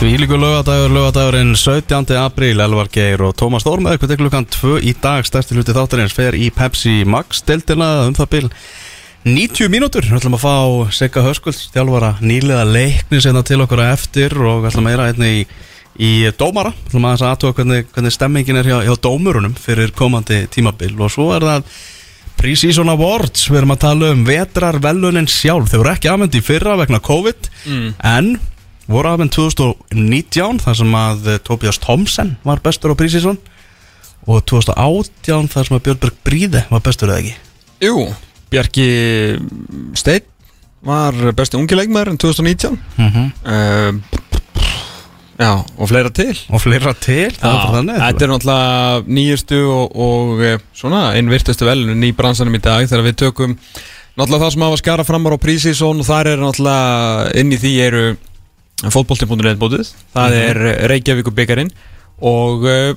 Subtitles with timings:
[0.00, 2.14] Því líku lögadagur, lögadagurinn 17.
[2.16, 5.26] apríl, Elvar Geir og Tómas með eitthvað klukkan 2 í dag.
[5.28, 8.48] Stærsti hluti þáttarins fer í Pepsi Max deltina um það bil
[9.28, 10.56] 90 mínútur, við ætlum að fá
[10.96, 15.12] Sigga Höskulds, þjálfara nýlega leikni sérna til okkur að eftir og við ætlum að meira
[15.12, 15.46] einni í,
[16.00, 16.72] í dómara.
[16.72, 20.94] Við ætlum að aðtöða hvernig, hvernig stemmingin er hjá, hjá dómurunum fyrir komandi tímabil.
[20.96, 21.74] Og svo er það
[22.40, 26.46] Pre-Season Awards, við erum að tala um vetrar velunin sjálf, þau voru ekki afmyndi í
[26.46, 27.50] fyrra vegna COVID
[28.00, 28.38] en
[28.90, 33.38] voru afmynd 2019 þar sem að eh, Tobias Thompson var bestur á Pre-Season
[34.28, 37.36] og 2018 þar sem að Björnberg Bríði var bestur eða ekki?
[37.86, 38.08] Jú,
[38.52, 38.88] Bjarki
[39.98, 40.26] Steinn
[40.84, 44.02] var besti ungi leikmaður en 2019 mm
[45.40, 46.34] Já, og fleira til.
[46.52, 51.04] Og fleira til, það var bara þannig Þetta er náttúrulega nýjustu og, og eh, svona
[51.16, 53.54] einn virtustu velun í bransanum í dag þegar við tökum
[54.18, 57.72] náttúrulega það sem hafa skara framar á prísísón og þar er náttúrulega inn í því
[57.86, 58.02] eru
[58.88, 61.72] fótbolti.net bótið það er Reykjavík byggarinn
[62.24, 62.92] og uh,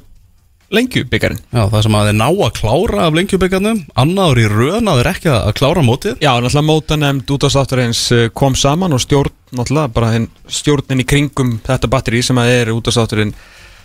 [0.73, 4.89] Lengju byggarinn Já, það sem að þeir ná að klára af lengjubikarnum annaður í röðn
[4.89, 6.15] að þeir ekki að klára mótið.
[6.23, 8.01] Já, náttúrulega mótanemnd út af státtarins
[8.33, 12.89] kom saman og stjórn, náttúrulega bara stjórnin í kringum þetta batteri sem að er út
[12.89, 13.35] af státtarinn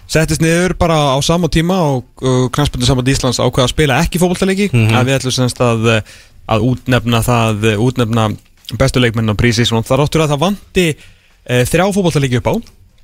[0.08, 4.22] settist niður bara á sama tíma og uh, knæspöndu saman Íslands ákveða að spila ekki
[4.22, 5.90] fótballtaleiki mm að við ætlum semst að,
[6.48, 8.30] að útnefna það, útnefna
[8.80, 10.44] bestu leikmenn á prísi og ráttur að það
[11.48, 12.54] þrjá fótballtaleiki upp á.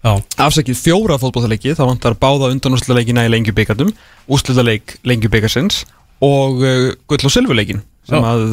[0.04, 0.12] Já,
[0.44, 3.94] afsakið fjóra fótballtaleiki það vantar báða undanúrslutaleikina í lengjubikatum
[4.28, 5.84] úrslutaleik lengjubikarsins
[6.24, 7.32] og uh, gull og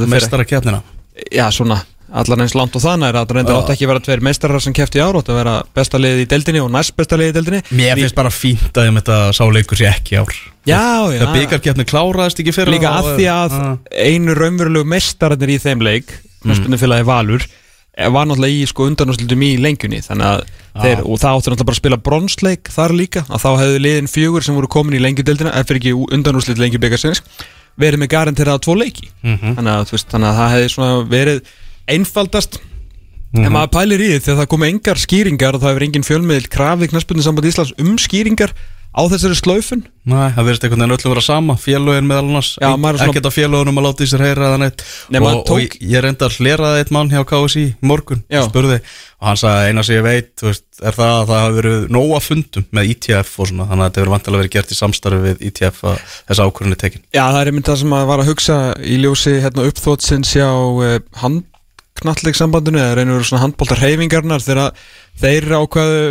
[0.05, 0.79] fer- mestara keppnina
[1.27, 1.81] já svona
[2.11, 3.59] allar eins langt og þannig er að það reyndar Já.
[3.61, 6.23] átt ekki að vera tveir meistarar sem kefti í ár átt að vera besta liðið
[6.23, 7.61] í deildinni og næst besta liðið í deildinni.
[7.79, 10.33] Mér finnst bara fínt að ég með þetta sá leikur sér ekki ár.
[10.67, 13.57] Já, já, Þegar byggarkeppni kláraðist ekki fyrir líka að því að
[13.95, 16.11] einu raunverulegu meistararnir í þeim leik
[16.43, 16.75] mm.
[16.81, 17.60] félagi Valur eh,
[17.91, 20.43] var náttúrulega í sko undanúrslutum í lengjunni þannig að
[20.79, 24.11] þeir, og það áttur náttúrulega bara að spila bronsleik þar líka, að þá hefðu liðin
[24.11, 27.23] fjögur sem voru komin í lengjudeldina, eftir ekki undanúrslut lengjubikarsins,
[27.81, 31.41] verið með garantera tvo leiki, þannig, að, veist, þannig að það hefði svona verið
[31.91, 32.61] einfaldast.
[33.31, 36.49] En maður pælir í því þegar það komi engar skýringar og það hefur engin fjölmiðil
[36.51, 38.51] krafið knæspunni samband Íslands um skýringar
[38.91, 39.83] á þessari slaufun.
[40.03, 41.53] Nei, það verðist einhvern veginn öllum vera sama.
[41.61, 42.49] Félögin meðal annars.
[42.59, 44.83] Já, maður er svona- Ekkert að félögunum að láta í sér heyra neitt.
[45.09, 48.23] Nei, og, maður tók- og ég, reyndi að hleraði eitt mann hjá KSI í morgun
[48.29, 48.41] Já.
[48.49, 48.81] spurði.
[49.21, 51.89] Og hann sagði eina sem ég veit þú veist, er það að það hafi verið
[51.93, 55.21] nóga fundum með ITF og svona þannig að þetta verið vantilega verið gert í samstarfi
[55.27, 55.97] við ITF að
[56.27, 57.01] þessi ákvörðin er tekin.
[57.13, 60.49] Já, það er einmitt það sem að var að hugsa í ljósi hérna, uppþótsins hjá
[62.01, 64.75] uh, handknallegsambandinu eða reynur svona handbóltar reyfingarnar þegar
[65.21, 66.01] þeir ákvaðu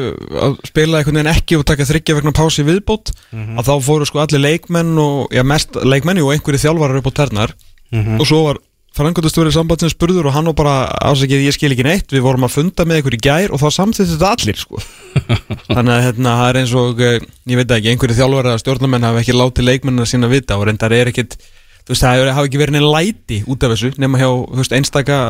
[0.47, 4.23] að spila einhvern veginn ekki og taka þryggja vegna pási viðbót að þá fóru sko
[4.23, 7.55] allir leikmenn og já, mest leikmenni og einhverju þjálfarar upp á ternar
[7.91, 8.61] og svo var
[8.97, 10.75] frangöndastúrið sambandsins spurður og hann var bara
[11.11, 14.17] ásækið ég skil ekki neitt, við vorum að funda með einhverju gær og þá samþýtti
[14.17, 14.81] þetta allir sko.
[15.77, 19.07] Þannig að hérna, það er eins og eh, ég veit ekki, einhverju þjálfari að stjórnamenn
[19.07, 22.61] hafa ekki látið leikmennina sína vita og reyndar er ekkit þú veist, það hafa ekki
[22.61, 24.29] verið neina læti út af þessu nema hjá,
[24.59, 25.21] veist, einstaka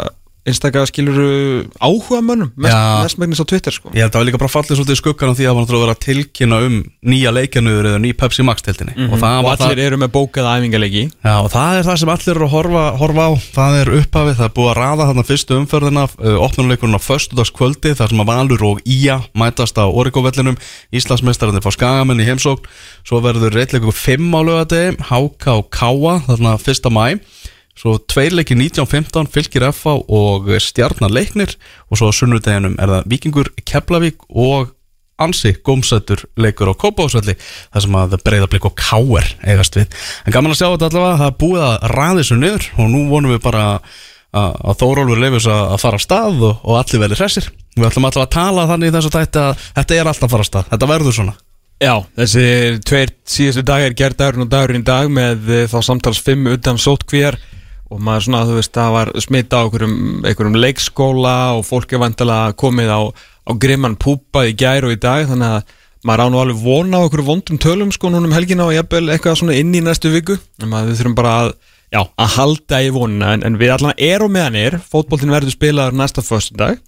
[0.49, 3.91] einstaka skiluru áhuga mönnum mest, mestmægnis á Twitter sko.
[3.93, 5.56] Ég held að það var líka bara fallið svolítið í skuggan á því að það
[5.56, 6.75] var náttúrulega að vera að tilkynna um
[7.12, 10.55] nýja leikjanuður eða ný Pepsi Max teltinni og, það og var allir eru með bókaða
[10.56, 13.31] æfingarleiki Já, og það er það sem allir eru að horfa, horfa á.
[13.61, 16.06] Það er upphafið, það er búið að raða þarna fyrstu umferðina,
[16.47, 20.57] opnuleikurinn á föstudagskvöldi, þar sem að Valur og Ía mætast á Origo-vellinum,
[20.97, 22.65] Íslandsmeistararnir fá skagamenn í heimsókn.
[23.05, 23.53] Svo verður
[27.80, 27.88] reitleikur 5 á lögadegi Háka og Káa, þarna 1.
[27.88, 31.56] mæ svo tveir leikir 1915 fylgir FA og stjarnar leiknir
[31.88, 34.74] og svo á sunnudeginum er það Víkingur Keflavík og
[35.20, 37.36] ansi gómsættur leikur á Kópásvelli
[37.72, 39.88] þar sem að breyðablík og káer eigast við.
[40.26, 43.02] En gaman að sjá þetta allavega það er búið að ræði þessu niður og nú
[43.08, 43.64] vonum við bara
[44.30, 47.50] að, Þórólfur leifis að, fara af stað og, og allir verið hressir.
[47.76, 50.68] Við ætlum allavega að tala þannig tætti að þetta er alltaf að fara af stað.
[50.70, 51.34] Þetta verður svona.
[51.80, 52.44] Já, þessi
[52.84, 56.76] tveir síðustu dagar ger dagurinn og dagurinn í dag með eh, þá samtals fimm utan
[56.76, 57.38] sótkvíjar
[57.91, 62.03] og maður svona, þú veist, það var smita á einhverjum, einhverjum leikskóla og fólk er
[62.05, 65.75] vantilega komið á, á grimman púpa í gær og í dag þannig að
[66.07, 69.10] maður á nú alveg vona á einhverju vondum tölum sko núna um helgina og jafnvel
[69.10, 70.39] eitthvað svona inn í næstu viku.
[70.63, 71.51] En maður við þurfum bara að,
[71.92, 73.34] já, að halda í vonina.
[73.34, 76.78] En, en við allan erum meðan er fótboltin verður spilaður næsta föstudag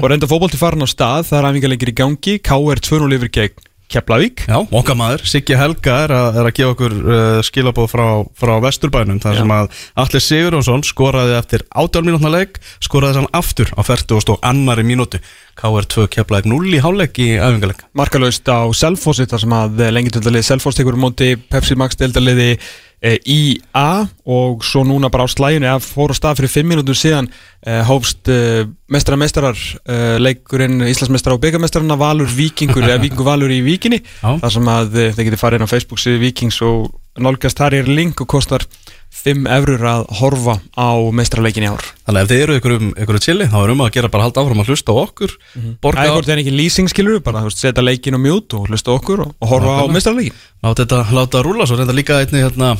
[0.00, 3.70] og reynda fótbolti farin á stað það er æfingarleikir í gangi, KR 2-0 yfir gegn
[3.92, 4.44] Keflavík.
[4.48, 8.06] Já, okkar maður, Siggi Helga er að, er að gefa okkur uh, skilabóð frá,
[8.38, 13.70] frá Vesturbænum þar sem að Allir Sigurjónsson skoraði eftir 18 mínútna leik skoraði hann aftur
[13.76, 15.20] á 40 og annari mínútu.
[15.54, 20.24] KR2 keflaði 0 í hálfleik í æfingarleik markalöst á Selfossi þar sem að lengi til
[20.24, 22.58] að liði Selfoss tekur á móti Pepsi Max deildaliði e,
[23.04, 26.96] í A og svo núna bara á slæjunni að fór á stað fyrir 5 minútur
[26.96, 33.28] síðan e, hófst e, mestara mestarar e, leikurinn Íslandsmestara og byggamestarana Valur Víkingur eða Víkingur
[33.28, 34.00] Valur í Víkinni.
[34.22, 37.60] Þar sem að þeir geti farið inn á Facebook síðu Víkings og nálgast.
[37.60, 38.64] Þar er link og kostar
[39.14, 41.84] 5 eurur að horfa á mestrarleikin í ár.
[42.04, 44.10] Þannig að ef þið eru ykkur um, ykkur um chili þá er um að gera
[44.12, 45.34] bara halda áfram að hlusta á okkur
[45.80, 48.20] borga Það er hvort það er ekki lýsing skilur bara þú veist, setja leikin á
[48.20, 49.94] mute og hlusta á okkur og, og horfa á Nákvæmlega.
[49.96, 52.70] mestrarleikin Láta þetta láta að rúla svo reynda líka einni hérna,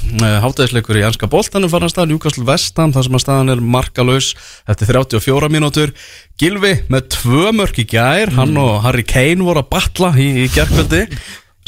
[0.45, 4.31] hátæðisleikur í anska boltanum farin að stað, Newcastle Vestam þar sem að staðan er markalaus
[4.65, 5.93] eftir 34 mínútur.
[6.41, 10.49] Gilvi með tvö mörk í gær hann og Harry Kane voru að batla í, í
[10.57, 11.05] gerkvöldi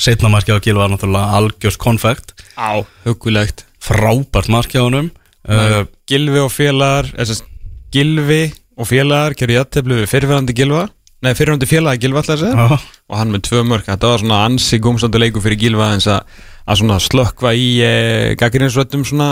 [0.00, 2.32] setna markið á Gilvi var náttúrulega algjörst konfekt.
[2.56, 5.10] Á, hugulegt frábært markið á honum.
[5.46, 7.44] Uh, Gilvi og félagar þess,
[7.94, 10.88] Gilvi og félagar gerðu jætteflu fyrirverandi Gilva
[11.24, 12.66] Nei, fyrirverandi félagi Gilva alltaf segja.
[12.66, 16.06] Já, og hann með tvö mörk, þetta var svona ansi gómsandi leiku fyrir Gilva eins
[16.12, 16.36] að,
[16.68, 17.94] að svona slökkva í e,
[18.38, 19.30] gaggrinsröttum svona.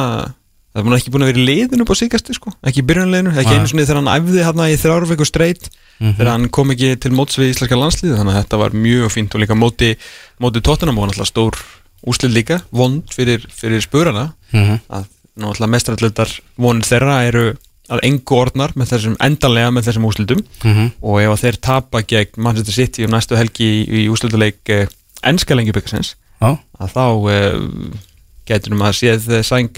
[0.74, 3.34] Það búin ekki búin að vera í liðinu upp á síkasti sko, ekki í byrjunleginu,
[3.36, 3.60] ekki Nei.
[3.60, 5.68] einu svona þegar hann æfði hérna í þrjárveiku streit
[6.00, 9.36] þegar hann kom ekki til móts við íslenska landslið þannig að þetta var mjög fínt
[9.36, 9.92] og líka móti,
[10.42, 11.60] móti tóttunum og náttúrulega stór
[12.06, 14.80] úslið líka, vond fyrir, fyrir spurana Mhm.
[14.90, 15.04] að
[15.38, 17.56] náttúrulega mestrarallutar vonir þeirra eru
[17.90, 20.90] að engu orðnar með þessum endanlega með þessum úslitum Mhm.
[21.02, 24.86] og ef að þeir tapa gegn Manchester City um næstu helgi í, í úslituleik eh,
[25.22, 27.98] enska lengjubikarsins já, að þá eh,
[28.46, 29.70] getur maður séð eh, sæng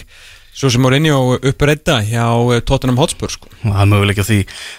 [0.56, 2.24] svo sem voru inni og upprætta hjá
[2.54, 3.50] eh, Tottenham Hotspur sko.
[3.60, 4.38] það er möguleik á því.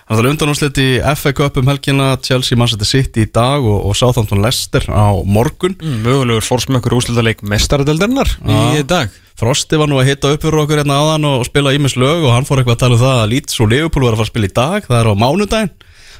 [0.09, 0.88] Það er undanúrslit í
[1.19, 5.77] FA Cup um helgina Chelsea Manchester City í dag og, og Southampton Leicester á morgun.
[5.77, 9.13] Mm, mögulegur fórsmökkur úslituleik mestaradeldarinnar í dag.
[9.38, 12.31] Frosti var nú að hitta upp fyrir okkur hérna áðan og spila ímis lög og
[12.33, 14.31] hann fór eitthvað að tala um það að Leeds og Liverpool var að fara að
[14.31, 14.88] spila í dag.
[14.88, 15.75] Það er á mánudaginn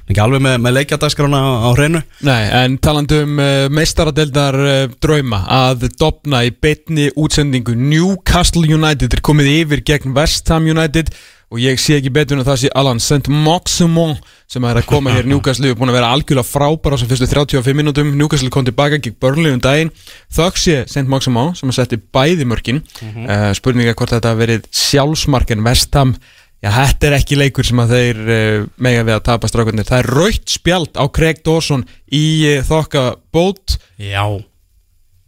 [0.08, 2.02] ekki alveg með, með leikjadagskrána á hreinu.
[2.28, 7.76] Nei, en talandi um uh, meistaradeldar uh, drauma að dopna í betni útsendingu.
[7.78, 11.12] Newcastle United er komið yfir gegn West Ham United
[11.48, 13.32] og ég sé ekki betur en að það sé Alan St.
[13.32, 14.18] Moximon
[14.52, 15.28] sem er að koma hér.
[15.32, 19.00] Newcastle er búin að vera algjörlega frábæra á þessum fyrstu 35 minútum Newcastle kom tilbaka
[19.00, 19.94] gegn Burnley um daginn.
[20.36, 21.08] Þögg sé St.
[21.08, 22.84] Moximon sem að setti bæði mörkin.
[23.00, 26.18] Uh, spurninga hvort þetta verið sjálfsmark en West Ham
[26.58, 29.86] Já, þetta er ekki leikur sem að þeir uh, mega við að tapa strákunir.
[29.86, 33.78] Það er raukt spjald á Craig Dawson í uh, þokka bót.
[34.02, 34.26] Já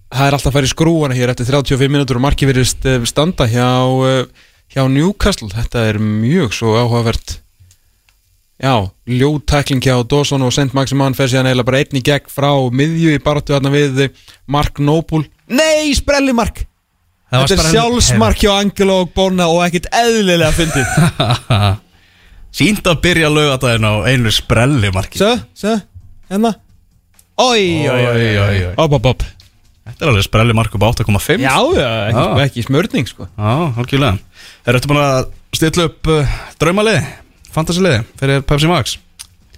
[0.09, 3.03] Það er alltaf að fara í skrúana hér eftir 35 minútur og marki verist uh,
[3.05, 5.51] standa hjá, uh, hjá Newcastle.
[5.53, 7.35] Þetta er mjög svo áhugavert.
[8.59, 10.73] Já, ljótækling hjá Dawson og St.
[10.75, 14.01] Maximan fer síðan eiginlega bara einn í gegn frá miðju í baráttu þarna við
[14.49, 15.29] Mark Noble.
[15.47, 16.65] Nei, sprelli Mark!
[17.29, 20.87] Þetta er spennandi- sjálfsmark hjá Angelo og Bona og ekkert eðlilega fyndið.
[22.59, 25.75] Sínt að byrja lögadaginn á einu sprelli marki Sjö, sjö,
[26.31, 26.55] hérna
[27.37, 29.21] ói, ói, ói, ói Op, op, op
[29.89, 32.41] Þetta er alveg sprelli mark upp á 8,5 Já, já, ekki, Já.
[32.47, 33.25] ekki smörning, sko.
[33.37, 34.41] Já, algjörlega.
[34.65, 36.99] Er þetta búin að stilla upp uh, draumaliði,
[37.53, 38.97] fantasiliði fyrir Pepsi Max?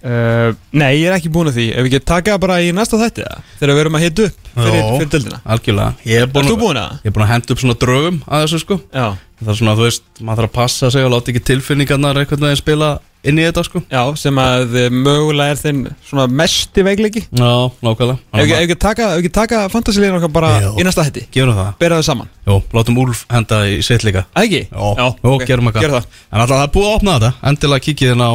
[0.04, 1.68] Uh, Nei, ég er ekki búin að því.
[1.76, 3.28] Ef við getum taka bara í næsta þætti?
[3.60, 5.92] Þegar við erum að hita upp fyrir, fyrir dildina Algjörlega.
[6.12, 6.98] Ég er búin, að?
[7.02, 8.80] ég er búin að henda upp svona draugum að þessu sko.
[8.92, 9.08] Já,
[9.42, 12.44] Það er svona, þú veist, maður þarf að passa sig og láta ekki tilfinningarnar einhvern
[12.46, 12.90] veginn spila
[13.22, 17.38] inn í þetta sko já, sem að eh, mögulega er þinn svona mesti veikleiki Ef
[17.38, 17.52] Já,
[17.86, 20.72] nákvæmlega ef við getum taka, ef getum taka fantasílíðin okkar bara Jó.
[20.82, 24.24] í næsta þætti Gerum það Bera þau saman Jó, látum Úlf henda í sitt líka
[24.34, 24.62] Að Ekki?
[24.74, 25.46] Jó, Jó ok.
[25.46, 28.26] gerum eitthvað Gerum það En alltaf það er búið að opna þetta Endilega kikið inn
[28.26, 28.32] á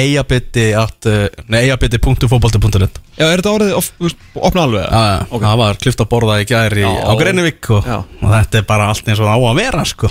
[0.00, 3.88] eigabiti at, uh, Nei, eigabiti.fóbolti.net Já, er þetta orðið of,
[4.40, 4.86] opna alveg?
[4.86, 5.00] eða?
[5.04, 5.42] Já, Ok.
[5.44, 6.92] það var klift að borða í gæri Já.
[7.04, 7.98] á Greinivík og, Já.
[8.22, 10.10] og þetta er bara allt eins og það á að vera sko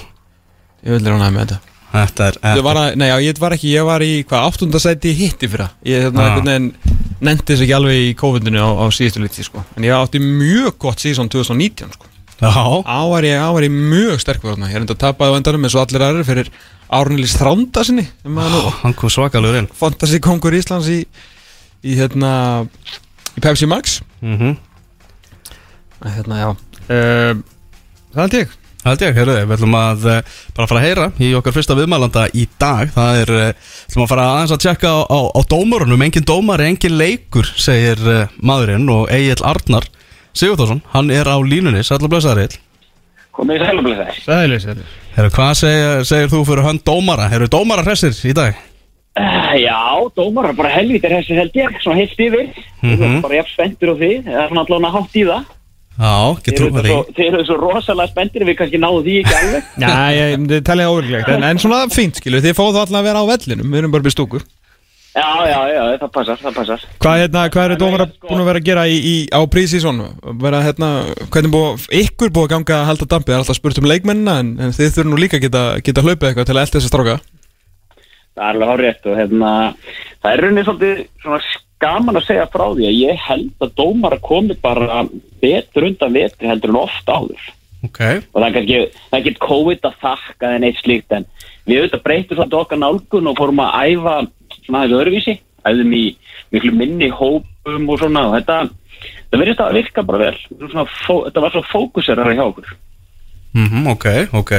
[0.86, 1.60] Ég vil ránaði með þetta
[1.90, 5.14] Þetta er Ég var, að, nei, já, ég var ekki, ég var í hvað áttundasæti
[5.18, 6.28] hitti fyrir það Ég hérna, Ah.
[6.30, 6.68] einhvern veginn
[7.26, 9.64] nefndi þess ekki alveg í COVID-19 á, á síðustu liti sko.
[9.76, 12.06] En ég átti mjög gott síðan 2019 sko.
[12.40, 12.54] Já,
[12.88, 14.70] Á var ég, á var ég mjög sterkur þarna.
[14.72, 16.52] Ég er enda að tapaði á endanum eins og allir aðrir fyrir
[16.90, 19.68] Árnilís Þránda sinni sem að nú hann kom svakalugur inn.
[19.76, 21.02] Fantasy kongur Íslands í,
[21.84, 22.32] í hérna
[23.36, 24.00] í Pepsi Max.
[24.24, 24.56] Mm
[26.00, 26.50] En hérna, já.
[26.88, 27.42] Uh,
[28.16, 30.20] Það held ég Það ég, heyrðu, við ætlum að uh,
[30.56, 34.12] bara fara að heyra í okkar fyrsta viðmælanda í dag Það er, uh, ætlum að
[34.14, 38.88] fara aðeins að tjekka á, á, á dómarunum Engin dómar, engin leikur, segir uh, maðurinn
[38.94, 39.84] og Egil Arnar
[40.32, 42.62] Sigurþórsson, hann er á línunni, sætla blösaður Egil
[43.40, 44.16] Komið í sælumblöðar.
[44.26, 47.30] Sæðileg, sæðileg Herru, hvað segir, segir þú fyrir hönd dómara?
[47.32, 48.58] Herru, dómara hressir í dag?
[49.20, 49.80] Uh, já,
[50.16, 52.50] dómarar bara helvítir þessi held ég, svona heilt yfir.
[52.80, 53.22] Mm Mhm.
[53.24, 55.46] Bara jafn spenntur og þið, eða svona
[56.00, 59.02] Já, ekki Þið trú eru með því þið eru svo rosalega spenntir, við kannski náðu
[59.04, 59.66] því ekki alveg.
[59.84, 63.20] Já, ég, það telja óverlegt en, en svona fínt, skilu, þið fóðu alltaf að vera
[63.20, 64.40] á vellinum Við erum bara byrst stúku
[65.10, 68.44] Já, já, já, það passar, það passar Hvað, hérna, hvað eru Nei, dómara sko- búin
[68.44, 70.00] að vera að gera í, í, á prísísón?
[70.40, 70.90] Vera, hérna,
[71.34, 73.34] hvernig búið, ykkur búið að ganga að halda dampið?
[73.34, 76.04] Það er alltaf spurt um leikmennina en, en þið þurfum nú líka að geta, geta
[76.06, 77.16] hlaupið eitthvað til að elda þessa stráka.
[78.38, 79.52] Það er alveg hárétt og hérna
[80.22, 81.42] það er rauninni svolítið svona
[81.80, 85.04] gaman að segja frá því að ég held að dómar komi bara
[85.42, 87.46] betur undan vetri heldur en ofta áður.
[87.88, 88.02] Ok,
[88.36, 91.26] og það er það er ekki COVID að þakka en eitt slíkt en
[91.64, 94.16] við auðvitað breytum svolítið okkar nálgun og fórum að æfa
[94.66, 95.36] svona aðeins öðruvísi
[95.70, 96.04] æfðum í
[96.54, 98.60] miklu minni hópum og svona og þetta,
[99.30, 100.38] það verðist að virka bara vel.
[100.60, 102.74] Svona, fó, þetta var svo fókuserara hjá okkur.
[103.58, 104.06] Mm ok,
[104.38, 104.52] ok.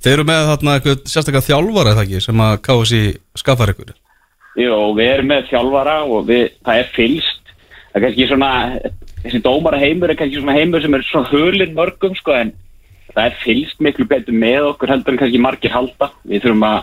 [0.00, 3.02] Þeir eru með þarna eitthvað sérstaklega þjálfara eða ekki sem að KSI
[3.36, 3.90] skaffar ykkur
[4.58, 7.52] Jú, við erum með þjálfara og við, það er fylst.
[7.90, 8.50] Það er kannski svona
[9.20, 12.54] þessi dómara heimur er kannski svona heimur sem er svona hulinn mörgum sko en
[13.10, 16.10] það er fylst miklu betur með okkur heldur en kannski margir halda.
[16.26, 16.80] Við þurfum að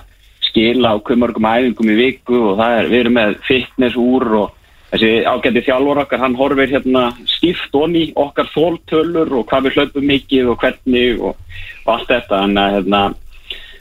[0.47, 4.55] skila á hver mörgum æfingum í viku og er, við erum með fitness úr og
[4.91, 10.07] þessi ágæti þjálfur okkar, hann horfir hérna stíft onni okkar þóltölur og hvað við hlaupum
[10.13, 11.41] mikið og hvernig og,
[11.83, 13.01] og allt þetta, þannig að hérna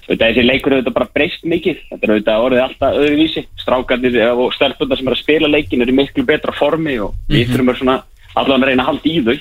[0.06, 1.78] Þetta þessi leikur er auðvitað bara breyst mikið.
[1.90, 3.42] Þetta er auðvitað orðið alltaf öðruvísi.
[3.58, 7.72] Strákarnir og stelpundar sem er að spila leikin eru miklu betra formi og við þurfum
[7.72, 7.96] að svona
[8.36, 9.36] allavega að reyna að halda í þau.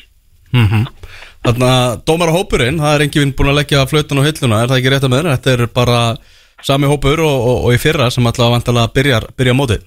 [0.55, 0.87] Mm
[1.45, 4.93] Þarna, dómara hópurinn, það er enginn búin að leggja flautan á hilluna, er það ekki
[4.93, 5.35] rétt að með þeirra?
[5.35, 5.99] Þetta er bara
[6.65, 9.85] sami hópur og, og, og í fyrra sem allavega vantalega byrjar, byrja mótið.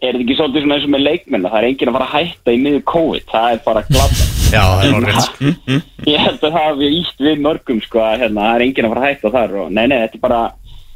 [0.00, 2.14] Er þetta ekki svolítið svona eins og með leikmenn það er enginn að fara að
[2.16, 3.30] hætta í miður COVID?
[3.30, 5.42] Það er bara glada Já, það er orðið rétt
[6.12, 8.94] ég held að það hafi ítt við mörgum sko að hérna, það er enginn að
[8.94, 10.40] fara að hætta þar og nei nei þetta er bara,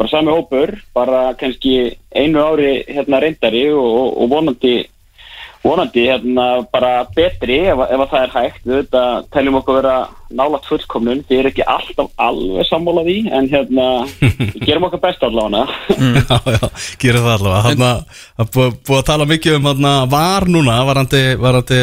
[0.00, 1.76] bara sami hópur bara kannski
[2.14, 4.74] einu ári hérna reyndari og, og, og vonandi
[5.64, 8.64] vonandi hérna bara betri ef, ef að það er hægt.
[8.68, 9.94] Við þetta teljum okkur vera
[10.34, 11.22] nálat fullkomnun.
[11.28, 13.86] Þið er ekki alltaf alveg sammála því en hérna
[14.54, 15.64] við gerum okkar best allavega.
[15.88, 16.66] Já, já,
[17.00, 17.92] gerir það allavega.
[18.34, 21.80] Það er búið, að tala mikið um þarna var núna, varandi, varandi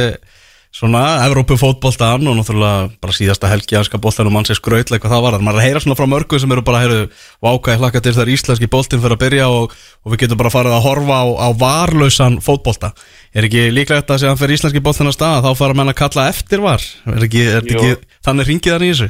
[0.72, 5.14] svona Evrópu fótboltan og náttúrulega bara síðasta helgi að ska boltanum mann sér skrautleik hvað
[5.14, 7.02] það var, maður er að heyra svona frá mörgu sem eru bara, heyrðu,
[7.44, 9.66] vákaði hlakka til þar íslenski boltin fyrir að byrja og,
[10.06, 12.90] og við getum bara farið að horfa á, á varlausan fótbolta,
[13.36, 16.30] er ekki líklegt að segja fyrir íslenski boltin að staða, þá fara menn að kalla
[16.32, 17.92] eftir var, er ekki, er ekki
[18.24, 19.10] þannig ringið þar í þessu?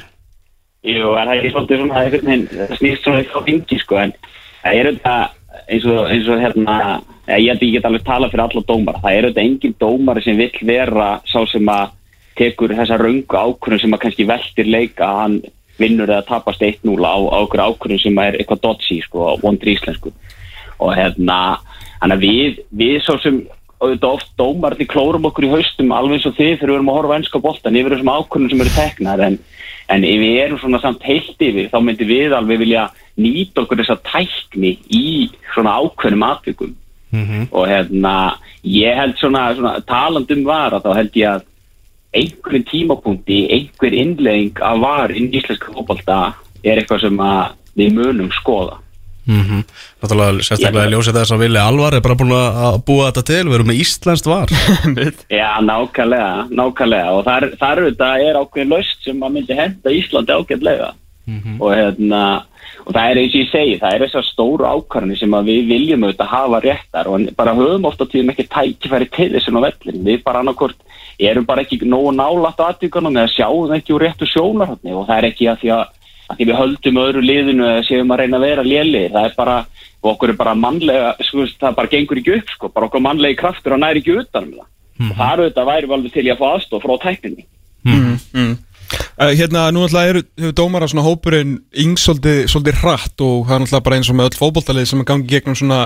[0.82, 2.02] Jú, en það er ekki svolítið svona
[2.50, 3.22] það snýst svona
[5.72, 6.76] eins og, eins og hérna,
[7.32, 10.24] ég held að ég get alveg tala fyrir alla dómara, það er auðvitað engin dómari
[10.26, 11.98] sem vill vera sá sem að
[12.40, 15.40] tekur þessa röngu ákvörðun sem að kannski veltir leika að hann
[15.82, 20.14] vinnur eða tapast 1-0 á, okkur ákvörðun sem er eitthvað dodgy sko, vondri íslensku.
[20.82, 21.60] Og hérna,
[22.02, 23.42] hann að við, við svo sem
[23.82, 26.98] auðvitað oft dómarni klórum okkur í haustum alveg eins og þið þegar við erum að
[27.00, 29.38] horfa á ennska boltan yfir þessum ákvörðunum sem eru teknar en,
[29.96, 32.84] en ef við erum svona samt heilt yfir þá myndi við alveg vilja
[33.22, 35.06] nýta okkur þessa tækni í
[35.54, 36.76] svona ákveðnum atvikum.
[37.52, 38.16] Og hérna
[38.64, 41.48] ég held svona, svona talandum var að þá held ég að
[42.12, 46.22] einhverjum tímapunkti, einhver innlegging af var inn í íslenska fótbolta
[46.64, 47.44] er eitthvað sem að
[47.80, 48.80] við munum skoða.
[49.30, 49.62] Mm
[50.02, 50.92] Náttúrulega sérstaklega Já.
[50.96, 53.82] ljósið þess að vilja alvar er bara búin að búa þetta til, við erum með
[53.84, 54.54] íslenskt var.
[55.40, 57.12] Já, nákvæmlega, nákvæmlega.
[57.14, 60.90] Og þar, þar auðvitað er ákveðin laust sem að myndi henda Íslandi ágætlega.
[61.62, 62.24] Og hérna
[62.86, 65.72] og það er eins og ég segi, það er þessar stóru ákvarðanir sem að við
[65.72, 70.04] viljum auðvitað hafa réttar og bara höfum ofta tíðum ekki tækifæri til þessum á vellin,
[70.08, 70.78] við bara annarkort
[71.22, 75.18] erum bara ekki nógu nálætt á aðvíkanum eða sjáum ekki úr réttu sjónarhóttni og það
[75.18, 75.84] er ekki að því að,
[76.32, 79.38] að því við höldum öðru liðinu eða séum að reyna að vera léli, það er
[79.38, 79.58] bara
[80.02, 83.38] og okkur er bara mannlega, sko, það bara gengur ekki upp sko, bara okkur mannlegi
[83.38, 84.68] kraftur og næri ekki utanum það.
[85.02, 86.42] Og það er auðvitað væri alveg til í að
[88.92, 89.12] Mm.
[89.22, 93.64] Uh, hérna, nú náttúrulega eru hefur dómara svona hópurinn yngst svolítið, hratt og það er
[93.66, 95.86] náttúrulega bara eins og með öll fótboltalið sem er gangi gegnum svona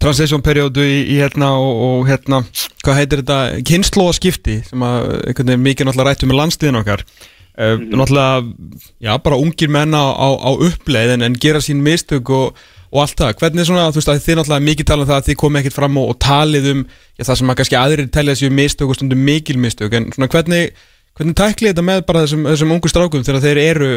[0.00, 2.40] transition periodu í, í hérna og, og hérna,
[2.84, 7.04] hvað heitir þetta kynnslóða skipti sem að einhvern veginn mikið náttúrulega rættum með landsliðin okkar
[7.04, 12.62] uh, náttúrulega, já, bara ungir menna á, á uppleið en, en gera sín mistök og,
[12.90, 15.28] og allt það, hvernig svona, þú veist að þið náttúrulega mikið tala um það að
[15.28, 18.38] þið komið ekkert fram og, og talið um já, það sem að kannski aðrir telja
[18.40, 20.72] sér mistök og stundum mikil mistök, en svona hvernig
[21.20, 23.90] hvernig tæklið þetta með bara þessum, þessum ungu strákum þegar þeir eru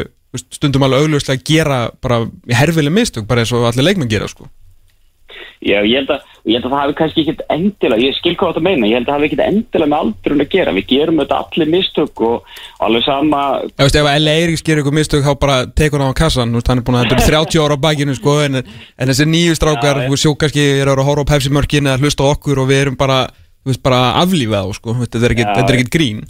[0.52, 4.50] stundum alveg augljóslega að gera bara herfileg mistök, bara eins og allir leikmenn gera sko.
[5.64, 8.50] Já, ég held, að, ég held að það hafi kannski ekkit endilega, ég skil hvað
[8.50, 11.22] þetta meina, ég held að það hafi ekkit endilega með aldrun að gera, við gerum
[11.22, 13.40] þetta allir mistök og alveg sama,
[13.70, 14.34] Já, veist, ef L.A.
[14.34, 17.16] Eiríks gerir ykkur mistök þá bara tekur hann á kassan, hann er búin að þetta
[17.22, 20.92] er 30 ára á bakinu sko, en, en þessi nýju strákar, veist, sjó kannski er
[20.92, 23.22] að horfa á Pepsi mörkin eða hlusta okkur og við erum bara,
[23.64, 25.78] þú veist, bara aflífað á, sko, þetta er er já.
[25.78, 26.26] ekkit grín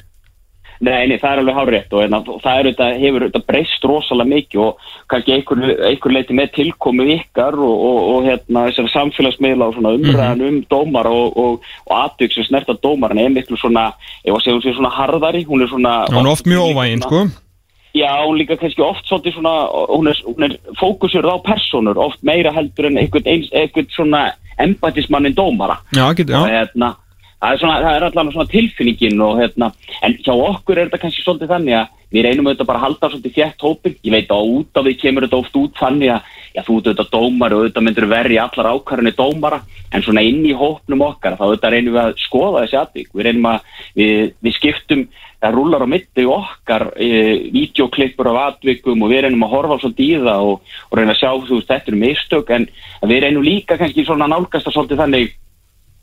[0.83, 4.31] Nei, nei, það er alveg hárétt og hérna, það er auðvitað, hefur auðvitað breyst rosalega
[4.33, 9.78] mikið og kannski einhver, einhver leiti með tilkomu ykkar og, og, og hérna samfélagsmiðla og
[9.78, 13.93] svona umræðan um dómar og, og, og atvik sem snerta dómar en er miklu svona,
[14.25, 15.97] ef að segja hún sé svona harðari, hún er svona...
[16.11, 17.25] Hún er oft mjög óvægin, sko.
[17.95, 19.54] Já, hún líka kannski oft svolítið svona,
[19.95, 25.35] hún er, hún er fókusur á personur, oft meira heldur en einhvern, einhvern svona embætismannin
[25.35, 25.78] dómara.
[25.95, 26.40] Já, get, já.
[26.43, 26.97] Og hérna,
[27.44, 29.68] það er, svona, það er allavega svona tilfinningin og hérna,
[30.06, 33.10] en hjá okkur er þetta kannski svolítið þannig að við reynum auðvitað bara að halda
[33.10, 36.32] svolítið fjett hópin, ég veit að út af því kemur þetta oft út þannig að
[36.54, 39.60] já, þú auðvitað dómar og auðvitað myndur verið allar ákvarðinni dómara,
[39.90, 43.28] en svona inn í hópnum okkar, þá auðvitað reynum við að skoða þessi atvík, við
[43.28, 45.06] reynum að við, við skiptum,
[45.42, 47.08] það rúlar á mitti okkar, e,
[47.52, 51.20] videoklippur af atvíkum og við reynum að horfa svolítið í það og, og reyna að
[51.20, 52.68] sjá þú veist, þetta eru mistök, en
[53.10, 55.34] við reynum líka kannski svona nálgast að svolítið þannig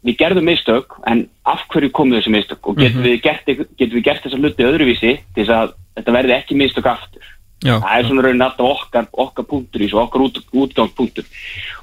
[0.05, 2.61] við gerðum mistök en af hverju komu þessi mistök?
[2.67, 6.89] Og getum, við, gert, gert þessa hluti öðruvísi til þess að þetta verði ekki mistök
[6.91, 7.27] aftur?
[7.61, 7.75] Já.
[7.77, 11.27] það er svona raunin alltaf okkar, okkar punktur í þessu, okkar út, útgangspunktur.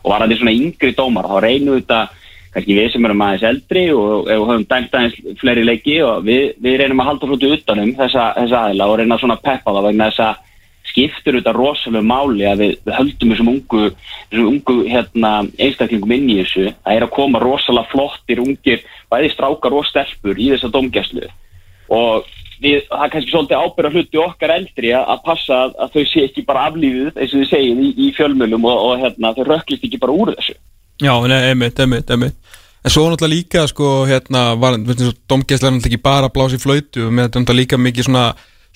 [0.02, 2.00] Og var þetta svona yngri dómar þá reynum þetta,
[2.54, 6.80] kannski við sem erum aðeins eldri og, höfum dæmt aðeins fleiri leiki og við, við
[6.82, 10.24] reynum að halda hluti utanum þessa, þessa aðila og reyna svona peppa það vegna þess
[10.26, 10.47] að
[10.98, 13.82] skiptur þetta rosalega máli að við, við höldum þessum ungu,
[14.30, 16.72] þessum ungu hérna, einstaklingum inn í þessu.
[16.82, 21.28] Það er að koma rosalega flottir ungir bæði strákar og stelpur í þessa domgæslu
[21.88, 22.26] og
[22.60, 26.44] við, það er kannski svolítið ábyrða hluti okkar eldri að, passa að, þau sé ekki
[26.48, 30.00] bara aflífið eins og þið segið í, í fjölmjölum og, og hérna, þau röklist ekki
[30.02, 30.58] bara úr þessu.
[30.98, 32.36] Já, nei, einmitt, einmitt, einmitt.
[32.84, 37.08] En svo náttúrulega líka, sko, hérna þú, domgæslega náttúrulega ekki bara að blása í flöytu
[37.08, 38.26] með þetta náttúrulega líka mikið svona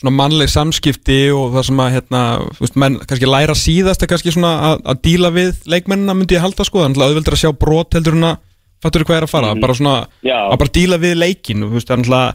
[0.00, 2.22] svona mannleg samskipti og það sem að hérna,
[2.56, 6.42] þú veist, menn kannski læra síðast kannski svona að, að díla við leikmennina myndi ég
[6.42, 8.40] halda sko, þannig að auðveldur að sjá brot heldur hún að,
[8.82, 9.60] fattur þú hvað er að fara Mhm.
[9.62, 9.94] bara svona,
[10.26, 10.38] Já.
[10.50, 12.34] að bara díla við leikin þú veist, þannig að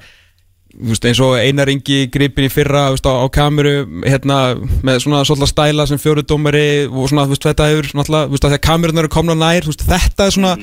[0.78, 4.38] þú veist, eins og Einar Ingi gripin í fyrra þú veist, á, á kameru, hérna
[4.86, 8.28] með svona svolítið stæla sem fjóru dómari og svona, þú veist, þetta hefur, svona alltaf,
[8.30, 10.54] þú veist, að því að kamerunar eru komna nær, þú veist, þetta er svona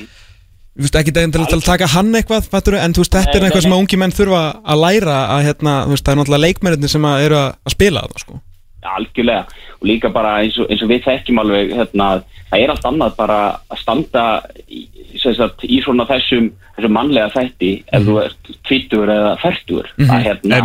[0.75, 3.47] þú veist, ekki deginn til að taka hann eitthvað fattur, en þú veist, þetta er
[3.47, 6.45] eitthvað sem að ungi menn þurfa að læra að, hérna, þú veist, það er náttúrulega
[6.45, 8.41] leikmennir sem að eru að, spila það, sko.
[8.85, 9.61] Algjörlega.
[9.79, 12.09] Og líka bara eins og, eins og við þekkjum alveg hérna,
[12.51, 13.39] það er allt annað bara
[13.71, 14.25] að standa
[14.67, 14.85] í,
[15.21, 20.27] sem sagt, í svona þessum, þessum mannlega þætti ef þú ert tvítur eða færtur að
[20.27, 20.61] hérna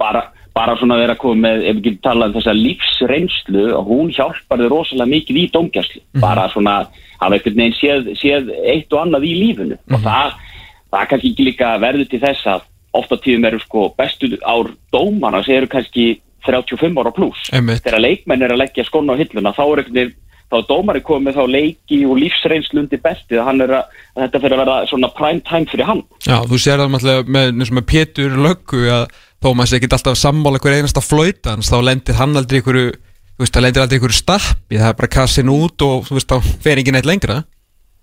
[0.00, 0.24] bara,
[0.56, 4.10] bara svona vera að koma með ef við getum talað um þessa lífsreynslu og hún
[4.16, 6.02] hjálpar þau rosalega mikið í dómgæslu.
[6.22, 6.76] Bara svona
[7.20, 9.78] hafa einhvern veginn séð, séð eitt og annað í lífinu.
[9.92, 10.34] Og það,
[10.90, 12.66] það kannski ekki líka verður til þess að
[13.00, 16.08] ofta tíðum eru sko bestu ár dómana sem eru kannski
[16.46, 20.16] 35 ára pluss þegar leikmenn er að leggja skona á hilluna þá er einhvern veginn
[20.50, 23.98] þá er dómari komið með þá leiki og lífsreynslu undir beltið að, hann er að,
[24.18, 26.00] þetta fyrir að vera svona prime time fyrir hann.
[26.26, 29.90] Já, þú sér það með, með, og með Pétur Löggu að þó maður sé ekki
[29.94, 32.80] alltaf sammála hver einasta flautans, þá lendir hann aldrei ykkur,
[33.40, 36.28] þú veist, það lendir aldrei ykkur stappi, það er bara kassin út og þú veist,
[36.28, 37.38] þá fer ekki neitt lengra.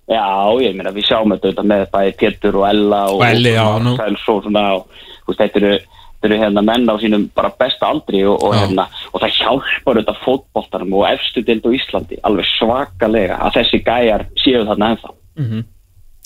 [0.07, 0.23] Já,
[0.63, 3.85] ég meina við sjáum þetta með bæði Pétur og Ella og, Og Elli, já, og
[4.01, 4.87] og svona og,
[5.27, 5.71] veist, þetta eru,
[6.15, 9.99] þetta eru hérna menn á sínum bara besta aldri og, og, hérna, og það hjálpar
[9.99, 15.15] auðvitað fótboltarum og efstu dild á Íslandi alveg svakalega að þessi gæjar séu þarna ennþá.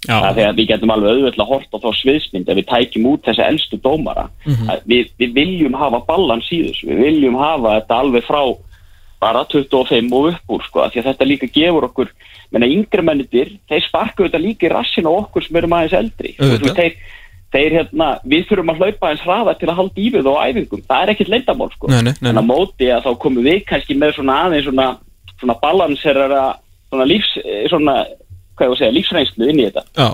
[0.02, 2.70] Já, Það er því að við getum alveg auðvitað hort á þá sviðsmynd ef við
[2.72, 4.30] tækjum út þessi elstu dómara.
[4.48, 4.70] Mhm.
[4.72, 8.42] að við, við viljum hafa balans í þessu, við viljum hafa þetta alveg frá
[9.22, 12.14] bara 25 og upp úr sko, því að þetta líka gefur okkur
[12.52, 16.34] menna yngri mennitir, þeir sparku þetta líka í rassin á okkur sem erum aðeins eldri.
[16.40, 16.98] Veist, þeir,
[17.54, 20.84] þeir hérna, við þurfum að hlaupa aðeins hraða til að halda í við á æfingum,
[20.90, 23.64] það er ekkit leindamál sko, Nei, nei, nei, en að móti að þá komum við
[23.70, 24.90] kannski með svona aðeins svona,
[25.38, 26.44] svona balanserara
[26.92, 27.96] svona lífs, eh, svona
[28.58, 29.86] hvað ég að segja, lífsreynslu inn í þetta.
[29.96, 30.10] Já,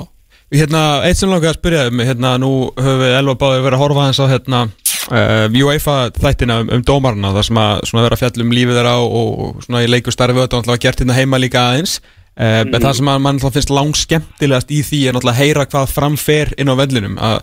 [0.60, 3.84] hérna, eitt sem langar að spyrja um, hérna, nú höfum við elva báði verið að
[3.84, 4.62] horfa aðeins á hérna
[5.08, 9.62] UEFA þættina um, um dómarna þar sem að vera að fjalla um lífið þeirra og,
[9.64, 12.00] og í leiku starfi og þetta var gert hérna heima líka aðeins.
[12.38, 16.52] En það sem að mann finnst langt skemmtilegast í því er að heyra hvað framfer
[16.60, 17.16] inn á vellinum.
[17.18, 17.40] Að,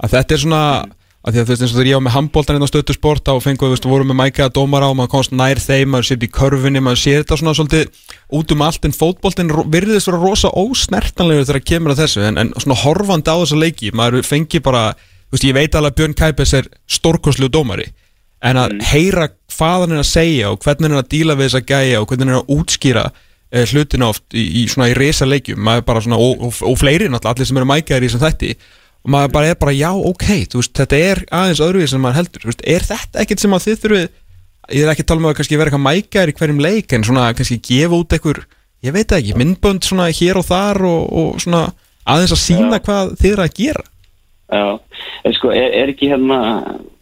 [0.00, 0.62] að þetta er svona
[1.20, 2.94] að því að þú veist eins og þegar ég á með handbóltan inn á stöttu
[2.96, 5.90] sport þá fengum við, þú veist, vorum með mækaða dómara og maður komst nær þeim,
[5.92, 8.06] maður sér í körfunni maður sér þetta svona svolítið
[8.38, 12.54] út um allt en fótbóltin virðist vera rosa ósnertanlegur þegar kemur að þessu en, en
[12.56, 14.86] svona horfandi á þessa leiki, maður fengi bara
[15.30, 17.90] veist, ég veit alveg að Björn Kæpes er stórkoslu dómari
[18.40, 21.50] en að heyra hvað hann er að segja og hvernig hann er að díla við
[21.50, 24.96] þessa gæja og hvernig hann er að útskýra eh, hlutina oft í, í svona í
[24.96, 28.54] resa leikjum svona, og, og, og fleiri náttúrulega allir sem eru mækaðir í þessum þætti
[29.00, 32.48] og maður bara er bara já ok, veist, þetta er aðeins öðruvið sem maður heldur,
[32.48, 34.08] veist, er þetta ekkert sem að þið þurfið,
[34.70, 37.28] ég er ekki að tala um að vera eitthvað mækaðir í hverjum leik en svona
[37.36, 38.42] kannski gefa út einhver,
[38.84, 41.62] ég veit ekki myndbönd svona hér og þar og, og svona
[42.04, 43.86] aðeins að sína hvað þið eru að gera
[44.50, 46.40] en sko, er, er ekki hérna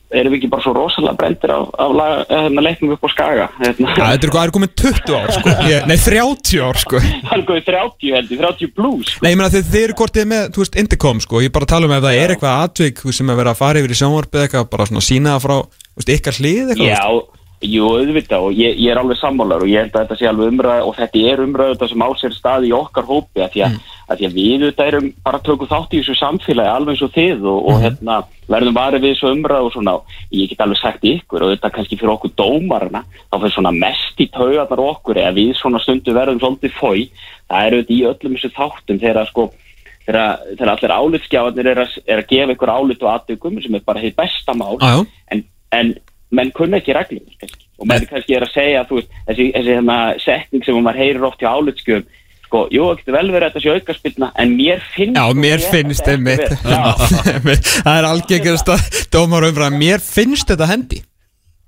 [0.08, 3.90] erum við ekki bara svo rosalega brendir af, af hérna, leiknum upp á skaga hérna,
[3.92, 5.54] Ja, þetta er hvað er komið 20 ár sko.
[5.90, 7.02] Nei, 30 ár sko.
[7.02, 9.24] Það er góðið 30 heldur, 30 plus sko.
[9.24, 11.42] Nei, ég meina þið, þið eru hvort þið með, þú veist, Indicom sko.
[11.44, 13.92] Ég bara tala um ef það er eitthvað veist, sem er verið að fara yfir
[13.92, 15.58] í sjónvarpið eitthvað bara svona sína það frá,
[16.00, 17.04] veist, ykkar hlið eitthvað Já,
[17.64, 20.52] jú, auðvitað og ég, ég er alveg sammálar og ég held að þetta sé alveg
[20.52, 23.62] umræð og þetta er umræð þetta sem á sér stað í okkar hópi að því
[23.66, 27.04] að, að, því að við auðvitað erum bara tökum þátt í þessu samfélagi alveg eins
[27.08, 28.18] og þið og, og hérna
[28.48, 29.94] verðum varið við þessu umræð og svona.
[30.32, 34.22] Ég get alveg sagt ykkur og þetta kannski fyrir okkur dómarana þá fyrir svona mest
[34.22, 37.08] í taugarnar okkur eða við svona stundu verðum svolítið fói
[37.50, 39.50] það er auðvitað í öllum þessu þáttum þegar sko
[40.08, 44.16] þegar allir álitskjáðanir er, er að gefa ykkur álit og aðtökum sem er bara hitt
[44.16, 44.78] besta mál.
[44.80, 45.24] Já, já.
[45.34, 45.42] en,
[45.76, 45.90] en
[46.34, 47.24] menn kunna ekki reglum
[47.78, 51.42] og menn kannski er að segja veist, þessi, þessi hérna, setning sem maður heyrir oft
[51.42, 52.08] hjá álitskjöfum
[52.48, 56.08] sko, jú, getur vel verið að þetta sé aukaspilna en mér finnst Já, mér finnst
[56.08, 56.24] þetta
[57.84, 61.02] Það er algengast að dómar umræða Mér finnst þetta hendi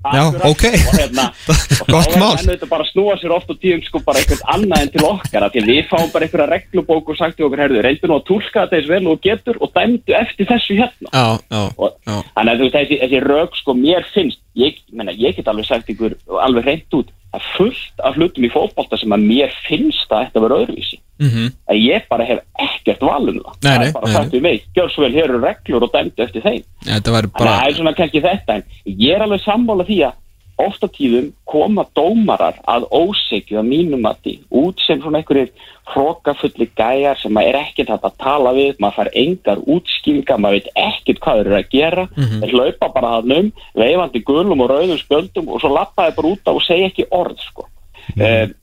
[0.00, 0.62] Já, ok.
[0.96, 1.26] hérna,
[1.92, 2.32] Gott er mál.
[2.38, 5.04] menn auðvitað bara að snúa sér oft og tíum sko bara eitthvað annað en til
[5.04, 8.08] okkar af því að við fáum bara einhverja reglubók og sagt til okkur, herðu, reyndu
[8.08, 11.62] nú að túlka þetta eins vel og getur og dæmdu eftir þessu hérna Já, já,
[11.76, 15.36] og já þannig að þú veist þessi, þessi rög sko mér finnst ég, menna, ég
[15.36, 16.16] get alveg sagt ykkur
[16.48, 20.44] alveg hreint út að fullt af hlutum í fótbolta sem að mér finnst að þetta
[20.46, 21.00] vera öðruvísi.
[21.20, 21.50] Mhm.
[21.68, 23.56] að ég bara hef ekkert valum það.
[23.60, 25.92] Nei, það nei, er bara sagt við mig, gjör svo vel hér eru reglur og
[25.92, 26.62] dæmdu eftir þeim.
[26.86, 28.64] Þetta væri þannig að það bara er svona kannski þetta en
[29.04, 30.14] ég er alveg sammála því að
[30.62, 35.50] ofta tíðum koma dómarar að ósegju að mínum mati út sem svona einhverjir
[35.90, 40.70] hrókafulli gæjar sem maður er ekkert að tala við maður fær engar útskýringar maður veit
[40.84, 45.00] ekkert hvað þeir eru að gera þeir hlaupa bara að num, veifandi gulum og rauðum
[45.00, 47.66] spjöldum og svo lappa þeir bara út af og segja ekki orð sko.
[48.14, 48.54] mm.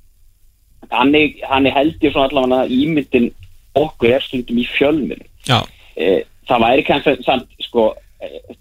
[0.93, 3.29] þannig, þannig held ég svona allavega að ímyndin
[3.77, 5.62] okkur er stundum í fjölminu Já,
[5.95, 7.91] e, það væri kannski samt, sko,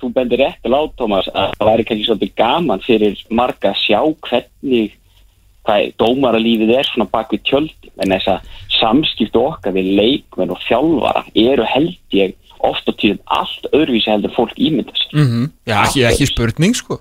[0.00, 4.00] þú bendir rétt á Tómas að það væri kannski svolítið gaman fyrir marga að sjá
[4.28, 4.96] hvernig
[5.66, 10.60] hvað dómaralífið er svona bak við tjöldi en þess að samskiptu okkar við leikmenn og
[10.68, 15.18] þjálfara eru held ég oft og tíðum allt öðruvísi heldur fólk ímynda sér.
[15.18, 15.50] Mhm.
[15.66, 17.00] Já, ekki, ekki spurning sko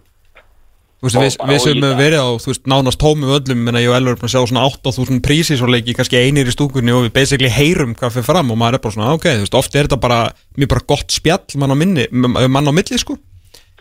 [1.06, 4.16] veist, við, við sem hefur verið á, veist, nánast tómum öllum menna ég og Elvar
[4.16, 7.14] er búin að sjá svona 8.000 prísis og leiki kannski einir í stúkunni og við
[7.16, 9.88] basically heyrum hvað fyrir fram og maður er bara svona, ok, þú veist, oft er
[9.88, 10.20] þetta bara
[10.58, 13.18] mjög bara gott spjall mann á minni, mann á milli, sko.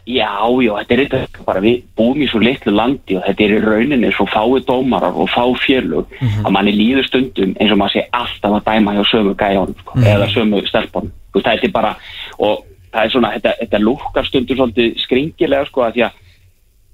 [0.04, 3.54] Já, já, þetta er eitthvað bara við búum í svo litlu landi og þetta er
[3.54, 6.12] í rauninni svo fáið dómarar og fá fjölug
[6.44, 10.02] að manni líður stundum eins og maður sé alltaf að dæma hjá sömu gæjónum sko,
[10.04, 11.08] eða sömu stelpunum.
[11.32, 11.94] Þú veist, þetta er bara,
[12.36, 13.76] og það er svona, þetta, þetta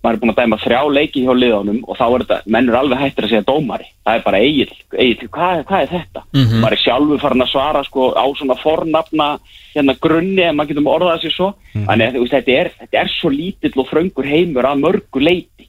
[0.00, 2.78] maður er búin að dæma þrjá leiki hjá liðanum og þá er þetta, menn er
[2.78, 3.88] alveg hættir að segja dómari.
[4.06, 6.22] Það er bara eigil, eigil hvað, hvað er þetta?
[6.62, 9.28] maður er sjálfur farin að svara sko á svona fornafna
[9.74, 11.50] hérna grunni ef maður getum orðað sér svo.
[11.76, 15.20] Þannig að þú veist, þetta er, þetta er svo lítill og fröngur heimur að mörgu
[15.22, 15.68] leiti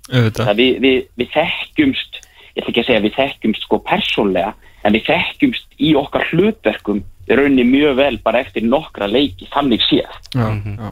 [0.56, 5.06] við, við, við þekkjumst ég ætla ekki að segja við þekkjumst sko persónlega en við
[5.12, 10.17] þekkjumst í okkar hlutverkum í rauninni mjög vel bara eftir nokkra leiki þannig séð.
[10.34, 10.91] Já, já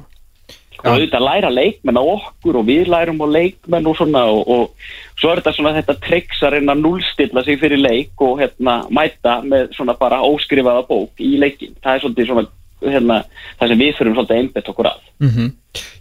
[0.79, 5.19] og auðvitað læra leikmenn á okkur og við lærum á leikmenn og svona og, og
[5.19, 8.79] svo er þetta svona þetta triks að reyna að núlstilla sig fyrir leik og hérna
[8.93, 12.47] mæta með svona bara óskrifaða bók í leikin það er svolítið svona
[12.87, 13.23] hérna,
[13.59, 15.07] það sem við þurfum svolítið að einbetta okkur að.
[15.25, 15.49] Mhm.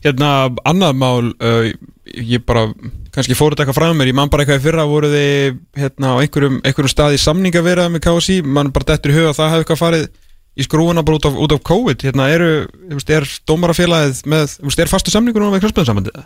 [0.04, 0.28] Hérna,
[0.64, 1.66] annað mál uh,
[2.14, 2.68] ég bara,
[3.12, 6.14] kannski fór þetta eitthvað frá mér ég man bara eitthvað í fyrra voru þið hérna
[6.14, 9.38] á einhverjum, einhverjum stað í samninga verið með KSI, man bara dettur í huga að
[9.40, 10.08] það hefði eitthvað farið
[10.58, 12.50] í skrúuna bara út af, út af COVID hérna eru,
[12.90, 16.22] þú veist, er dómarafélagið með, þú veist, er fastu samningur nú með knarspöðsambandið?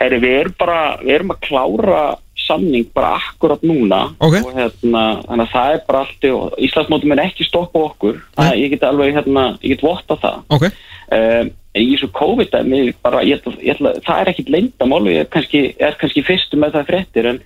[0.00, 2.02] Heyri, við erum bara, við erum að klára
[2.40, 4.00] samning bara akkurat núna.
[4.18, 4.40] Ok.
[4.42, 8.20] og hérna, þannig að það er bara allt og Íslandsmótum er ekki stoppa okkur.
[8.36, 10.38] Það, ég get alveg, hérna, ég get votta það.
[10.56, 10.66] Ok,
[11.18, 15.62] um, en í þessu COVID-dæmi bara, ég, ég, það er ekkit leyndamál ég er kannski,
[15.78, 17.38] er kannski fyrstu með það fréttir en,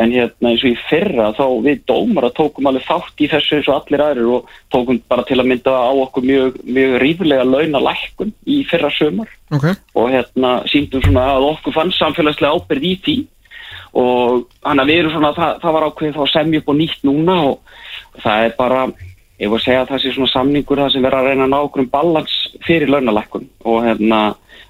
[0.00, 3.68] en hérna eins og í fyrra þá við dómara tókum alveg þátt í þessu eins
[3.68, 8.32] og allir aðrir og tókum bara til að mynda á okkur mjög, mjög ríflega launalækkun
[8.46, 9.68] í fyrra sömur ok.
[9.94, 13.16] Og hérna síndum svona að okkur fann samfélagslega ábyrð í því.
[14.00, 16.78] Og hann að við erum svona það, það var ákveðið þá að semja upp og
[16.78, 18.84] nýtt núna og það er bara
[19.42, 21.52] ég voru að segja að það sé svona samningur það sem verður að reyna að
[21.52, 23.48] ná okkur um balans fyrir launalækkun.
[23.68, 24.22] Og hérna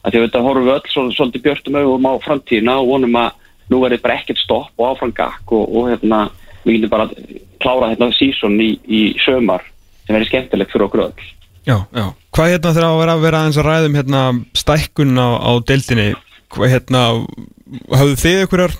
[0.03, 3.19] að því að þetta horfum við öll svo, svolítið björtum augum á framtíðina og vonum
[3.21, 3.39] að
[3.71, 6.25] nú verður bara ekkert stopp og áfram gakk og, og hérna
[6.65, 7.09] við getum bara
[7.63, 9.65] klára hérna sísón í, í sömar
[10.07, 11.31] sem verður skemmtilegt fyrir okkur öll
[11.63, 12.09] Já, já.
[12.35, 14.23] Hvað hérna þegar að vera, vera aðeins að ræðum hérna
[14.59, 16.09] stækkun á, á deildinni
[16.53, 17.03] hvað hérna
[17.93, 18.75] hafðu þið einhverjar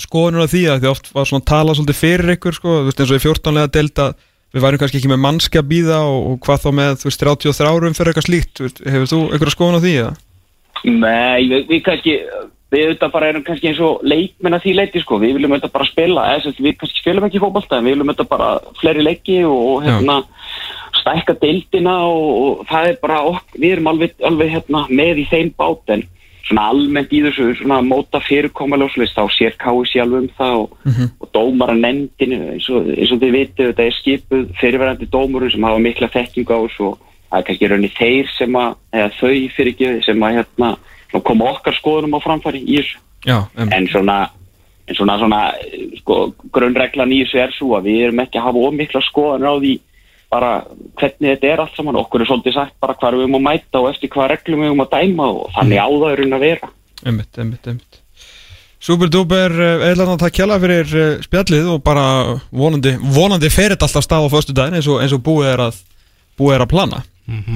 [0.00, 2.88] skoðunur á því að því oft var svona að tala svolítið fyrir ykkur sko, þú
[2.90, 4.14] veist eins og í 14-lega deild að
[4.54, 7.24] við værum kannski ekki með mannski að býða og, og hvað þá með þú veist
[7.24, 10.12] 33 árum fyrir eitthvað slíkt hefur þú einhverjar skoðun á því eða?
[10.86, 12.16] Nei, við, við kannski
[12.72, 15.74] við auðvitað bara erum kannski eins og leikmenn að því leiti sko, við viljum auðvitað
[15.76, 18.48] bara spila sagt, við kannski spilum ekki fótbolta en við viljum auðvitað bara
[18.80, 20.18] fleiri leiki og, hérna
[20.96, 25.26] stækka deildina og, og það er bara okk, við erum alveg, alveg hérna, með í
[25.30, 26.04] þeim bát en
[26.46, 28.20] svona almennt í þessu svona móta
[28.94, 30.76] svoleiðis, þá sér KSC alveg um það og,
[31.22, 35.66] og dómara nefndinu eins og, eins og þið vitið, þetta er skipuð fyrirverandi dómurum sem
[35.66, 36.98] hafa mikla þekkingu á þessu og
[37.30, 40.70] það er kannski raunni þeir sem að, eða þau fyrir ekki sem að hérna,
[41.26, 43.02] koma okkar skoðunum á framfæri í þessu.
[43.26, 44.16] Já, um, en svona,
[44.86, 45.40] en svona, svona
[46.00, 46.20] sko,
[46.54, 49.74] grunnreglan í þessu er svo að við erum ekki að hafa ómikla skoðanir á því
[50.36, 50.50] bara
[50.98, 52.00] hvernig þetta er allt saman.
[52.02, 54.72] Okkur er svolítið sagt bara hvað við erum að mæta og eftir hvað reglum við
[54.72, 56.72] erum að dæma og þannig á það er raun að vera.
[57.06, 58.02] Einmitt, einmitt, einmitt.
[58.86, 59.54] Super duper,
[59.88, 62.06] eðlan að takk kjalla fyrir eh, spjallið og bara
[62.54, 65.62] vonandi, vonandi fer þetta alltaf stað á föstu daginn eins og, eins og búið er
[65.64, 65.80] að
[66.36, 67.00] búið er að plana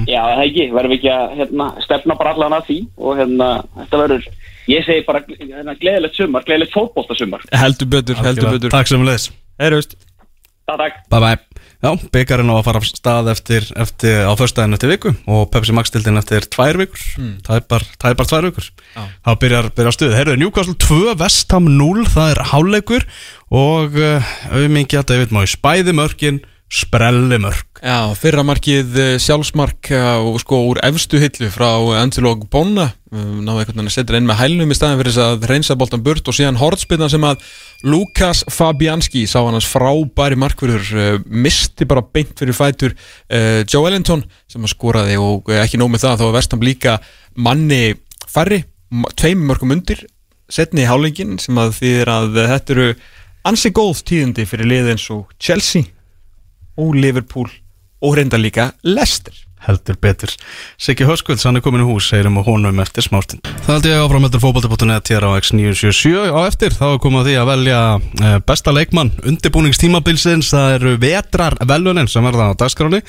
[0.09, 3.49] Já, það ekki, verðum við ekki að hérna, stefna bara allan að því og hérna,
[3.79, 4.29] þetta verður
[4.71, 7.45] ég segi bara hérna, gleðilegt sumar, gleðilegt fótboltasumar.
[7.63, 8.73] Heldur betur, heldur betur.
[8.73, 9.31] Takk sem leðis
[10.77, 11.39] takk Bye bye
[11.81, 15.73] Já, byggarinn á að fara af stað eftir, eftir á föstudaginn eftir viku og Pepsi
[15.73, 17.01] Max dildin eftir tvær vikur.
[17.41, 18.67] Það, er bara, það er bara tvær vikur.
[18.93, 19.01] Já.
[19.25, 23.07] þá byrjar, byrjar stuðið, heyrðu, Newcastle 2 Vestham 0, það er háleikur
[23.49, 25.57] og uh, auðmingi að David Moyes.
[25.57, 25.97] Bæði
[26.71, 31.99] mörkin, sprelli mörk Já, fyrra markið eh, sjálfsmark eh, og sko úr efstu hillu frá
[31.99, 35.47] Angelo Bona náðu einhvern veginn að setja inn með hælnum í staðin fyrir þess að
[35.49, 37.41] reynsa boltan burt og síðan hortspilna sem að
[37.83, 42.95] Lukas Fabianski sá hann hans frábæri markverður misti bara beint fyrir fætur
[43.67, 46.97] Joe Ellington sem að skoraði og ekki nóg með það þá var Vestam líka
[47.35, 47.97] manni
[48.31, 48.63] færri,
[49.19, 50.05] tveim mörgum undir
[50.47, 52.91] setni í hálingin sem að þýðir að þetta eru
[53.51, 55.91] ansi góð tíðindi fyrir liðið eins og Chelsea
[56.77, 57.49] og Liverpool
[58.01, 59.33] og reynda líka Leicester.
[59.61, 60.31] Heldur betur.
[60.81, 63.45] Siggi Höskulds, hann er komin í hús, segirum og honum eftir smástund.
[63.67, 67.29] Það held ég áfram eftir fótbolti.net hér á X977 á eftir, þá er komið að
[67.29, 73.03] því að velja eh, besta leikmann undirbúningstímabilsins, það eru vetrar velunin sem verða á dagskráni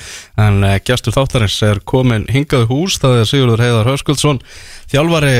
[0.45, 4.43] en eh, gestur þáttarins er komin hingað í hús, það er Sigurður Heiðar Höskuldsson
[4.93, 5.35] þjálfari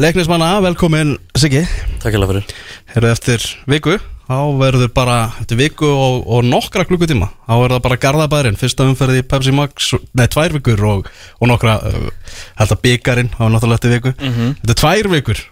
[0.00, 1.66] leiknismanna, velkomin Siggi.
[2.00, 2.58] Takk alveg fyrir.
[2.96, 7.82] Herðu eftir viku þá verður bara eftir viku og, og nokkra klukkutíma þá verður það
[7.86, 11.10] bara Garðabærin fyrsta umferði í Pepsi Max nei, tvær vikur og,
[11.40, 12.06] og nokkra uh,
[12.60, 14.14] held að byggarinn þá er náttúrulega eftir viku.
[14.22, 15.42] Þetta er tvær vikur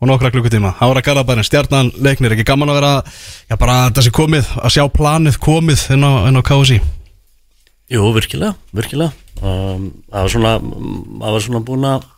[0.00, 0.70] og nokkra klukkutíma.
[0.78, 2.92] Þá verður Garðabærin stjarnan leiknir ekki gaman að vera
[3.50, 6.78] já bara þessi komið að sjá planið komið inn á, inn á KSI
[7.90, 9.10] Jú, virkilega, virkilega.
[9.42, 12.08] Um, Það var svona Það var svona búin að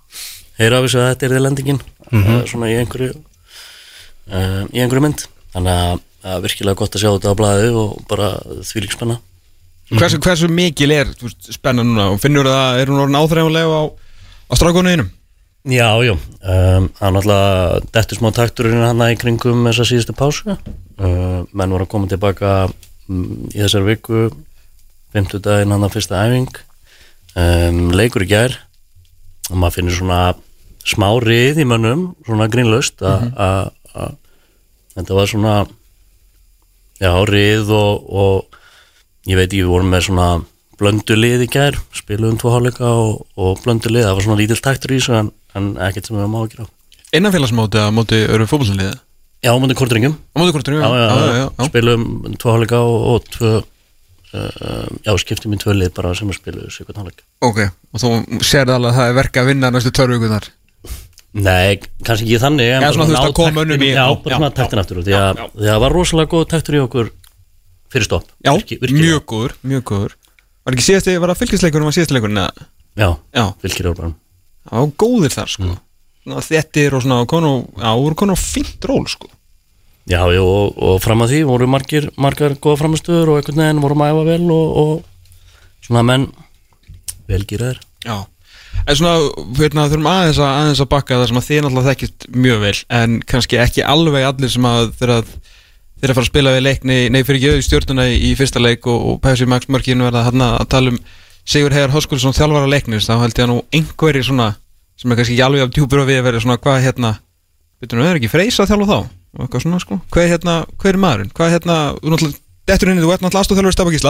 [0.61, 1.83] heyra af þessu að þetta er þið lendingin
[2.13, 5.23] mm svona í einhverju um, í einhverju mynd
[5.53, 9.19] þannig að virkilega gott að sjá þetta á blæðu og bara þvílík spenna
[9.99, 12.11] hversu, hversu mikil er veist, spenna núna?
[12.13, 15.11] Og finnur það, er hún orðin áþreifanlega á, á strákonu einum?
[15.63, 20.57] Já, já, um, það er náttúrulega dettur smá takturinn hann í kringum þessa síðustu pásu.
[20.99, 24.25] Uh, menn voru að koma tilbaka um, í þessar viku
[25.15, 26.51] 50 daginn hann að fyrsta æfing.
[27.39, 28.57] Um, leikur í gær.
[29.53, 30.23] Og maður finnir svona
[30.83, 33.71] smá rið í mönnum, svona grínlaust að
[34.93, 35.55] mm þetta var svona
[37.01, 38.59] já, rið og, og
[39.29, 40.27] ég veit ekki, við vorum með svona
[40.81, 44.61] blöndu lið í gær, spiluðum tvo hálfleika og, og blöndu lið, það var svona lítill
[44.65, 46.69] taktur í þessu en, en ekkert sem við varum á að gera.
[47.13, 49.01] Innanfélagsmóti að móti öru fótballsliðið?
[49.43, 51.67] Já, á kortringum móti hvort já, já, já, já, já.
[51.67, 56.39] spiluðum tvo hálfleika og, og tvö uh, já, skiptum í tvö lið bara sem að
[56.39, 57.59] spiluðu sikvært hálfleika Ok,
[57.91, 58.13] og þú
[58.47, 60.47] sérði alveg að það er verk að vinna næstu törvíkunar
[61.33, 64.17] Nei, kannski ekki þannig en Já, svona, þú veist, að koma mönnum í- Já, já,
[64.21, 65.47] bara svona já, taktin já, aftur því að já, já.
[65.49, 67.13] að það var rosalega góð taktur í okkur
[67.93, 68.53] fyrir stopp Já,
[68.93, 70.17] mjög góður, mjög góður.
[70.63, 71.41] Var ekki síðasti, var það
[71.97, 72.67] síðasti leikurinn eða?
[73.01, 74.15] Já, Já, fylgir árbæðum
[74.69, 75.71] það var góðir þar sko.
[75.73, 76.43] Mm.
[76.47, 77.23] Þettir og svona,
[77.81, 79.31] já, voru konu fínt ról sko.
[80.07, 83.83] Já, já, og, og fram að því voru margir, margar góða framistöður og einhvern veginn
[83.83, 86.29] vorum að æfa vel og, og svona menn
[87.31, 88.17] velgýraðir Já
[88.83, 89.15] En svona,
[89.61, 92.79] hérna, þurfum aðeins að, aðeins að bakka það sem að þið náttúrulega þekkist mjög vel
[92.99, 95.19] en kannski ekki alveg allir sem að þeirra
[96.03, 98.89] þeirra fara að spila við leikni, nei fyrir ekki auðvitað stjórnuna í, í fyrsta leik
[98.91, 100.99] og, og Pæsi Max Mörkinu verða hann að tala um
[101.47, 104.49] Sigur Heiðar Hóskulsson þjálfara leiknis þá held ég að nú einhverjir svona
[104.99, 107.15] sem er kannski ekki alveg af djúpur og við verið svona hvað hérna,
[107.83, 108.99] veitum við, er ekki freysa að þjálfa þá?
[109.33, 111.33] Og eitthvað svona sko, hvað hérna, hvað er maðurinn?
[111.39, 114.03] Hvað hérna, þú náttúrulega, dettur inn í þú ert náttúrulega aðstofþjálfur í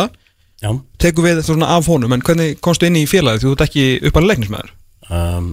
[1.03, 3.43] Tekur við svona af honum, en hvernig komstu inn í félagið?
[3.43, 4.71] Þú ert ekki uppalinn leiknismæður
[5.11, 5.47] um,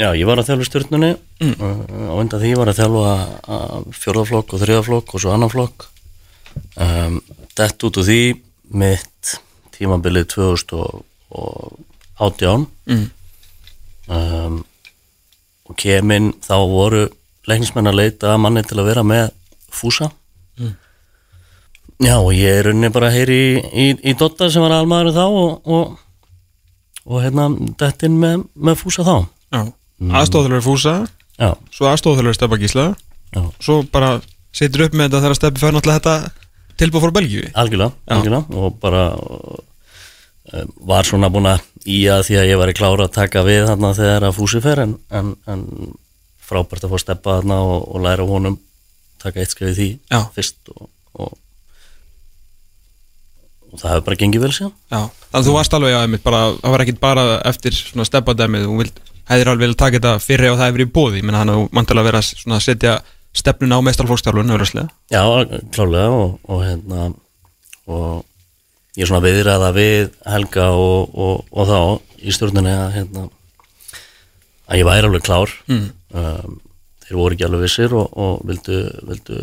[0.00, 1.54] já, ég var að þjálfa stjórnunni mm.
[2.10, 3.12] og undan því var að þjálfa
[4.00, 5.78] fjórðaflokk og þriðaflokk og svo annan flokk.
[6.74, 7.14] Um,
[7.58, 8.20] Dett út úr því
[8.80, 9.22] mitt
[9.76, 13.06] tímabilið 2018 Mm.
[14.10, 14.56] um,
[15.70, 17.04] og keminn þá voru
[17.48, 19.30] leiknismenn að leita manni til að vera með
[19.70, 20.10] fúsa
[22.00, 25.24] já ég er unni bara að heyri í, í, í Dotta sem var almaður þá
[25.26, 25.94] og, og,
[27.06, 27.48] og hérna
[27.80, 29.16] dettin með, með fúsa þá.
[29.50, 29.62] Já,
[30.20, 30.94] aðstofþjálfur fúsa
[31.36, 32.86] já, svo aðstofþjálfur Steppa Gísla
[33.34, 34.14] já, svo bara
[34.56, 36.46] situr upp með þetta þegar Steppi fær náttúrulega þetta
[36.80, 37.48] tilbúið frá Belgíu.
[37.60, 42.72] Algjörlega, algjörlega og bara uh, var svona búin að í að því að ég var
[42.72, 45.62] í klára að taka við þarna þegar að fúsi fer en, en, en
[46.44, 48.58] frábært að fá steppa þarna og, og læra honum
[49.20, 50.20] taka eitt skrifið því Já.
[50.34, 50.88] fyrst og,
[51.20, 51.36] og,
[53.70, 54.74] og það hefur bara gengið vel síðan.
[54.90, 58.06] Já, þannig að þú varst alveg að einmitt bara, það var ekkit bara eftir svona
[58.08, 58.90] steppadæmið, þú
[59.30, 61.86] hefðir alveg viljað taka þetta fyrir og það hefur í bóði, menn hann að mann
[61.86, 62.96] til að vera svona að setja
[63.36, 65.22] stefnun á meistarfólkstjálfun, auðvitað Já,
[65.70, 67.10] klálega og, og hérna
[67.90, 68.24] og
[68.96, 71.78] ég er svona viðræða við Helga og, og, og þá
[72.26, 73.28] í stjórnunni að hérna
[74.70, 75.54] að ég væri alveg klár.
[75.70, 75.86] Mm.
[76.14, 76.58] um,
[77.06, 79.38] þeir voru ekki alveg vissir og, og vildu, vildu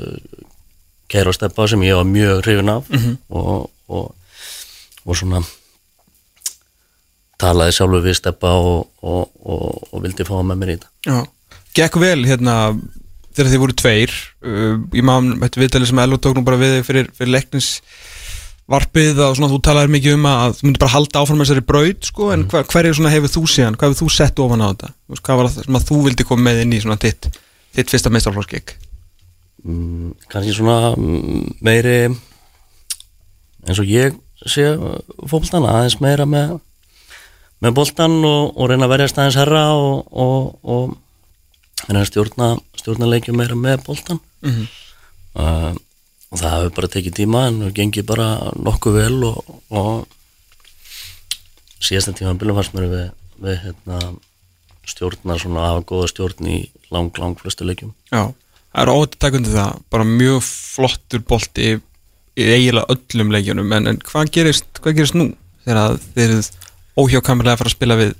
[1.11, 2.87] keira og steppa sem ég var mjög hrifin af
[3.29, 4.11] og, og,
[5.05, 5.41] og svona
[7.41, 10.93] talaði sjálfur við steppa og, og, og, og vildi fá með mér í þetta.
[11.07, 11.17] Já,
[11.77, 12.57] gekk vel hérna
[13.37, 16.79] þegar þið voru tveir uh, ég maður þetta viðtalið sem Elo tók nú bara við
[16.87, 17.75] fyrir, fyrir leiknis
[18.67, 22.09] varpið og svona þú talaðir mikið um að þú myndir bara halda áfram þessari braut
[22.09, 24.89] sko, en hver, hverju hefur þú síðan, hvað hefur þú sett ofan á þetta,
[25.21, 27.29] hvað var það sem að þú vildi koma með inn í svona þitt,
[27.77, 28.73] þitt fyrsta meistarflóskik
[29.63, 31.95] mm, kannski svona mm, meiri
[33.67, 34.15] eins og ég
[34.47, 34.65] sé
[35.27, 36.57] fólktan aðeins meira með
[37.63, 42.49] með boltan og, og reyna að verjast aðeins herra og, og, og reyna að stjórna,
[42.77, 44.67] stjórna leikjum meira með boltan Mhm.
[45.41, 45.73] uh,
[46.29, 48.27] og það hefur bara tekið tíma en það gengið bara
[48.61, 49.37] nokkuð vel og,
[49.73, 50.05] og
[51.81, 53.05] síðasta tíma fannst mér við,
[53.41, 53.99] við hérna,
[54.87, 56.57] stjórna svona að hafa góða stjórn í
[56.93, 61.25] lang, lang flestu leikjum Já, það er ótt að taka undir það bara mjög flottur
[61.27, 61.77] bolti í
[62.37, 65.31] eiginlega öllum leikjunum en, en hvað gerist, hvað gerist nú
[65.65, 66.49] þegar að þið eruð
[66.97, 68.15] óhjákamlega að fara að spila við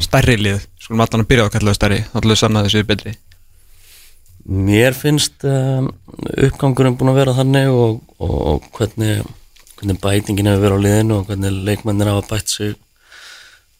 [0.00, 3.12] stærri lið, skulum allan að byrja á að kalla það stærri, allir sanna þessu betri.
[4.42, 5.90] Mér finnst um,
[6.48, 9.20] uppgangurinn búin að vera þannig og, og, hvernig,
[9.78, 12.74] hvernig bætingin hefur verið á liðinu og hvernig leikmennir hafa bætt sig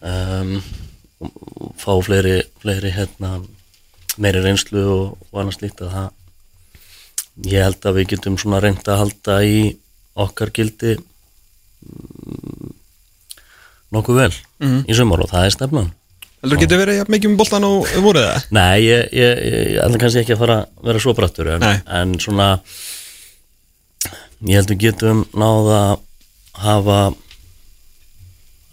[0.00, 0.54] um,
[1.22, 3.40] og, fá fleiri, fleiri hérna,
[4.22, 6.10] meiri reynslu og, og annars líkt að það
[7.48, 9.58] ég held að við getum svona reynd að halda í
[10.16, 10.96] okkar gildi
[11.86, 12.70] mm,
[13.92, 14.84] nokkuð vel Mhm.
[14.88, 15.90] í sumar og það er stefnan
[16.42, 18.46] Heldur getur verið jafn mikið um boltan og voruð það?
[18.50, 19.12] Nei, ég,
[19.78, 22.48] ætla kannski ekki að fara að vera svo brattur en, en svona
[24.42, 26.00] ég held við getum náða að
[26.64, 26.96] hafa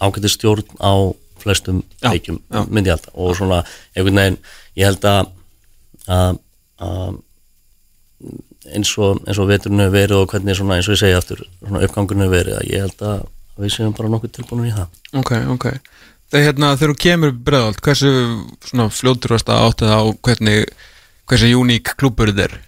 [0.01, 0.93] ágæti stjórn á
[1.39, 2.63] flestum Já, leikjum já.
[2.73, 3.61] myndi halda og svona
[3.95, 4.39] einhvern veginn
[4.79, 5.29] ég held að,
[6.09, 6.39] að
[8.75, 11.43] eins og, eins og veturinn hefur verið og hvernig svona eins og ég segja aftur
[11.65, 13.25] uppgangurinn hefur verið að ég held að
[13.59, 15.67] við séum bara nokkuð tilbúinir í það Ok, ok
[16.29, 18.09] Þegar hérna, þegar þú kemur breðald, hversu
[18.69, 20.73] svona fljótur varst að átta það á hvernig,
[21.25, 22.59] hversu uník klúbur þetta er?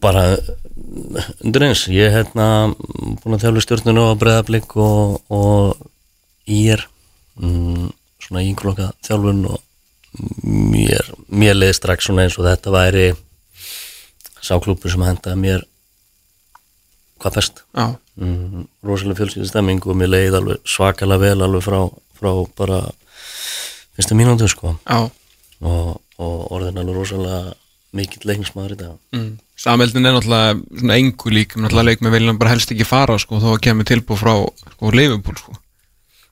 [0.00, 0.36] bara
[1.44, 2.46] undir eins ég er hérna
[3.20, 6.86] búin að þjálfa stjórnunu á breðablík og, og ír
[7.40, 7.90] mm,
[8.24, 9.60] svona íngloka þjálfun og
[10.44, 13.06] mér, mér leiði strax svona eins og þetta væri
[14.44, 15.64] sá klúpur sem hendaði mér
[17.22, 17.64] hvað best.
[18.20, 21.80] Mm, rosalega fjölskyldistemming og mér leiði alveg svakalega vel alveg frá,
[22.18, 22.80] frá bara
[23.96, 24.76] fyrstu mínútu sko.
[25.64, 27.54] Og, og orðin alveg rosalega
[27.94, 28.94] mikill leiknismæður í dag.
[29.14, 29.32] Mm.
[29.64, 33.38] Sameldin er náttúrulega svona engu lík náttúrulega leik með viljan bara helst ekki fara sko,
[33.42, 34.32] þó að kemur tilbúð frá
[34.74, 35.58] sko, Leifupúl sko.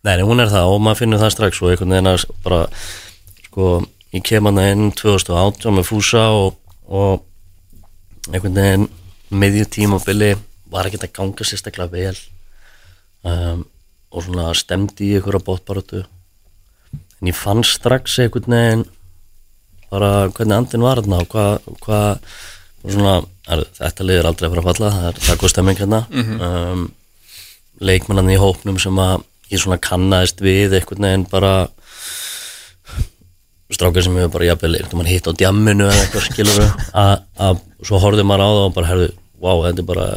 [0.02, 2.62] Nei, hún er það og maður finnur það strax og einhvern veginn að bara
[3.46, 3.68] sko,
[4.10, 6.58] ég kem hann inn 2018 með fúsa og,
[6.90, 7.22] og
[8.30, 8.88] einhvern veginn
[9.32, 10.32] miðju tímabili
[10.72, 12.16] var ekki að ganga sérstaklega vel
[13.26, 13.64] um,
[14.12, 18.84] og svona stemdi í einhverja bóttbarötu en ég fann strax einhvern veginn
[19.92, 21.52] bara hvernig andin var þarna og hvað
[21.84, 22.00] hva,
[22.86, 23.16] svona,
[23.52, 26.00] er, þetta liður aldrei að fara að falla það er góð stemming hérna.
[26.46, 26.86] Um,
[27.82, 31.52] leikmannan í hópnum sem að ég svona kannaðist við einhvern veginn bara
[33.76, 36.62] strákar sem hefur bara jafnvel einhvern veginn hitt á djamminu eða eitthvað skilur
[37.46, 39.08] að svo horfði maður á það og bara herðu,
[39.42, 40.08] wow, þetta er bara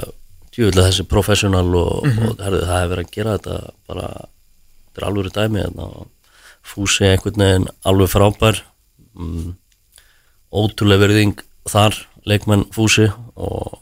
[0.56, 3.60] djúvilega þessi professional og, og herðu, það hefur verið að gera þetta
[3.92, 4.10] bara,
[4.88, 6.12] þetta er alveg dæmi hérna, og
[6.66, 8.62] fúsi einhvern veginn alveg frábær.
[9.16, 9.56] Mm,
[10.56, 11.98] ótrúlega verðing þar
[12.30, 13.82] leikmenn fúsi og,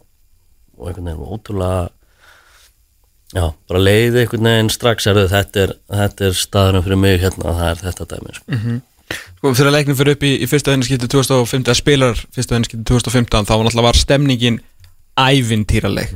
[0.77, 1.83] og einhvern veginn ótrúlega
[3.33, 7.55] já, bara leiði einhvern veginn strax er þetta er, þetta er staðurinn fyrir mig hérna,
[7.59, 8.35] það er þetta dæmi
[9.13, 9.33] sko.
[9.39, 13.49] Sko þegar leiknum fyrir upp í, í fyrsta venniskipti 2015 eða spilar fyrsta venniskipti 2015
[13.49, 14.61] þá var náttúrulega var stemningin
[15.19, 16.15] ævintýraleg.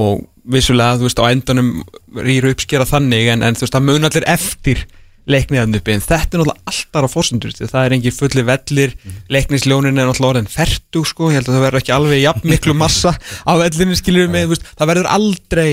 [0.00, 1.74] Og vissulega þú veist á endanum
[2.16, 4.86] rýru uppskera þannig en, en þú veist það mun allir eftir
[5.30, 5.94] leikniðan uppi.
[5.94, 8.96] En þetta er náttúrulega alltaf á fórsendur því það er engi fulli vellir
[9.30, 11.30] leiknisljónin er náttúrulega orðin ferdu sko.
[11.30, 14.54] Ég held að það verður ekki alveg jafn miklu massa á vellinu skiljum með þú
[14.54, 15.70] veist, það verður aldrei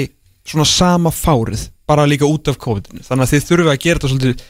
[0.48, 4.12] svona sama fárið bara líka út af COVID-19 þannig að þið þurfum að gera þetta
[4.12, 4.46] svolítið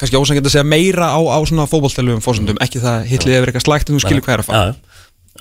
[0.00, 3.66] kannski ósangið að segja meira á, á svona fótballtælugum fórsendum, ekki það hitlið yfir eitthvað
[3.68, 4.74] slægt en þú skilur hvað er að fara Já,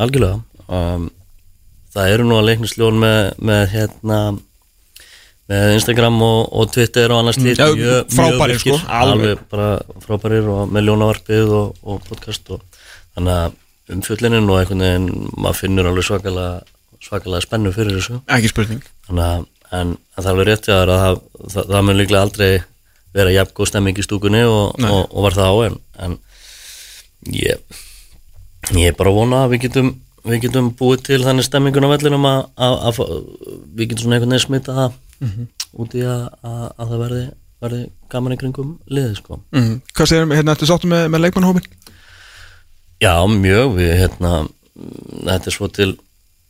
[0.06, 0.38] algjörlega.
[0.72, 1.10] Um,
[1.92, 4.18] Það eru nú að leiknisljón með, með hérna
[5.52, 9.42] með Instagram og, og Twitter og annars mjög- mjög frábærir, sko, alveg.
[10.06, 12.62] frábærir og með ljónavarpið og, og podcast og
[13.18, 13.58] þannig að
[13.98, 16.62] umfjöllinin og einhvern veginn maður finnur alveg svakalega
[17.04, 18.22] svakalega spennu fyrir þessu.
[18.32, 18.84] Ekki spurning.
[19.10, 19.46] Þannig að
[19.82, 21.20] en, en það er alveg rétt hjá þér að það,
[21.58, 22.52] það, það mun líklega aldrei
[23.16, 26.18] vera jafn góð stemming í stúkunni og, og, og var það á en, en
[27.32, 27.82] ég,
[28.78, 29.94] ég er bara að vona að við getum
[30.28, 33.24] við getum búið til þannig stemmingun á vellinum að, að, að, að
[33.78, 35.00] við getum svona einhvern veginn smita það
[35.82, 37.24] út í að, að, að það verði,
[37.64, 37.82] verði
[38.12, 39.40] gaman í kringum liðið sko.
[39.56, 39.74] mm.
[39.96, 41.68] Hvað segir, hérna, ertu sáttu með, með leikmannhópin?
[43.02, 45.92] Já, mjög, við hérna mm, þetta er svo til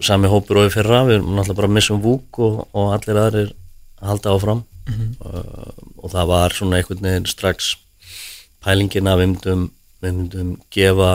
[0.01, 3.53] sami hópur og í fyrra, við náttúrulega bara að missum vúk og, og allir aðrir
[4.01, 5.71] halda áfram uh,
[6.01, 7.75] og það var svona einhvern veginn strax
[8.61, 9.63] pælingin að við myndum,
[10.01, 11.11] við myndum gefa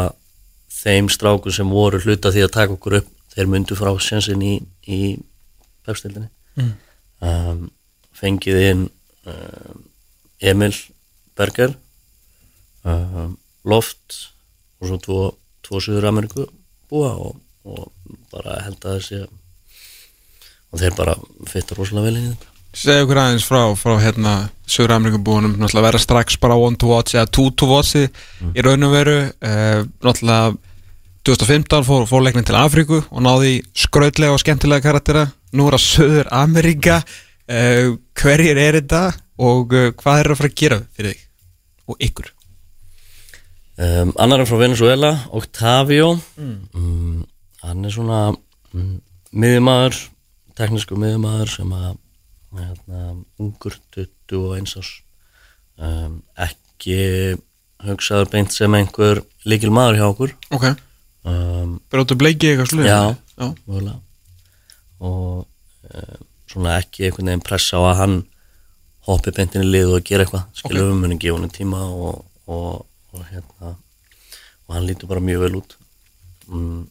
[0.77, 4.55] þeim stráku sem voru hluta því að taka okkur upp þeir myndu frá sensin í,
[4.89, 5.01] í
[5.87, 6.31] pepstildinni
[7.21, 7.67] um,
[8.17, 8.85] fengið inn
[9.29, 9.83] um,
[10.41, 10.75] Emil
[11.37, 11.75] Berger
[12.85, 13.37] um,
[13.67, 14.21] Loft
[14.81, 15.21] og svo tvo,
[15.65, 16.47] tvo Suður Ameríku
[16.91, 17.91] búa og, og
[18.33, 19.23] bara held að þessi
[20.71, 21.17] og þeir bara
[21.49, 24.33] fytta rosalega vel inn í þetta Segðu okkur aðeins frá, frá hérna
[24.69, 28.85] Sögur Amerikabúinum, náttúrulega vera strax bara one to watch eða two to watch í raun
[28.85, 29.15] og veru.
[29.41, 30.57] Uh, náttúrulega
[31.27, 35.25] 2015 fór, fór leiknin til Afríku og náði í skrautlega og skemmtilega karaktera.
[35.57, 39.05] Nú er það Söður Amerika uh, hverjir er þetta
[39.41, 41.27] og uh, hvað er að fara að gera fyrir þig
[41.87, 42.33] og ykkur?
[43.77, 46.17] Um, annar er frá Venezuela Octavio.
[46.37, 47.25] Mm.
[47.65, 48.99] hann er svona mm,
[49.33, 50.03] miðjumæður
[50.57, 51.95] teknísku miðjumæður sem að
[52.63, 53.03] hérna,
[53.43, 54.93] ungur 21 árs.
[55.77, 57.37] Um, ekki
[57.85, 60.35] hugsaður beint sem einhver líkil maður hjá okkur.
[60.57, 60.67] Ok,
[61.29, 63.01] um, brótu bleiki eitthvað sluð Já.
[63.37, 63.51] Já.
[65.05, 68.17] og um, svona ekki einhvern veginn pressa á að hann
[69.07, 70.47] hoppi beintin í lið og gera eitthvað.
[70.57, 73.77] Skilur við muni gefa hann tíma og, og, og hérna
[74.67, 75.77] og hann lítur bara mjög vel út.
[76.49, 76.87] Mm,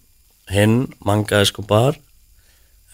[0.52, 2.05] hinn, Manga Escobar uh,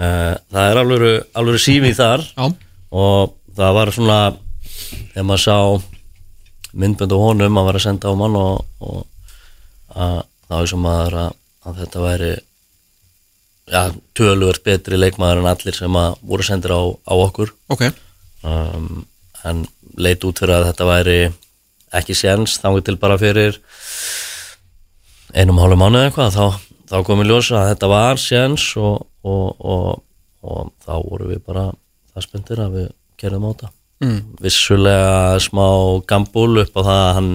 [0.02, 2.26] það er alveg sífi þar.
[2.34, 2.46] Já,
[2.92, 4.20] og það var svona
[5.12, 5.58] þegar maður sá
[6.72, 9.04] myndbönd á honum að vera senda á mann og, og
[9.92, 11.36] að, þá er sem maður að,
[11.68, 12.32] að þetta væri
[13.72, 13.84] ja,
[14.18, 17.54] töluvert betri leikmaður en allir sem að voru sendir á, á okkur.
[17.72, 17.86] Ok.
[18.48, 19.06] Um,
[19.48, 19.66] en
[20.00, 21.20] leit út fyrir að þetta væri
[22.00, 23.60] ekki séns þá til bara fyrir
[25.36, 26.46] einum hálfu mánu eða eitthvað þá,
[26.92, 30.02] þá komið ljósa að þetta var séns og, og, og,
[30.42, 31.68] og þá voru við bara
[32.12, 32.90] það spöndir að við
[33.22, 33.72] gerðum á þetta.
[34.02, 34.22] Mm.
[34.42, 35.68] vissulega smá
[36.10, 37.28] gambúl upp á það að hann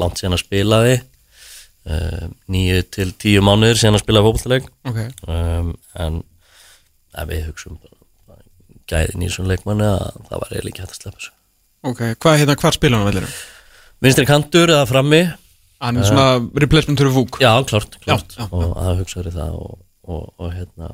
[0.00, 5.02] langt síðan að spila því uh, nýju til tíu mánuður síðan að spila fókbaltileik Ok,
[5.28, 6.22] um, en
[7.12, 7.76] að við hugsaum
[8.88, 11.34] í svona leikmanni að það var eiginlega ekki hægt að sleppa þessu.
[11.92, 13.34] Ok, hvað hérna, hvar spila hann á vellirum?
[14.00, 15.20] vinstri kantur eða frammi.
[15.84, 17.36] Hann er svona replacement fyrir Vúk.
[17.42, 18.32] já, klárt, klárt.
[18.32, 19.76] Já, já, og að hugsaður það og,
[20.08, 20.88] og, og hérna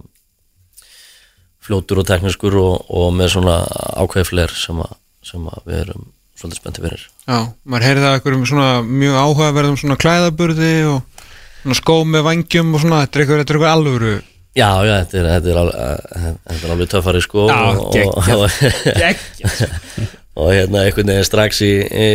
[1.65, 3.57] fljótur og tekniskur og, og með svona
[4.03, 4.83] ákveðfler sem,
[5.25, 6.07] sem við erum
[6.39, 11.27] svolítið spenntið fyrir Já, maður heyrði það eitthvað um svona mjög áhugaverðum svona klæðaburði og
[11.63, 14.15] svona skó með vangjum og svona, þetta er eitthvað, þetta er eitthvað alvöru
[14.55, 16.03] Já, já, þetta er, þetta er, alveg,
[16.45, 17.97] þetta er alveg töffari sko Já, og,
[18.37, 19.65] og, geggjað.
[20.39, 22.11] og, hérna einhvern veginn strax í, í,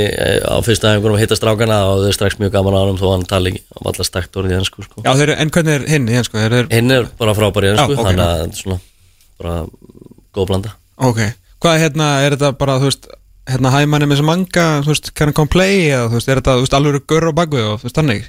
[0.47, 3.09] á fyrsta aðeinkunum að hitta strákana og þau er strax mjög gaman á hann þó
[3.11, 5.03] hann tali á alla stakt orðið í ennsku sko.
[5.03, 6.39] Já, þeir, en hvernig er hinn í ennsku?
[6.71, 8.79] Hinn er bara frábær í ennsku, þannig að svona
[9.39, 9.55] bara
[10.35, 10.73] góð blanda.
[10.99, 11.19] Ok,
[11.63, 13.07] hvað er hérna, er þetta bara, þú veist,
[13.49, 15.87] hérna hæmanni með sem manga, þú veist, can I come play?
[15.89, 18.27] Eða þú veist, er þetta, þú veist, alvöru görr á bakvið og þú veist, þannig,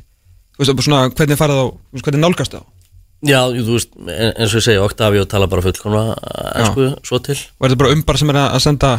[0.55, 2.69] þú veist, bara svona, hvernig farið á, þú veist, hvernig nálgast það
[3.29, 6.05] Já, þú veist, en- eins og ég segi, Octavio tala bara fullkomna
[6.57, 7.37] ennsku svo til.
[7.61, 8.93] Og er þetta bara umbar sem er að senda,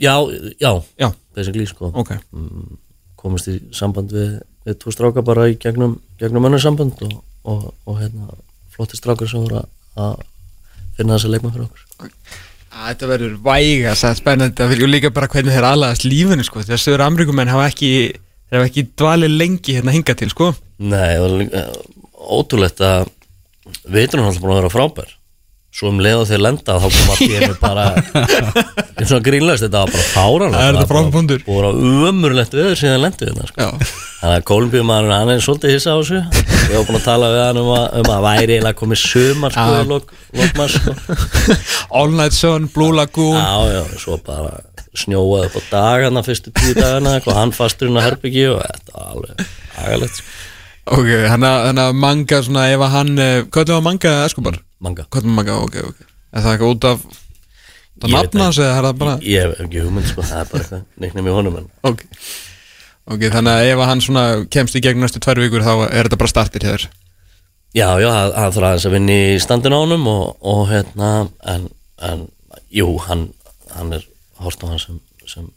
[0.00, 0.14] Já,
[0.58, 1.92] já, já, basically sko.
[1.94, 2.16] Ok,
[3.20, 7.66] komist í samband við, við tvo stráka bara í gegnum, gegnum önnur samband og, og,
[7.86, 8.30] og hérna
[8.74, 9.60] flotti strákar sem voru
[10.00, 10.22] að
[11.00, 12.08] finna þessa leikmann fyrir okkur.
[12.70, 16.44] Að Þetta verður væga, það er spennandi að fylgja líka bara hvernig þeir aðlaðast lífinu
[16.46, 20.52] sko, þegar sögur Ameríkumenn hafa ekki þeir hafa ekki dvalið lengi hérna hinga til sko.
[20.80, 21.18] Nei,
[22.30, 23.10] ótrúlegt að
[23.90, 25.16] veiturinn alltaf búin að vera frábær
[25.70, 29.82] svo um leið og þeir lenda þá kom í einu bara eins og grínlaust, þetta
[29.84, 31.44] var bara fáran Það er þetta frábær punktur.
[31.46, 33.68] og bara umurlegt veður síðan lendu þetta sko.
[34.20, 37.44] Þannig að Kolumbíumaður hann er svolítið hissa á þessu ég var búin að tala við
[37.46, 40.96] hann um að, um að væri eiginlega komið sumar sko, í lok, lokmars sko.
[42.00, 44.58] All Night Sun, Blue Lagoon já, já, svo bara
[44.98, 49.12] snjóaði upp á dagana fyrstu tíu dagana og hann fasturinn á herbyggi og þetta var
[49.14, 49.44] alveg
[49.78, 50.34] agalegt sko.
[50.98, 54.56] Ok, hann að manga svona ef að hann eh, Hvað er það manga eða Escobar?
[54.80, 55.06] Manga.
[55.16, 56.06] Er manga, ok, ok.
[56.30, 57.02] Er það eitthvað út af
[58.00, 60.62] Það nafna hans eða er það bara Ég hef ekki hugmynd sko, það er bara
[60.62, 62.04] eitthvað neiknum í honum en Ok.
[63.10, 64.24] Ok, þannig að ef hann svona
[64.54, 66.86] kemst í gegn næstu tvær vikur þá er þetta bara startir hér
[67.76, 71.10] Já, já, það þarf aðeins að vinna í standin á honum og, og hérna
[71.52, 71.68] en,
[72.02, 72.24] en
[72.74, 73.28] jú, hann,
[73.74, 74.06] hann er
[74.40, 75.50] hort á hann sem, sem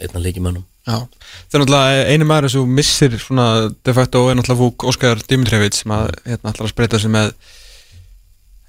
[0.00, 0.96] einna leikimönnum Já,
[1.52, 5.84] það er náttúrulega einu maður sem missir svona de facto er náttúrulega fúk Óskar Dimitrevits
[5.84, 7.34] sem að hérna ætlar að spreita sig með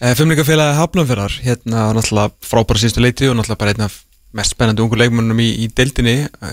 [0.01, 3.99] e, fimmleikafélagi Hafnumferðar hérna náttúrulega frábæra síðustu leiti og náttúrulega bara einn af
[4.33, 6.15] mest spennandi ungu leikmönnum í, í deildinni.
[6.25, 6.51] E,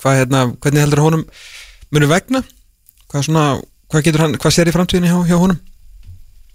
[0.00, 1.24] hvað hérna, hvernig heldur honum
[1.94, 2.42] muni vegna?
[3.08, 3.46] Hvað svona,
[3.92, 5.60] hvað getur hann, hvað sér í framtíðinni hjá, hjá honum?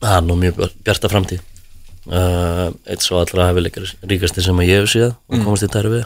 [0.04, 1.44] Það er nú mjög bjarta framtíð.
[2.04, 6.02] Uh, eitt svo allra hefileikar ríkasti sem ég hef séð og komast í tæri við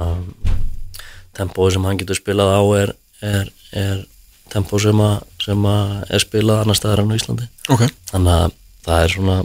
[0.00, 0.22] um,
[1.36, 3.98] tempói sem hann getur spilað á er, er, er
[4.48, 7.48] tempó sem, að, sem að er spilað annar staðar enn á Íslandi.
[7.72, 8.56] Ok, þannig að
[8.86, 9.36] það er svona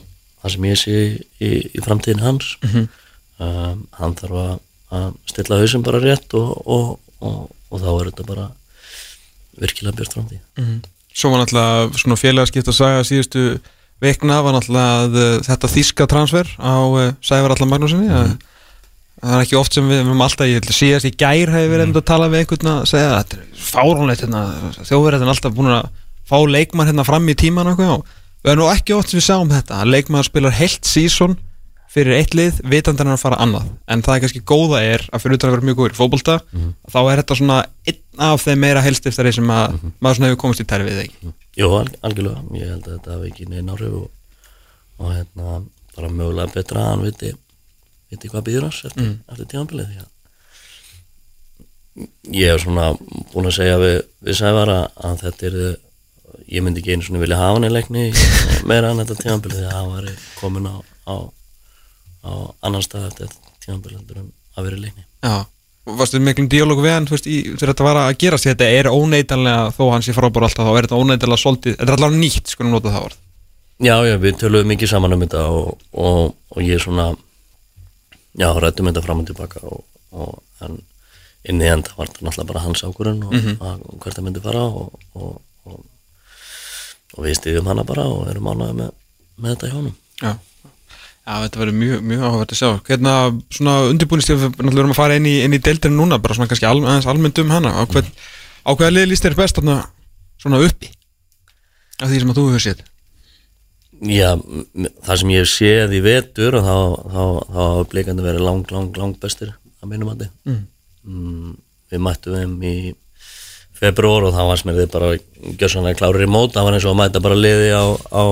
[0.48, 0.98] það sem ég sé
[1.44, 2.88] í, í framtíðin hans um,
[4.00, 4.54] hann þarf að,
[4.98, 8.50] að stilla hausinn bara rétt og, og, og, og þá er þetta bara
[9.58, 10.86] virkilega björt framtíð
[11.18, 13.48] svo var náttúrulega svona félagaskipt að saga síðustu
[14.04, 18.36] veikna var náttúrulega að, uh, þetta þíska transfer á uh, Sævar Allar Magnúsinni mm.
[19.24, 21.90] það er ekki oft sem við, við erum alltaf, ég síðast í gær hefur verið
[21.90, 21.98] mm.
[21.98, 24.44] að tala við einhvern að segja að þetta er fáránlegt hérna,
[24.84, 25.90] þjóðverið er alltaf búin að
[26.28, 27.82] fá leikmann hérna fram í tíman og
[28.48, 29.82] við erum nú ekki oft sem við sáum þetta.
[29.84, 31.38] Að leikmann spilar heilt sísón
[31.92, 33.70] fyrir eitt lið, vitandi hann að fara annað.
[33.90, 36.36] En það er kannski góða er að fyrir utan að vera mjög góður í fótbolta,
[36.94, 40.62] þá er þetta svona einn af þeim meira helstiftari sem að maður svona hefur komist
[40.62, 41.32] í tæri við ekki?
[41.58, 44.08] Jú, al algjörlega, ég held að þetta hafi ekki neina áhrif og,
[45.00, 45.58] og hérna
[45.96, 47.34] bara mögulega betra að hann viti
[48.12, 50.14] viti hvað býður hans eftir, eftir tímanbilið því að
[52.38, 52.86] ég hef svona
[53.34, 55.58] búin að segja við, við Sævar að, að þetta er
[56.48, 58.08] ég myndi ekki einu svona vilja hafa hann í leikni
[58.70, 60.10] meira en þetta tímanbilið því að hann var
[60.40, 60.76] komin á,
[61.08, 61.16] á,
[62.24, 62.32] á
[62.68, 63.32] annan stað eftir
[63.66, 65.36] tímanbilið heldur en að vera í leikni Já,
[66.00, 69.70] varstu miklum díalógu við hann, veist, í, þegar þetta var að gerast þetta er óneitanlega,
[69.78, 72.76] þó hann sé frábár alltaf þá er þetta óneitanlega svolítið, þetta er allavega nýtt skulum
[72.76, 73.24] nota það orð.
[73.78, 76.22] Já, já, við töluðum mikið saman um þetta og, og,
[76.56, 77.12] og ég svona
[78.38, 79.84] já, rættum þetta fram og tilbaka og,
[80.18, 80.80] og en
[81.48, 84.00] inn í enda var þetta náttúrulega bara hans ákvörun og mm -hmm.
[84.02, 84.98] hvert það myndi fara og,
[87.18, 88.92] og, við stiðjum hana bara og erum ánægði með,
[89.42, 89.96] með þetta hjá honum.
[90.22, 90.34] Já,
[91.28, 92.70] Já þetta verður mjög, mjög áhugavert að sjá.
[92.88, 93.14] Hérna,
[93.52, 96.48] svona undirbúinist við náttúrulega erum að fara inn í, inn í deildinu núna, bara svona
[96.48, 97.74] kannski al, aðeins almennt um hana.
[97.76, 98.08] Á, hvern,
[98.64, 99.76] á hvaða lið líst þér best þarna
[100.40, 100.94] svona uppi?
[101.98, 102.86] Af því sem að þú hefur séð.
[104.08, 104.30] Já,
[105.04, 106.76] það sem ég hef séð í vetur og þá,
[107.58, 110.64] hafa blikandi verið lang, lang, lang bestir að minnum að Mm.
[111.04, 111.56] mm,
[111.92, 112.76] Við mættum þeim í
[113.78, 115.12] februar og það var sem er þið bara
[115.62, 118.24] gjössanlega klárir í mót, það var eins og að mæta bara liði á, á,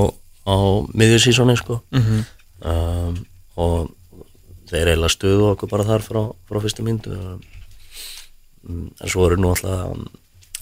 [0.50, 0.56] á
[0.94, 1.82] miðjursísoni sko.
[1.96, 2.26] Mhm.
[2.66, 3.24] um,
[3.56, 3.92] og
[4.68, 7.42] þeir eiginlega stuðu okkur bara þar frá, frá fyrstu myndu um,
[9.00, 9.94] en svo eru nú alltaf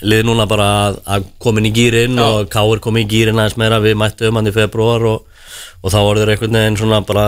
[0.04, 3.80] liði núna bara að, að komin í gýrin og Káir komin í gýrin aðeins meira.
[3.84, 5.46] Við mættum hann í februar og,
[5.82, 7.28] og þá voru þeir einhvern veginn svona bara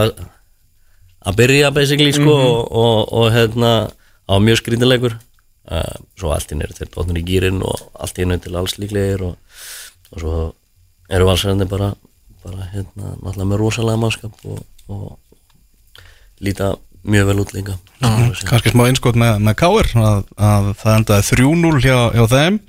[1.25, 3.71] að byrja basically sko og, og, og hérna
[4.27, 5.15] á mjög skrítilegur
[5.71, 8.77] uh, svo allt í nýr þeir dóttur í gýrin og allt í nýr til alls
[8.81, 9.61] líklegir og,
[10.13, 10.39] og svo
[11.09, 11.91] eru valsarandi bara,
[12.43, 16.05] bara hérna náttúrulega með rosalega mannskap og, og
[16.43, 16.73] líta
[17.05, 17.77] mjög vel út líka.
[18.49, 22.59] Kannski smá einskot með, með Káir að, að það endaði 3-0 hjá, hjá þeim.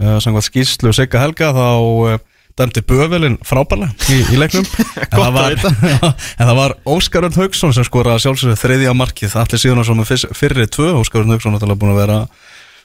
[0.00, 2.20] Uh, samkvæmt skýrslu Sigga Helga þá uh,
[2.60, 4.66] dæmdi Bövelin frábærlega í, í leiknum.
[5.10, 5.56] En, það var,
[6.38, 9.34] en það var Óskar Örn Haugsson sem skoraði sjálfsögðu þriðja markið.
[9.40, 10.92] Allir síðan sem með fyrr- fyrri tvö.
[11.00, 12.20] Óskar Örn Haugsson er náttúrulega búin að vera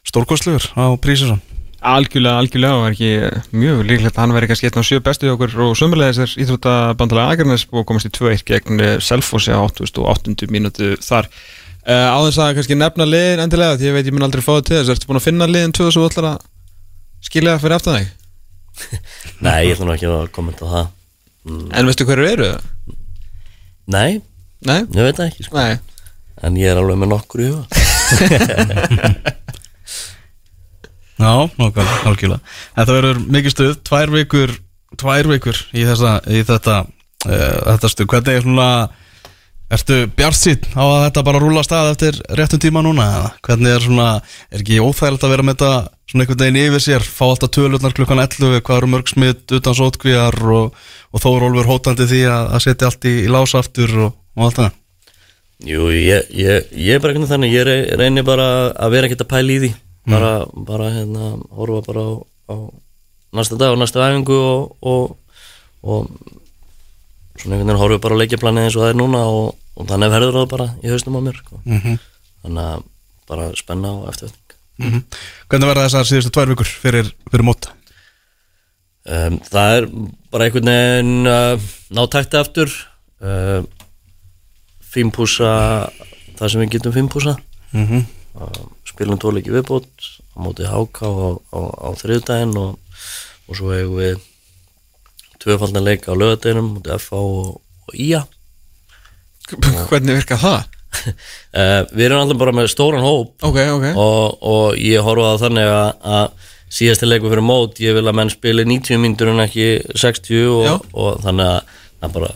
[0.06, 1.42] stórkostlegur á prísisson
[1.86, 2.78] Algjörlega, algjörlega.
[2.80, 5.54] Og er ekki mjög líklegt að hann veri kannski einn á sjö bestu hjá okkur
[5.68, 10.50] og sömulegis er Íþróttabandalega Agarnes og komast í 2-1 gegn eh, Selfossi á 88.
[10.50, 11.30] mínútu þar.
[11.86, 14.56] Uh, á þess að kannski nefna liðin endilega því ég veit ég mun aldrei fá
[14.56, 14.94] það til þess.
[14.96, 16.48] Ertu búin að finna liðin tvö sem þú ætlar að
[17.28, 18.14] skilja fyrir aftan þig
[19.46, 20.88] Nei, ég ætla nú ekki að kommenta á það.
[21.46, 22.52] Mm, en veistu hverju eru?
[23.96, 24.22] Nei,
[24.66, 24.82] Nei?
[24.82, 25.62] ég veit það ekki sko.
[25.62, 25.76] Nei.
[26.44, 27.66] En ég er alveg með nokkur í huga.
[31.16, 32.40] Já, nákvæmlega, nákvæmlega
[32.76, 34.52] En það verður mikið stuð, tvær vikur
[35.00, 38.70] tvær vikur í, þessa, í þetta uh, þetta stuð, hvernig er svona
[39.76, 43.32] ertu bjart sín á að þetta bara rúla stað eftir réttum tíma núna eða?
[43.48, 44.10] Hvernig er svona,
[44.52, 45.72] er ekki óþægilegt að vera með þetta
[46.06, 49.78] svona einhvern veginn yfir sér fá alltaf tölurnar klukkan 11, hvað eru mörg smitt utan
[49.78, 50.76] sótkvíjar og,
[51.12, 54.48] og þó er Ólfur hótandi því að, að setja allt í, í lásaftur og, og
[54.50, 54.74] allt það
[55.66, 59.24] Jú, ég, ég, ég er bara ekki þannig, ég re- reyni bara að vera ekkert
[59.24, 59.70] að pæla í því
[60.12, 60.32] bara,
[60.68, 62.12] bara hérna, horfa bara á,
[62.52, 62.56] á
[63.40, 65.16] næsta dag og næsta æfingu og, og,
[65.82, 66.10] og
[67.40, 69.48] svona einhvern veginn horfa bara á leikjaplanið eins og það er núna og,
[69.80, 71.62] og þannig verður það bara í haustum á mér sko.
[71.66, 71.98] Mhm.
[72.46, 72.86] þannig að
[73.32, 74.45] bara spenna á eftirvætning
[74.82, 75.02] mm
[75.50, 77.70] Hvernig verða þessar síðustu tvær vikur fyrir, fyrir mót?
[79.06, 79.88] um, Það er
[80.34, 82.72] bara einhvern veginn uh, ná takti aftur
[83.22, 83.62] uh,
[84.82, 85.52] fínpúsa
[86.36, 87.38] það sem við getum fínpúsa
[87.76, 88.04] Mm -hmm.
[88.40, 89.90] uh, spilum tóleiki viðbót
[90.32, 91.12] á móti HK á,
[91.52, 92.80] á, á þriðdægin og,
[93.48, 94.20] og svo hefum við
[95.44, 98.24] tvöfaldan leik á lögadeginum móti FH og, og IA
[99.90, 100.64] Hvernig virka það?
[100.96, 105.42] Uh, Við erum alltaf bara með stóran hóp Ok, ok og, og ég horfa á
[105.46, 109.44] þannig að, að síðasti leiku fyrir mót ég vil að menn spili 90 mínútur en
[109.46, 110.36] ekki 60
[110.66, 110.74] Já.
[110.76, 111.76] og, og þannig að
[112.06, 112.32] er bara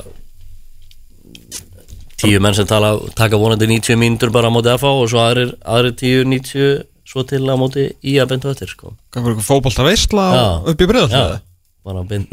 [2.20, 5.54] tíu menn sem tala, taka vonandi 90 mínútur bara á móti FH og svo aðrir,
[5.64, 8.92] aðrir 10-90 svo til á móti IA bentu eftir sko.
[9.14, 10.44] Hvað fyrir fótbolta veistla Já.
[10.74, 11.40] upp í bregðall Já,
[11.88, 12.28] bara bind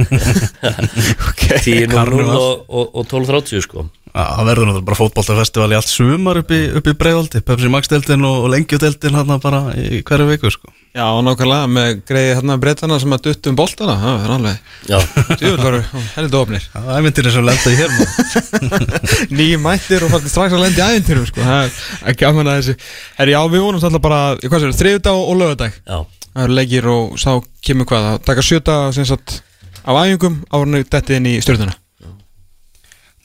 [1.30, 2.34] Ok 10-0 Karneval.
[2.36, 6.62] og, og, og 12-30 sko Það verður náttúrulega bara fótboltafestival í allt sumar upp í,
[6.78, 10.72] upp í breiðaldi, Pepsi Max deildin og, og lengjudeildin hann bara í hverju viku sko.
[10.96, 15.80] Já, nákvæmlega með greiði hérna breytana sem að dutt um boltana Það er alveg voru
[16.14, 18.80] heldur ofnir Það er myndir sem lenda í hér maður.
[19.36, 21.44] Nýjum mættir og strax að lenda í æfintyrum sko.
[21.44, 22.76] Það er ekki gaman að þessu
[23.20, 25.98] Herri, já, við vonum alltaf bara, hvað sér, þriðudag og lögadag já,
[26.30, 27.30] Það eru leikir og sá
[27.68, 29.42] kemur hvað að taka sjöta sem sagt
[29.84, 31.76] á æfingum árunni detti inn í stjórnuna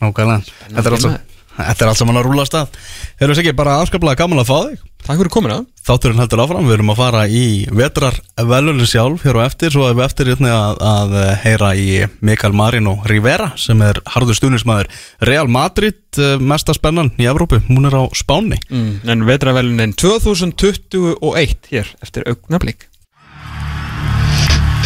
[0.02, 0.58] Nákvæmlega.
[0.72, 2.78] Þetta er allt Þetta er allt saman að rúla stað.
[3.20, 4.84] Erum við ekki bara afskaplega gaman að fá þig.
[5.02, 7.44] Takk fyrir komina Þátturinn heldur áfram, við erum að fara í
[7.74, 9.74] vetrar velunin sjálf hér og eftir.
[9.74, 11.88] Svo erum við eftir hérna að, að heyra í
[12.22, 14.92] Mikael Marino Rivera sem er harður stuðnismæður
[15.28, 18.62] Real Madrid, eh, mesta spennan í Evrópu, hún er á Spáni.
[18.70, 22.88] Mm, En vetravelunin 2021 hér eftir augnablík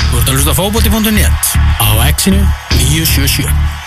[0.10, 2.40] Þú ert að hlusta á fótbolti.net á exinu
[2.80, 3.85] 977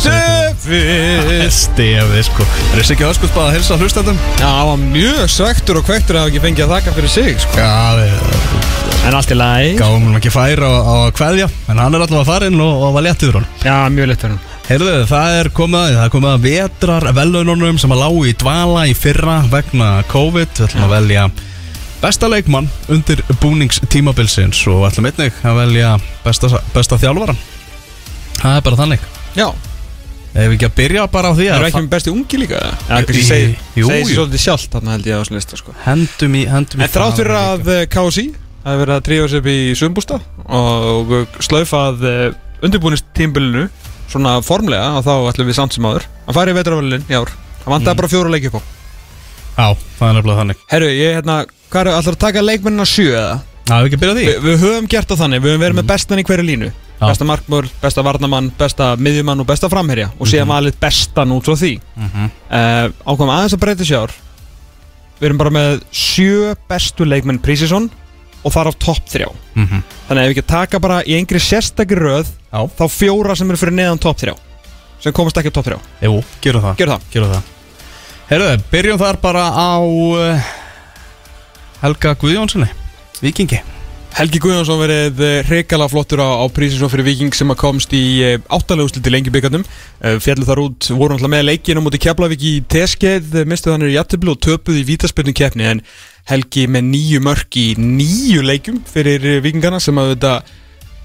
[0.00, 5.80] Stefis Stefið sko Það er sikið öskuðsbað að hilsa hlustandum Já, hann var mjög svektur
[5.80, 7.58] og kvektur að hafa ekki fengið að þakka fyrir sig sko.
[7.60, 8.14] Já, við
[9.02, 12.22] En allt í lagi gáum hún ekki færa á, á kveðja En hann er alltaf
[12.22, 15.36] að fara inn og, og var létt yfir hann Já, mjög fyrir hann Heyrðu, það
[15.40, 18.92] er komið að, það er komið að vetrar velununum sem að lágu í dvala í
[18.96, 20.52] fyrra vegna COVID.
[20.54, 21.24] Við ætlum að velja
[22.02, 25.90] besta leikmann undir búningstímabilsins og ætlum einnig að velja
[26.22, 27.42] besta, besta þjálfaran.
[28.38, 29.04] Það er bara þannig.
[29.34, 29.48] Já,
[30.32, 32.38] Ef við ekki að byrja bara á því það að eru ekki með besti ungi
[32.40, 34.06] líka Já, Jú, kannski jú, segi jú, segi jú.
[34.08, 35.74] sér svolítið sjálft Þannig held ég á þessu lista sko.
[35.84, 38.24] hendum í, hendum í En þrátt fyrir það að eh, KSI
[38.62, 41.14] Það hefur verið að trífa sér upp í sumbústa Og
[41.44, 42.06] slaufað
[42.64, 43.66] undirbúinist tímbilinu
[44.08, 47.34] Svona formlega Og þá ætlum við samt sem áður Að fara í vetravelin í ár
[47.62, 48.62] Það vantaði bara fjóra leiki upp á
[49.52, 50.60] Já, það er nefnilega þannig.
[50.72, 51.34] Herru, ég hérna
[51.72, 53.34] Hvað er alltaf að taka leikmennina sjö eða?
[53.68, 56.44] Já, ef við á höfum gert það þannig, við höfum verið með bestan í hverju
[56.48, 56.70] línu.
[57.02, 61.56] Besta markmör, besta varnamann, besta miðjumann og besta framherja Og síðan valið bestan út frá
[61.58, 62.28] því Mhm.
[62.50, 64.12] uh, Ákvæm aðeins að breyta sér
[65.20, 67.90] Við erum bara með sjö bestu leikmenn Prísisson
[68.44, 69.82] Og þar af topp þrjá Mhm.
[70.08, 72.60] Þannig að ef við ekki taka bara í einhverju sérstakri röð Já.
[72.78, 74.36] Þá fjóra sem eru fyrir neðan topp þrjá
[75.00, 76.76] Sem komast ekki á topp þrjá Jú, gerum það.
[76.76, 77.42] Gjör það Gerum það.
[78.30, 80.40] Heyrðu, byrjum þar bara á uh,
[81.82, 82.68] Helga Guðjónssoni,
[83.20, 83.58] Vikingi.
[84.12, 88.20] Helgi Guðjónsson verið reykjala flottur á, á Prísisson fyrir Viking sem að komst í
[88.52, 89.64] áttalegusluti lengi byggarnum
[90.20, 93.96] fjallu þar út, voru náttúrulega með leikinu mútið Keflavík í teskeið, mistuð hann er í
[93.96, 95.64] jættiblu og töpuð í vítaspilnum keppni.
[95.64, 95.80] En
[96.28, 100.34] Helgi með nýju mörk í nýju leikum fyrir eh, Vikingana sem að þetta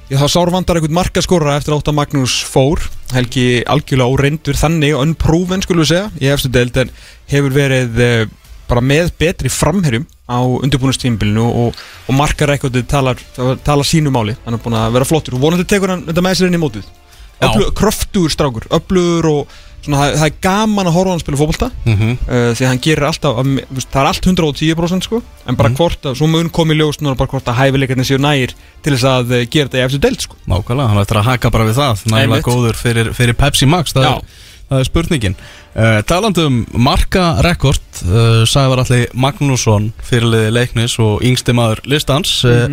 [0.08, 2.80] Já, þá sárvandar einhvern markaskóra eftir átt að Magnús fór.
[3.12, 6.94] Helgi algjörlega óreindur þannig og unproven skulum við segja í efstu deild en
[7.28, 8.22] hefur verið eh,
[8.70, 13.20] bara með betri framherjum á undirbúinustímbilinu og, og markar ekkert talar,
[13.64, 14.36] talar sínu máli.
[14.46, 15.38] Hann er búin að vera flottur.
[15.38, 16.90] Og vonandi tekur hann þetta með sér inn í mótið.
[17.38, 21.70] Öflug, kröftugur strákur, öflugur og svona, það, það er gaman að horfa hann spila fótbolta.
[21.86, 22.16] Mhm.
[22.26, 23.52] uh, því að hann gerir alltaf að,
[23.84, 25.22] það er allt 110% sko.
[25.48, 28.56] En bara hvort að, svo mun komi ljós núna bara hvort að hæfileikarnir séu nægir
[28.84, 30.40] til þess að uh, gera þetta í eftir deild sko.
[30.50, 32.04] Nákvæmlega, hann ættir að haka bara við það.
[32.16, 34.16] Nægilega góður fyrir, fyrir Pepsi Max Það, Já.
[34.18, 35.36] er, það er spurningin.
[35.78, 42.32] Uh, Talandi um marka rekord uh, Sævar allir Magnússon Fyrirliði leiknis og yngsti maður listans
[42.50, 42.66] uh,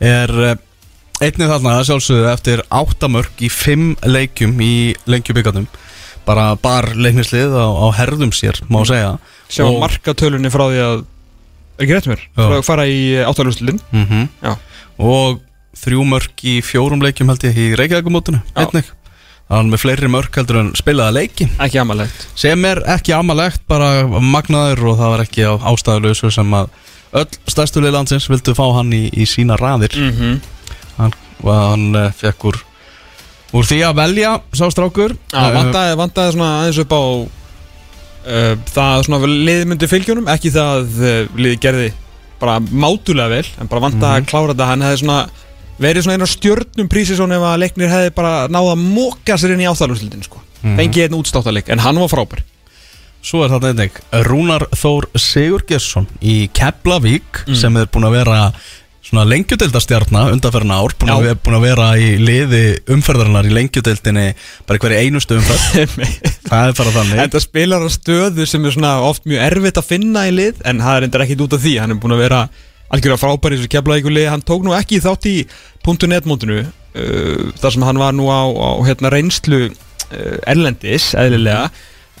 [0.00, 0.52] Er uh,
[1.22, 4.72] einnig þarna að sjálfsögðu Eftir áttamörk í fimm leikjum Í
[5.10, 5.66] lengjubíkarnum
[6.22, 9.16] Bara bar leiknislið á, á herðum sér Má segja.
[9.50, 12.42] Sjá Og- markatölunni frá því að er ekki rétt mér, Já.
[12.46, 14.52] frá að fara í áttalústlinn mm Já.
[15.02, 15.40] Og
[15.82, 18.60] þrjú mörk í fjórum leikjum held ég í Reykjavíkumótinu Já.
[18.68, 18.92] einnig
[19.52, 21.46] Hann með fleiri mörk heldur en spilaða leiki.
[21.60, 22.24] Ekki amalegt.
[22.40, 26.70] Sem er ekki amalegt bara magnaður og það var ekki á ástæðuleysu sem að
[27.20, 29.92] öll stærstu leið landsins vildu fá hann í, í sína raðir.
[29.98, 30.38] Mm -hmm.
[30.96, 32.62] hann, hann uh, fekk úr
[33.52, 35.16] úr því að velja sá strákur.
[35.32, 41.02] Já, vandaði, vandaði svona aðeins upp á uh, það svona liðmyndi fylgjónum, ekki það að
[41.02, 41.92] uh, liði gerði
[42.42, 45.20] bara mátulega vel en bara vandaði að klára þetta, hann hefði svona
[45.80, 49.38] verið svona einn af stjörnum prísi svona ef að leiknir hefði bara náða að móka
[49.40, 52.42] sér inn í áþalúslitin sko, fengið einn útstáttaleik en hann var frábær.
[53.22, 57.54] Svo er þetta einnig Rúnar Þór Sigurgjesson í Keflavík Mm.
[57.56, 58.38] sem er búin að vera
[59.02, 62.60] svona lengjudildastjarnar undanferðina ár búin að, búin að vera í liði
[62.90, 64.26] umferðarinnar í lengjudildinni
[64.66, 65.96] bara í hverju einustu umferð.
[66.50, 67.22] Það er bara þannig.
[67.34, 70.82] Það spilar á stöðu sem er svona oft mjög erfitt að finna í lið en
[70.82, 72.40] það er endur ekkit út af því, hann er búin að vera
[72.92, 75.36] algjörlega frábær í þessu keflavíkulið, hann tók nú ekki þátt í
[76.08, 81.70] .net mótinu uh, þar sem hann var nú á, á hérna, reynslu uh, erlendis eðlilega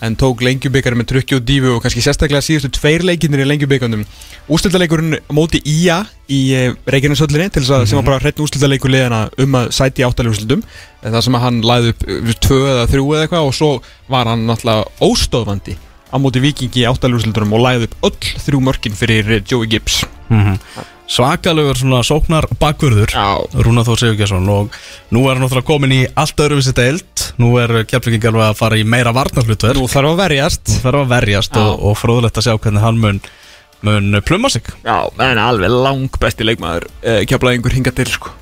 [0.02, 4.02] en tók lengjubikari með trukki og dífu og kannski sérstaklega síðustu tveir leikinnir í lengjubikandum
[4.50, 6.00] úrslitaleikurinn móti Ía
[6.32, 10.02] í uh, Reykjanesöllinni til þess að sem var bara hreitn úrslitaleikur liðana um að sæti
[10.02, 10.64] í áttalegurslundum
[11.04, 13.72] það sem að hann læði upp uh, tvö eða þrjú eða eitthvað og svo
[14.10, 15.78] var hann náttúrulega óstöðvandi
[16.12, 20.02] á móti vikingi í áttalegurslundunum og læði upp öll þrjú mörkin fyrir eh, Joey Gibbs.
[20.28, 20.58] Mm
[21.12, 23.42] svakalegur svona sóknar bakvörður Já.
[23.64, 24.76] Rúnar Þór Sigurgjesson og
[25.12, 27.26] nú er hann náttúrulega komin í allt öðruvísi deild.
[27.42, 29.80] Nú er Keflavík alveg að fara í meira varnarhlutverk.
[29.80, 30.64] Nú þarf að verjast.
[30.70, 33.20] Það þarf að verjast og, og fróðlegt að sjá hvernig hann mun,
[33.88, 34.72] mun pluma sig.
[34.86, 34.96] Já,
[35.26, 36.88] en alveg lang besti leikmaður
[37.28, 38.32] keflaði einhver hinga til sko.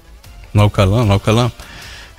[0.54, 1.68] Nákvæmlega, nákvæmlega.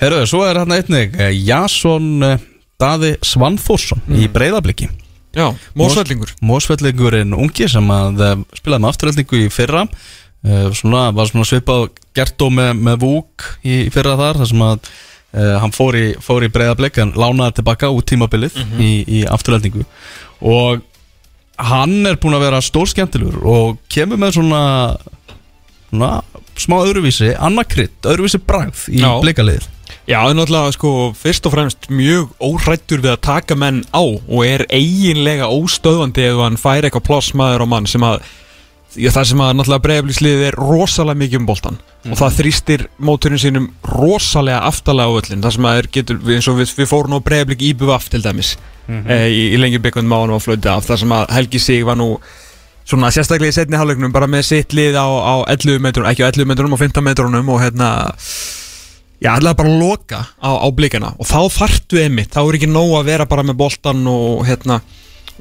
[0.02, 2.40] Herru, svo er hann einnig eh, Jason eh,
[2.82, 4.88] Daði Svanþórsson í breyðabliki
[5.32, 5.46] Já,
[5.80, 9.86] mósvellingur Mósvellingurinn ungi sem að eh, spilaði með afturöldingu í fyrra.
[10.42, 14.64] Uh, svona, var svona svipað gert og með, með Vúk í fyrra þar þar sem
[14.66, 19.20] að uh, hann fór í, fór í breyðablik en lánaði tilbaka út tímabilið í, í
[19.30, 19.86] afturöldingu
[20.42, 20.82] og
[21.62, 24.64] hann er búin að vera stór skemmtilegur og kemur með svona,
[25.92, 26.12] svona
[26.58, 29.12] smá öðruvísi, annarkrydd, öðruvísi bragð í Já.
[30.10, 34.02] Já, það er náttúrulega sko fyrst og fremst mjög óhrættur við að taka menn á
[34.02, 38.24] og er eiginlega óstöðvandi ef hann fær eitthvað pláss maður og mann sem að
[38.92, 41.78] Já, það sem að náttúrulega breyflísliðið er rosalega mikið um boltan
[42.12, 46.50] og það þrýstir móturinn sínum rosalega aftalega á öllin það sem að er getur, eins
[46.52, 48.50] og við, við fórum á breyflík í BVF til dæmis
[48.92, 51.88] e, í, í lengi byggundum á hann og flöyti af það sem að Helgi Sig
[51.88, 52.10] var nú
[52.84, 56.32] svona sérstaklega í setni hálfleiknum bara með sitt lið á, á 11 metrunum, ekki á
[56.34, 57.56] 11 metrunum á
[59.22, 62.32] 15 metrunum og Já, ætlaði bara að loka á, á blikana og þá þartu einmitt,
[62.34, 64.80] þá er ekki nóg að vera bara með boltan og hérna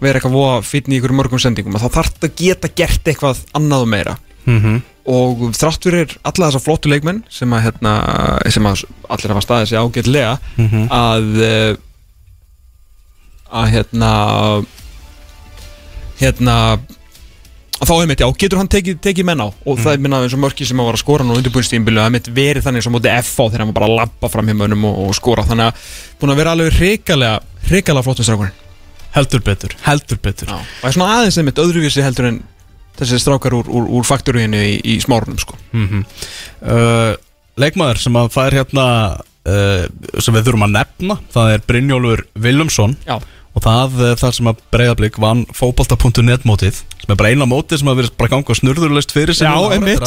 [0.01, 3.89] vera eitthvað voða í ykkur mörgum sendingum þá þartu að geta gert eitthvað annað og
[3.89, 4.83] meira mm -hmm.
[5.17, 7.95] og þrátt fyrir alla þessa flottu leikmenn sem að, hérna,
[8.51, 10.39] sem að allir hafa staðið sig ágætlega
[10.91, 11.75] að eh,
[13.51, 14.13] að hérna
[16.21, 16.57] hérna
[17.89, 19.49] þá einmitt, já, getur hann tekið, tekið menn á?
[19.49, 22.07] Og það er minna eins og mörki sem að var að skora nú undirbúinstímbilu, það
[22.07, 24.51] er einmitt verið þannig sem móti F á þegar hann var bara að labba fram
[24.51, 25.89] hjá mönnum og, og skora, þannig að
[26.21, 28.59] búin að vera alveg hrikalega, hrikalega flottum strákurinn.
[29.17, 30.53] Heldur betur, heldur betur.
[30.53, 30.61] Já.
[30.61, 32.43] og það er svona aðeins einmitt öðruvísi heldur en
[33.01, 35.59] þessi strákar úr, úr, úr faktoríinu í, í smárunum sko.
[35.73, 36.05] mm
[36.69, 37.17] uh,
[37.61, 38.85] Leikmaður sem að fær hérna
[39.19, 39.83] uh,
[40.23, 43.19] sem við þurfum að nefna það er Brynjólfur Willumsson Já.
[43.55, 47.83] Og það er það sem að breyðablík vann fótbolta.net mótið sem er bara eina mótið
[47.83, 50.07] sem að verið bara ganga snurðurlust fyrir sig Já, einmitt.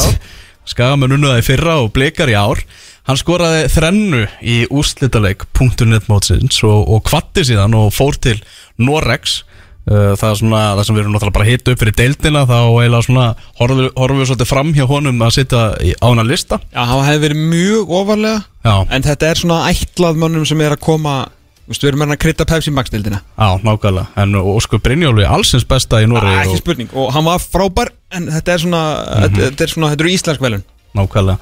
[0.64, 2.62] það í fyrra og blikar í ár.
[3.04, 8.38] Hann skoraði þrennu í úrslitaleik.net mótsins og, og kvatti síðan og fór til
[8.80, 9.42] Norex
[9.84, 12.54] Uh, það er svona, það sem við erum náttúrulega bara hitt upp fyrir deildina þá
[12.56, 13.24] eiginlega svona
[13.58, 16.58] horfum, horfum við svolítið fram hjá honum að sitja á hana lista.
[16.70, 20.72] Já, það hefði verið mjög ofarlega Já, en þetta er svona ætlað mönnum sem er
[20.78, 21.18] að koma
[21.64, 24.06] Þú veist, við erum að krydda Pepsi Max dildina á, nákvæmlega.
[24.20, 28.28] En sko Brynjólu allsins besta í Nóri Ekki og, spurning, og hann var frábær en
[28.28, 28.82] þetta er svona,
[29.24, 31.38] þetta, þetta er svona, þetta eru íslensk velun Nákvæmlega.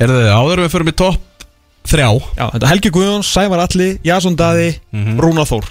[0.00, 1.46] Herðu, áður við förum í topp
[1.90, 2.08] þrjá.
[2.36, 5.16] Já, þetta er Helgi Guðjóns, Sævar Alli, Jason Daði, Mhm.
[5.24, 5.64] Rúna Þór.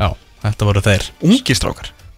[0.00, 0.08] Já,
[0.42, 1.10] þetta voru þeir.
[1.22, 1.54] Ungi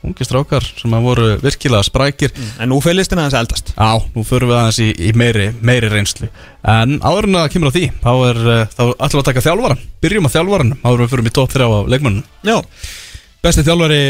[0.04, 2.34] Ungi strákar sem að voru virkilega sprækir.
[2.60, 3.72] En nú fyrir listina þess eldast.
[3.74, 6.28] Já, nú förum við aðeins í, í meiri, meiri reynslu.
[6.64, 8.38] En áður en að það kemur á því Þá er,
[8.68, 12.48] ætlum við að taka þjálfaran Byrjum á þjálfaran, áður en við topp 3 af leikmönnum
[12.48, 12.56] Já,
[13.44, 14.00] besti þjálfari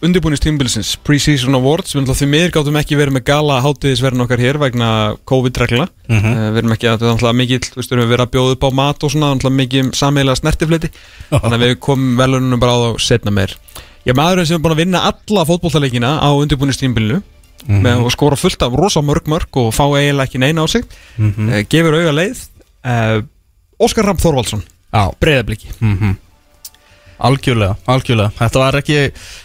[0.00, 1.92] undirbúinistímbilsins Pre-Season Awards.
[1.94, 4.90] Við ætlum því miður gáttum ekki verið með gala hátíðisverðin okkar hér vegna
[5.28, 6.38] COVID-regluna mm Mhm.
[6.54, 9.04] Við erum ekki að, við ætlum mikið, við erum verið að bjóða upp á mat
[9.04, 10.90] og svona ætlum mikið sameiginlega snertifliti
[11.30, 13.54] Þannig að við komum velunum bara á þá setna meir
[14.06, 17.22] Já, maðurinn sem er búin að vinna alla fótbolltaleikina á undirbúinistímbilinu
[17.68, 17.82] Mhm.
[17.84, 20.84] með að skora fullt af rosa mörg mörg og fá eiginlega ekki neina á sig.
[21.18, 22.38] Mm gefur auga leið.
[22.80, 23.20] Uh,
[23.80, 26.16] Óskar Ramm Þorvaldsson, Já, breyðabliki mm
[27.20, 28.32] algjörlega, algjörlega.
[28.38, 28.96] Þetta var ekki,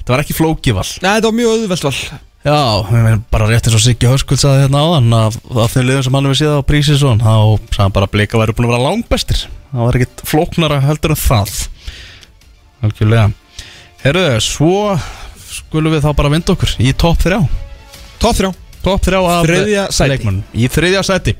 [0.07, 2.19] ekki flókival Nei, þetta var mjög auðvelt val.
[2.45, 6.13] Já, bara rétt eins og Siggi Höskull sagði hérna áðan að af þeim liðum sem
[6.13, 7.33] hann hefur séð á Prísisson þá
[7.73, 9.41] sagði hann bara að blika væri búin að vera langbestir.
[9.73, 11.55] Það var ekkit flóknara heldur en það.
[12.85, 13.31] Algjörlega
[14.05, 14.93] Herru, svo
[15.49, 17.39] skulum við þá bara vinda okkur í topp 3
[18.21, 18.51] Top 3
[18.85, 20.09] topp 3 af Þriðja sæti.
[20.11, 20.43] leikmönnum.
[20.53, 21.33] í þriðja sæti.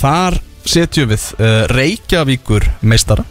[0.00, 3.22] Þar setjum við uh, Reykjavíkur meistara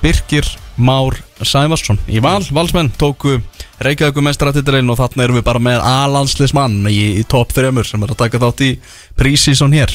[0.00, 0.48] Birgir
[0.80, 2.00] Már Sævarsson.
[2.08, 3.36] Í val, valsmenn tóku
[3.84, 8.16] Reykjavíkur meistaratitilinn og þarna erum við bara með alanslismann í, í topp 3 sem er
[8.16, 8.72] að taka þátt í
[9.20, 9.92] prísísson hér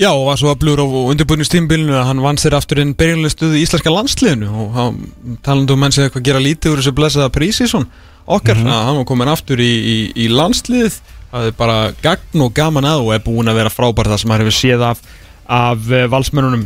[0.00, 3.58] Já, og var svo að blúra á undirbúinistímbilinu að hann vann sér aftur inn byrjunlestuð
[3.58, 4.48] í íslenska landsliðinu.
[4.48, 5.00] Og hann
[5.44, 7.84] talandi um menn sem eitthvað gera lítið úr þessu blessaða prísísson
[8.30, 10.96] okkar, að hann var komin aftur í, í, í landsliðið.
[11.30, 14.32] Það er bara gagn og gaman að og er búin að vera frábært það sem
[14.32, 15.02] hann hefur séð af,
[15.44, 16.64] af uh, valsmönunum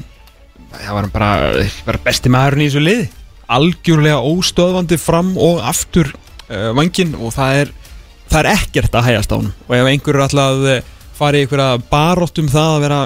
[0.74, 1.32] það var hann bara,
[1.89, 3.09] bara besti maðurinn í þessu liði.
[3.55, 7.74] Algjörlega óstöðvandi fram og aftur uh, vangin og það er
[8.30, 11.39] það er ekkert að hægast á hann og ef einhver er alltaf að eh, fara
[11.39, 13.01] í einhverja barótt um það að vera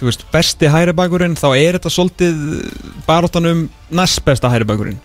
[0.00, 2.38] þú veist, besti hæri bakurinn þá er þetta svolítið
[3.06, 3.62] baróttan um
[4.00, 4.98] næst besta hæri bakurinn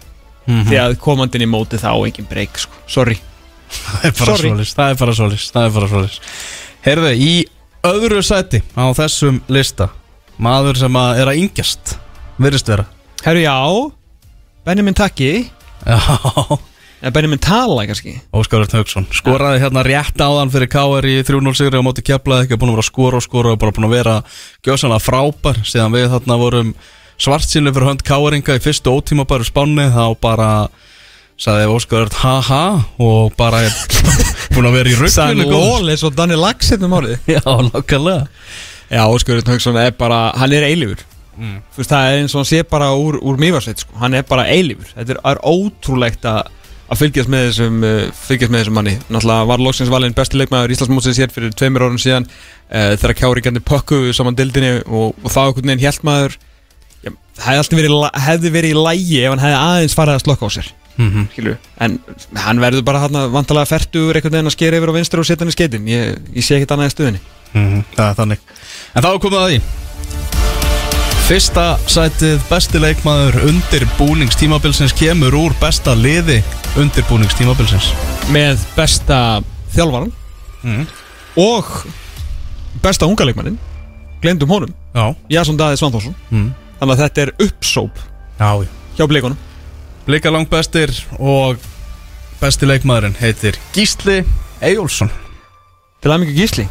[0.48, 0.68] Mhm.
[0.70, 2.72] því að komandinn í móti þá engin breyk sko.
[2.88, 3.16] sorry.
[3.70, 6.20] Það er bara svolis það er bara svolis það er bara svolis
[6.86, 7.46] Herðu, í
[7.84, 9.90] öðru sæti á þessum lista
[10.40, 11.96] maður sem að er að yngjast
[12.40, 12.86] virðist vera.
[13.26, 13.56] Herru já,
[14.66, 15.50] Benjamin Taki.
[15.86, 15.98] Já,
[17.14, 18.16] Benjamin Tala kannski?
[18.34, 22.48] Óskar Örn Haugsson skoraði hérna rétt áðan fyrir KR í 3-0 sigri á móti keflaði
[22.48, 24.16] ekki búin að vera að skora og skora og bara búin að vera
[24.66, 25.60] gjössanlega frábær.
[25.68, 26.74] Síðan við þarna vorum
[27.22, 30.50] svartsýnlu fyrir hönd KR-inga í fyrstu ótímabæru spánni þá bara
[31.38, 32.64] sagði Óskar Örn ha-ha
[33.04, 33.76] og bara er
[34.56, 35.82] búin að vera í rugglinu góður.
[35.84, 37.18] lól eins og Danni Laxett um árið.
[37.36, 38.28] Já, nákvæmlega.
[38.90, 41.02] Já, Óskur Hauksson er bara, hann er eilífur.
[41.36, 41.58] Mm.
[41.76, 43.98] Fyrst, það er eins og hann sé bara úr, úr mývarsveit sko.
[44.00, 44.88] hann er bara eilífur.
[44.96, 46.46] Þetta er, er ótrúlegt að
[46.86, 47.94] að fylgjast með þessum uh,
[48.28, 48.96] fylgjast með þessum manni.
[49.10, 53.64] Náttúrulega var loksins valinn besti leikmaður Íslandsmótsins hér fyrir tveimur árum síðan uh, þegar kjárikandi
[53.66, 56.38] pökkuðu saman dildinni og, og þá einhvern veginn hjælt maður
[57.02, 57.96] já, það hefði alltaf verið,
[58.28, 60.74] hefði verið í lægi ef hann hefði aðeins farið að slokka á sér.
[60.96, 61.26] Mhm.
[61.34, 61.54] Skilu.
[61.84, 61.98] en
[62.40, 65.44] hann verður bara hann vantalega fertur einhvern veginn að skera yfir á vinstur og setja
[65.44, 67.24] hann í skeitin ég, ég sé ekkert annað í stuðinni
[67.56, 68.40] Mhm, Það er þannig.
[68.96, 70.45] En þá er komið að því
[71.26, 76.38] Fyrsta sætið besti leikmaður undir búningstímabilsins kemur úr besta liði
[76.78, 77.88] undir búningstímabilsins.
[78.34, 79.42] Með besta
[79.74, 80.12] þjálfaran
[80.64, 80.86] Mhm.
[81.38, 81.66] og
[82.82, 83.58] besta unga leikmannin
[84.22, 85.16] glemdum honum, Já.
[85.30, 86.16] Jason Daði Svanþórsson.
[86.32, 86.54] Mm.
[86.80, 87.92] þannig að þetta er uppsóp
[88.40, 88.68] Já
[88.98, 89.38] hjá bleikunum
[90.06, 91.58] Blika langt bestir og
[92.42, 94.24] besti leikmaðurinn heitir Gísli
[94.62, 95.10] Eyjólfsson.
[96.02, 96.68] Til að mikið gísli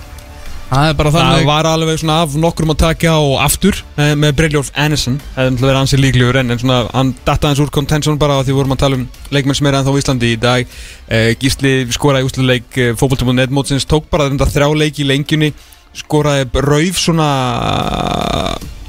[0.71, 1.47] Það er bara það þannig.
[1.49, 5.71] var alveg svona af nokkrum að taka og aftur eh, með Brynjólf Anderson hefði náttúrulega
[5.71, 8.83] verið ansið líklegur en, en svona hann datta hans úr contention bara því vorum að
[8.83, 9.05] tala um
[9.35, 10.75] leikmenn sem er ennþá á Íslandi í dag.
[11.07, 15.53] Eh, Gísli skoraði úsluleik eh, fótboltum.net mótsins tók bara þetta þrjá leik í lengjunni
[15.95, 17.29] skoraði rauf svona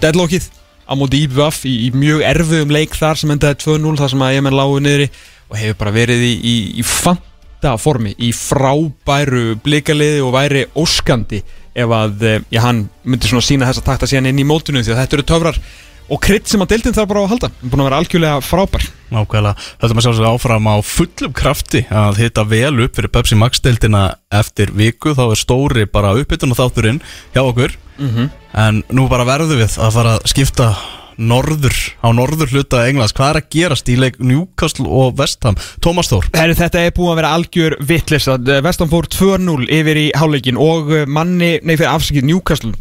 [0.01, 0.49] deadlockið
[0.85, 4.35] á móti IBVF í, í mjög erfiðum leik þar sem endaði 2-0 þar sem að
[4.37, 5.07] ég menn lágu niðri
[5.49, 11.41] og hefur bara verið í, í, í fanta formi í frábæru blikaliði og væri óskandi
[11.75, 14.95] ef að eh, já, hann myndi svona sína þessa takta síðan inn í mótinu því
[14.95, 15.59] að þetta eru töfrar
[16.05, 17.49] og krydd sem að deildin þarf bara að halda.
[17.49, 18.83] Hann er búin að vera algjörlega frábær.
[19.15, 23.63] Nákvæmlega, þetta maður sjálfsög áfram á fullum krafti að hitta vel upp fyrir Pepsi Max
[23.65, 24.03] deildina
[24.33, 25.15] eftir viku.
[25.17, 27.01] Þá er stóri bara uppbytun og þátturinn
[27.33, 27.73] hjá okkur.
[28.53, 30.69] En nú bara verðum við að fara að skipta
[31.17, 36.11] norður, á norður hluta Englands, hvað er að gerast í leik Newcastle og Vestham, Tómas
[36.11, 36.29] Þór.
[36.35, 38.29] Herri, þetta er búin að vera algjör vitlis
[38.65, 42.73] Vestan fór 2-0 yfir í hálfleikin og eh, manni, nei fyrir afsakið Newcastle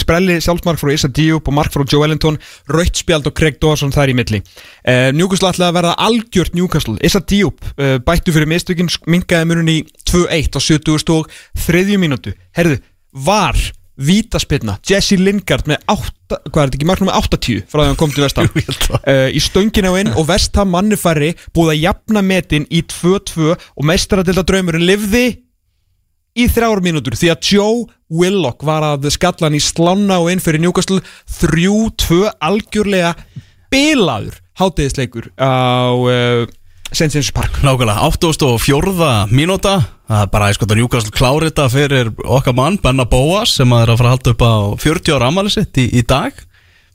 [0.00, 2.38] sprelli sjálfsmark frá Issa Diop og mark frá Joe Ellington
[2.70, 4.40] rautt spjald og Craig Dawson þar í milli.
[4.84, 6.96] Uh, Newcastle ætlaði að verða algjört Newcastle.
[7.04, 9.78] Issa Diop uh, bættu fyrir mistökin mingaði munun í
[10.10, 11.32] 2-1 á 70 og
[11.66, 12.34] þriðju mínútu.
[12.56, 12.80] Herðu,
[13.14, 13.58] var
[13.94, 17.90] vítaspilna, Jesse Lingard með 8, hvað er þetta ekki, marknum með 80 frá því að
[17.92, 22.24] hann kom til Vestham uh, í stöngin á inn og Vestham mannufæri búið að jafna
[22.26, 25.24] metin í 2-2 og meistaradilda draumurinn livði
[26.34, 27.84] í þrjár mínútur því að Joe
[28.14, 30.98] Willock var að skalla hann í slána og inn fyrir Newcastle
[31.38, 33.14] 3-2 algjörlega
[33.70, 36.44] bilaður hátegisleikur á uh,
[36.94, 39.26] James Park Nákvæmlega, 84.
[39.34, 43.70] mínúta Það er bara, ég sko, það njúkast klárita fyrir okkar mann, Benna Bóas sem
[43.72, 46.36] er að fara að halda upp á 40 ára ammali sitt í, í dag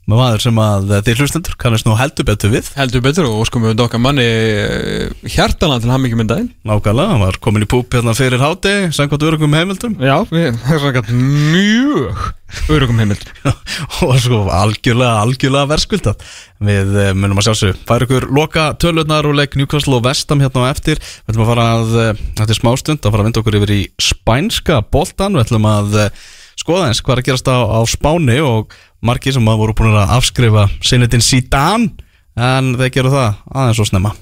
[0.08, 2.70] maður sem að þið hlustendur kannast nú heldur betur við.
[2.78, 7.22] Heldur betur og óskum við okkar manni uh, hjartalega til hann mikið myndaðinn Nákvæmlega, hann
[7.22, 9.96] var komin í púp hérna fyrir háti samkvæmt örugum heimildum.
[10.02, 12.26] Já, við erum sagt mjög
[12.70, 13.22] örugum heimild
[14.06, 16.24] og sko algjörlega, algjörlega verðskuldat
[16.66, 20.66] við eh, munum að sjálfsög færa ykkur loka tölurnar og leik Newcastle og Vestam hérna
[20.66, 21.00] á eftir.
[21.00, 23.74] Við ætlum að fara að, eh, þetta er smástund að fara að vinda okkur yfir
[23.76, 23.80] í
[24.10, 26.28] spænska boltan við ætlum að eh,
[26.60, 28.74] skoða eins hvað er að gerast á, á Spáni og
[29.04, 31.90] margir sem að voru búin að afskrifa sinnitin Zidane
[32.36, 34.14] en þeir gera það aðeins og snemma.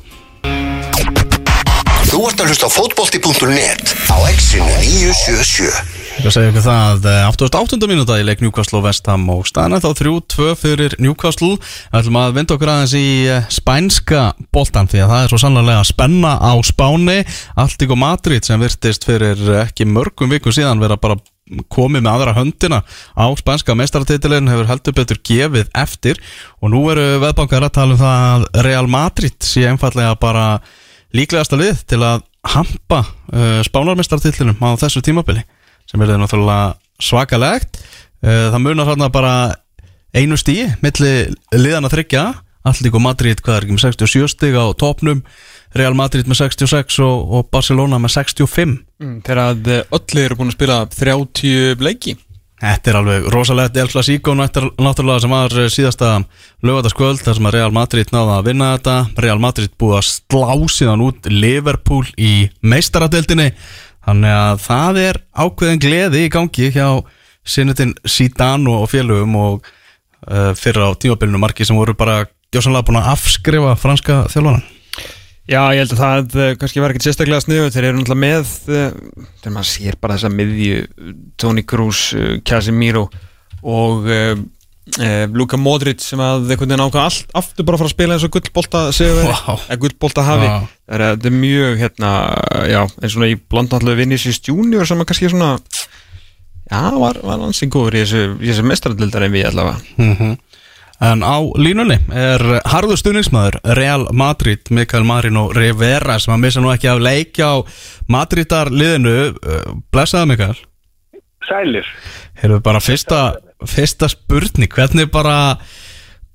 [2.09, 7.87] Þú ert að hlusta á fótbolti.net á exinu 977 Ég segja ykkur það eh, 88.
[7.87, 11.53] mínúta í leik Newcastle og Vestham og staðan þá 3-2 fyrir Newcastle.
[11.61, 15.41] Við ætlum að vinda okkur aðeins í eh, spænska boltan því að það er svo
[15.45, 17.21] sannlega spenna á Spáni.
[17.55, 21.21] Alltíko Madrid sem virtist fyrir ekki mörgum vikum síðan vera bara
[21.73, 22.81] komið með aðra höndina
[23.17, 26.21] á spænska meistaratitilin hefur heldur betur gefið eftir.
[26.63, 30.49] Og nú eru veðbankar að tala um það að Real Madrid sé einfallega bara
[31.17, 35.45] líklegasta lið til að hampa uh, spánarmeistaratilinum á þessu tímabili
[35.89, 37.81] sem er náttúrulega svakalegt.
[38.23, 39.35] Uh, það munar hérna bara
[40.17, 41.15] einu stíi milli
[41.55, 42.29] liðana þryggja
[42.69, 45.23] Alltík og Madrid, hvað er ekki með 67 stíg á topnum
[45.77, 50.39] Real Madrid með 66 og, og Barcelona með 65 mm, Þegar að eh, öll eru
[50.39, 52.17] búin að spila 30 leiki.
[52.59, 53.77] Þetta er alveg rosalegt.
[53.79, 56.15] El Clasico náttúrulega sem var eh, síðasta
[56.67, 58.97] lögataskvöld þar sem að Real Madrid náða að vinna þetta.
[59.27, 63.53] Real Madrid búið að slá síðan út Liverpool í meistaradeildinni.
[64.09, 66.89] Þannig að það er ákveðin gleði í gangi hjá
[67.49, 69.69] sinnetin Zidane og félögum og
[70.29, 74.65] uh, fyrir á tímabilinu marki sem voru bara gjósanlega búin að afskrifa franska þjálfanan
[75.49, 78.51] Já, ég held að það eh, kannski var ekkert sérstaklega sniðu þeir eru náttúrulega með
[78.69, 78.97] eh,
[79.41, 80.81] þegar maður sér bara þessa miðju
[81.41, 83.07] Toni Kroos, eh, Casemiro
[83.65, 84.35] og uh,
[85.01, 88.19] uh, Luka Modric sem að einhvern veginn ákvað allt aftur bara að fara að spila
[88.19, 89.41] eins og gullbolta séu Vá.
[89.57, 90.51] eða gullbolta hafi.
[90.51, 90.59] Já.
[90.85, 92.13] það er, þetta er mjög hérna,
[92.69, 95.55] já, eins og svona í blandallu Vinicius Junior sem að kannski svona
[96.69, 100.37] já, var, var ansið góður í þessu, þessu mestradildar en við allavega
[100.99, 106.73] En á línunni er harður stuðningsmaður Real Madrid, Mikael Marino Rivera sem að missa nú
[106.73, 107.57] ekki af leikja á
[108.11, 109.35] Madridar liðinu
[109.95, 110.57] Blessaði Mikael
[111.47, 111.87] Sælir.
[112.43, 113.21] Hefur bara fyrsta,
[113.65, 114.69] fyrsta spurning.
[114.69, 115.39] Hvernig bara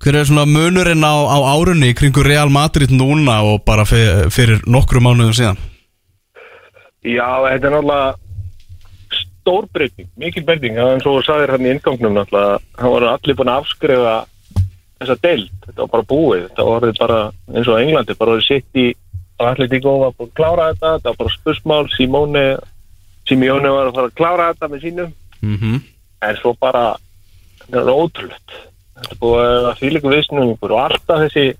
[0.03, 4.59] Hver er svona munurinn á, á árunni kringu Real Madrid núna og bara fyrir, fyrir
[4.67, 5.59] nokkru mánuðum síðan?
[7.07, 8.09] Já, þetta er náttúrulega
[9.15, 13.53] stór breyting, mikil breyting, og þú sagðir hann í inngangnum náttúrulega, hann var allir búin
[13.53, 14.17] að afskrifa
[15.03, 17.19] þessa deild, þetta var bara búið, þetta var bara
[17.53, 18.89] eins og Englandi, bara verið sitt í
[19.39, 22.43] og allir tíku var búin að klára þetta, þetta var bara spursmál, Simone,
[23.29, 25.09] Simeone var að fara að klára þetta með sínum,
[25.41, 25.81] mm -hmm.
[26.29, 26.85] en svo bara,
[27.63, 28.55] þetta er ótrúlegt,
[29.01, 31.57] þetta búið að fylgja viðsnúningur og alltaf þessi,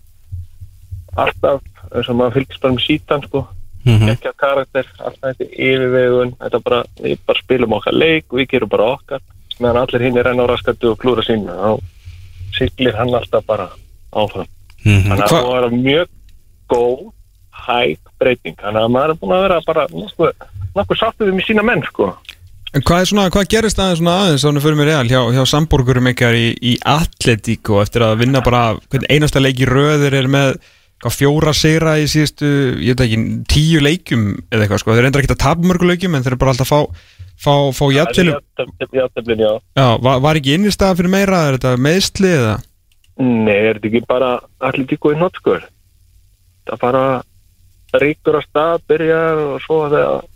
[1.17, 1.61] alltaf,
[1.93, 3.47] eins og maður fylgist bara með sítan, sko,
[3.83, 4.13] Mhm.
[4.13, 8.69] ekki að karakter, alltaf þetta yfirvegun þetta bara, við bara spilum okkar leik við gerum
[8.69, 9.19] bara okkar,
[9.59, 11.81] meðan allir hinn er enn á raskandi og klúra sína þá
[12.57, 13.69] siglir hann alltaf bara
[14.13, 14.47] áfram.
[14.83, 15.03] Mhm.
[15.07, 16.07] þannig að það var mjög
[16.73, 17.11] góð
[17.63, 21.65] hæg breyting, þannig að maður er búin að vera bara nokkuð, sáttu við með sína
[21.65, 22.11] menn sko.
[22.73, 26.09] En hvað, svona, hvað gerist aðeins svona aðeins ánum fyrir mig real hjá, hjá samborgurum
[26.09, 28.79] ykkar í, í atletíku eftir að vinna bara
[29.13, 30.55] einasta leik í röðir er með
[31.13, 32.47] fjóra sigra í síðustu,
[32.79, 33.19] ég veit ekki,
[33.51, 36.41] tíu leikjum eða eitthvað sko, þeir reyndar ekki að tapa mörgu leikjum en þeir eru
[36.41, 37.03] bara alltaf að fá,
[37.43, 38.37] fá, fá jafntölu,
[38.93, 42.55] Játtöflin, já já, var, var ekki innistæða fyrir meira, er þetta meðsli eða?
[43.19, 44.31] Nei, er þetta ekki bara
[44.63, 45.65] allir tíku í notskur
[46.69, 47.03] það bara
[48.01, 50.29] ríkur að stað, byrjar og svo þegar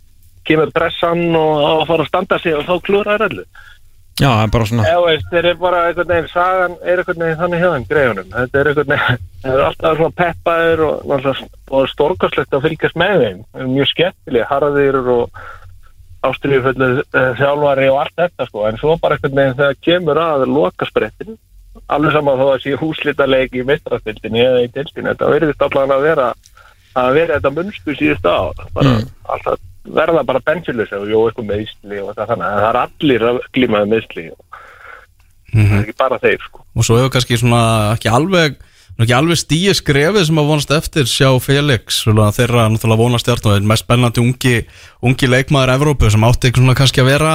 [0.48, 3.66] kemur pressan og á að fara að standa sig og þá klúra er allir
[4.18, 4.84] Já, það er bara svona,
[5.30, 8.32] þeir eru bara einhvern veginn, sagan er einhvern veginn þannig þeim greiðunum.
[8.32, 11.12] Þetta er einhvern veginn, þeir eru alltaf svona peppaðir og,
[11.78, 13.44] og stórkastlegt að fylgjast með þeim.
[13.76, 15.38] Mjög skemmtilega, harðir og
[16.26, 18.64] ástriðuföldu uh, þjálfari og allt þetta sko.
[18.68, 21.38] En svo bara einhvern veginn þegar kemur að loka sprettin,
[21.86, 26.06] alveg saman þó að sé húslitaleik í mistrastildinni eða í dildinni, þetta verðist allan að
[26.08, 26.28] vera
[26.98, 28.50] að vera þetta munstur síðust á.
[28.74, 29.08] Bara Mm.
[29.28, 29.58] alltaf
[29.88, 33.38] verða bara bensilus og jú, eitthvað meðsli og það þannig, en það er allir að
[33.56, 34.40] glímaði meðsli og
[35.52, 36.64] það er ekki bara þeir, sko.
[36.76, 37.60] Og svo hefur kannski svona
[37.94, 38.58] ekki alveg
[39.04, 43.56] ekki alveg stíi skrefið sem að vonast eftir sjá Felix, þeirra náttúrulega vonast stjárn og
[43.56, 44.54] einn mest spennandi ungi,
[45.06, 47.34] ungi leikmaður Evrópu sem átti svona kannski að vera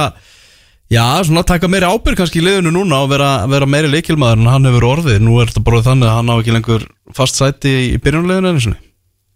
[0.92, 4.52] já, svona taka meiri ábyrg kannski í liðinu núna og vera, vera meiri leikilmaður en
[4.52, 7.72] hann hefur orðið, nú er þetta bara þannig að hann á ekki lengur fast sæti
[7.94, 8.80] í, byrjunleginu einu sinni.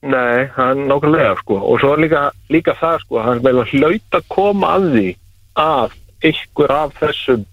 [0.08, 1.56] Nei, hann nákvæmlega sko.
[1.72, 5.06] Og svo líka, líka það sko hann hlaut að koma að því
[5.58, 5.96] að
[6.28, 7.46] ykkur af þessum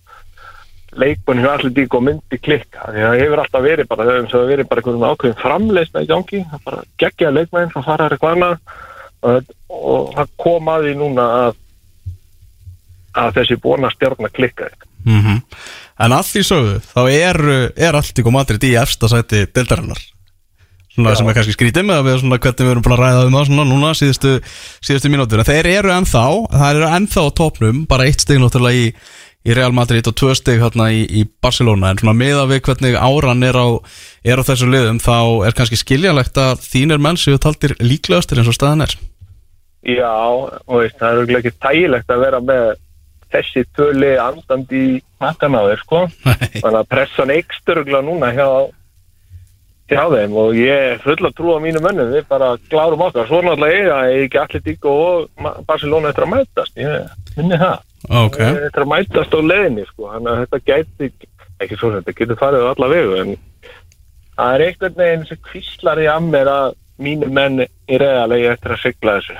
[1.01, 2.87] leikmenn hjá allir dík og myndi klikka.
[2.89, 6.09] Því að það hefur alltaf verið bara það hefur verið bara einhvern ákveðin framleysna í
[6.09, 6.41] gangi.
[6.51, 8.57] Það bara geggja leikmenn sem fara eitthvað annað.
[9.25, 11.61] Og, og það kom að því núna að
[13.15, 14.69] að þessi búna stjárna klikka
[15.05, 15.39] mm
[15.95, 17.37] En að því sögðu, þá er,
[17.79, 20.01] er Alltík og Madrid í efsta sæti deildarinnar.
[20.91, 21.15] Svona Já.
[21.15, 23.37] sem er kannski skrítið með að við svona hvernig við erum búin að ræða um
[23.37, 24.33] það svona núna síðustu,
[24.83, 28.81] síðustu mínútur En þeir eru ennþá, það eru ennþá á topnum bara eitt stig náttúrulega
[28.81, 28.91] í,
[29.45, 32.97] í Real Madrid og tvö stig hérna í, í Barcelona en svona meða við hvernig
[32.97, 33.67] áran er á,
[34.25, 38.49] er á þessu liðum þá er kannski skiljanlegt að þínir menn séu taldir líklegastir eins
[38.49, 38.97] og staðan er
[39.85, 42.71] Já, og veist, það er ekki tægilegt að vera með
[43.35, 46.01] þessi töli andandi í þér, sko.
[46.63, 48.47] Þannig að pressan eikstur núna hjá,
[49.91, 53.29] hjá þeim og ég er full að trúa mínu mönnum, við bara klárum okkar.
[53.29, 55.29] Svo náttúrulega eiga, ég ekki allir dík og
[55.67, 57.77] Barcelona eftir að mætast, ég minni það.
[58.09, 60.09] Ok, Þeir eru eftir að mætast á leiðinni, sko.
[60.13, 61.11] Þannig að þetta gæti,
[61.63, 63.35] ekki svo sem þetta getur farið á alla vegu, en
[64.35, 66.73] það er einhvern veginn sem kvíslar í að mér að
[67.05, 69.37] mínu menn í reðalegi eftir að sigla þessu.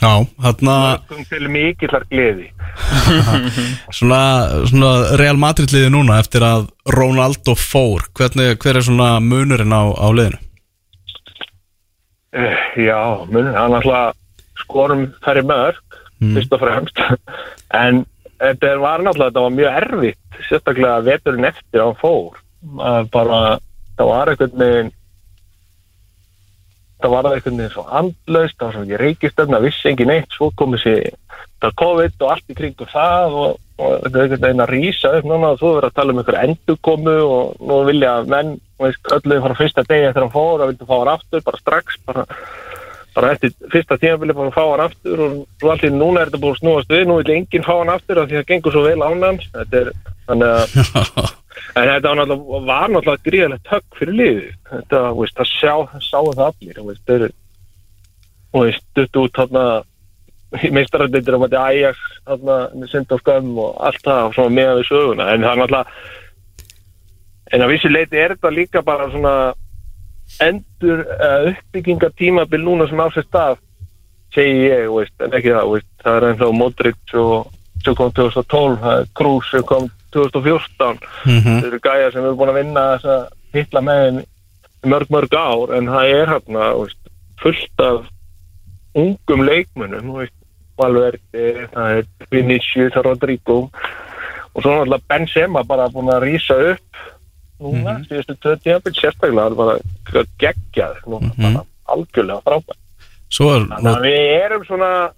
[0.00, 0.12] já,
[0.44, 2.46] hérna Mörgum til mikillar gleði.
[3.96, 4.20] Svona,
[4.70, 9.82] svona Real Madrid liði núna eftir að Ronaldo fór hvernig, hver er svona munurinn á,
[9.92, 10.40] á liðinu?
[12.30, 14.16] Uh, já, mun, hann alltaf
[14.62, 15.89] skorum færri mörg,
[16.20, 17.02] fyrst og fremst.
[17.82, 18.04] en
[18.40, 22.40] þetta var náttúrulega, þetta var mjög erfitt, sérstaklega veturinn eftir að hann fór.
[23.12, 23.42] Bara,
[23.96, 24.92] það var einhvern veginn,
[27.00, 30.50] það var einhvern veginn svo andlaust, það var svo ekki reykistöfna, vissi engin neitt, svo
[30.60, 31.10] komið sér
[31.60, 35.12] það COVID og allt í kringum það og, og þetta er einhvern veginn að rísa
[35.18, 39.12] upp núna og þú verður að tala um einhver endurkomu og nú vilja menn, veist,
[39.16, 42.26] öllu fara fyrsta degi að hann fór og vildu fá hann aftur bara strax, bara,
[43.20, 46.90] bara eftir fyrsta tímabili bara fá hann aftur og allir núna er þetta búin snúast
[46.90, 49.28] við, nú vil enginn fá hann aftur af því að það gengur svo vel án
[49.28, 49.92] hans þetta er,
[50.30, 51.36] þannig að
[51.76, 52.20] En þetta var
[52.90, 54.48] náttúrulega, gríðalegt högg fyrir liði.
[54.70, 55.74] Þetta, veist, það sjá,
[56.06, 57.36] sáu það allir, veist, þeir eru,
[58.50, 59.64] þú veist, dutt út þarna,
[60.74, 64.80] meistararnir á mæti Ajax, þarna, með synd og skömm og allt það, og svona meðan
[64.80, 65.28] við söguna.
[65.30, 66.04] En það er náttúrulega,
[67.50, 69.34] en að vissi leiti er þetta líka bara svona
[70.40, 73.62] endur uh, uppbyggingatímabil núna sem á sér stað,
[74.34, 77.50] segi ég, veist, en ekki það, veist, það er ennþá Modric og
[77.84, 82.38] sem kom 2012, það er Krús sem kom 2014 Mm Þeir eru gæjar sem eru
[82.38, 83.22] búin að vinna þess að
[83.54, 84.20] hitla með
[84.90, 87.00] mörg mörg ár en það er hérna veist,
[87.42, 88.08] fullt af
[88.94, 90.36] ungum veist,
[90.80, 93.58] Valverde, það er Vinicius, Rodrigo
[94.54, 97.02] og svo náttúrulega Benzema bara búin að rýsa upp
[97.60, 98.04] núna, Mhm.
[98.08, 99.82] síðustu tvö tímabil sérstaklega, það er
[100.12, 101.52] bara geggjað núna, Mhm.
[101.54, 102.78] bara algjörlega frábært
[103.30, 105.10] Svo er, þannig að við erum svona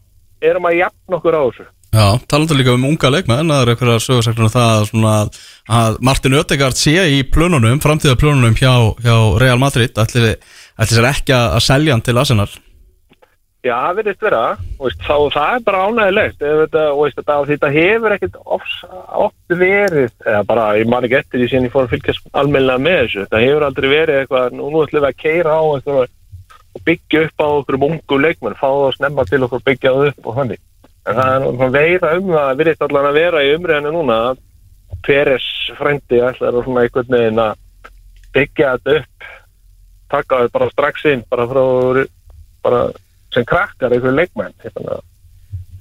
[0.43, 4.01] erum að jafna okkur á þessu já, talandi líka um unga leikmenn það er einhverja
[4.07, 5.30] sögursæknum það að svona,
[5.68, 10.34] að Martin Ödegard sé í plönunum framtíða plönunum hjá, hjá Real Madrid ætli,
[10.78, 12.49] ætli sér ekki að að selja hann til Arsenal
[13.63, 14.39] Já, það verðist vera,
[14.81, 20.41] veist, þá það er bara ánægilegt, þetta, veist, þetta, þetta hefur ekkert oft, verið, eða
[20.49, 23.43] bara, ég man ekki eftir því síðan ég fór að fylgjast almennilega með þessu, þetta
[23.45, 26.01] hefur aldrei verið eitthvað, nú, nú ætlum við að keira á eitthvað
[26.73, 29.95] og byggja upp á okkur ungu leikmenn, fá það að snemma til okkur og byggja
[29.95, 30.65] það upp og þannig.
[31.07, 34.18] En það er veira um það, virðist allan að vera í umræðinu núna,
[35.07, 35.47] Peres
[35.79, 37.55] frendi ætlar að svona einhvern veginn að
[38.34, 39.30] byggja þetta upp,
[40.11, 41.64] taka þetta bara strax inn, bara frá,
[42.67, 42.84] bara
[43.34, 44.54] sem krakkar einhverju leikmenn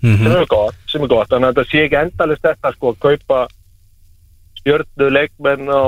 [0.02, 2.94] mm sem er gott, sem er gott þannig að þetta sé ekki endalist þetta sko
[2.94, 3.41] að kaupa
[4.61, 5.84] stjörnu leikmenn á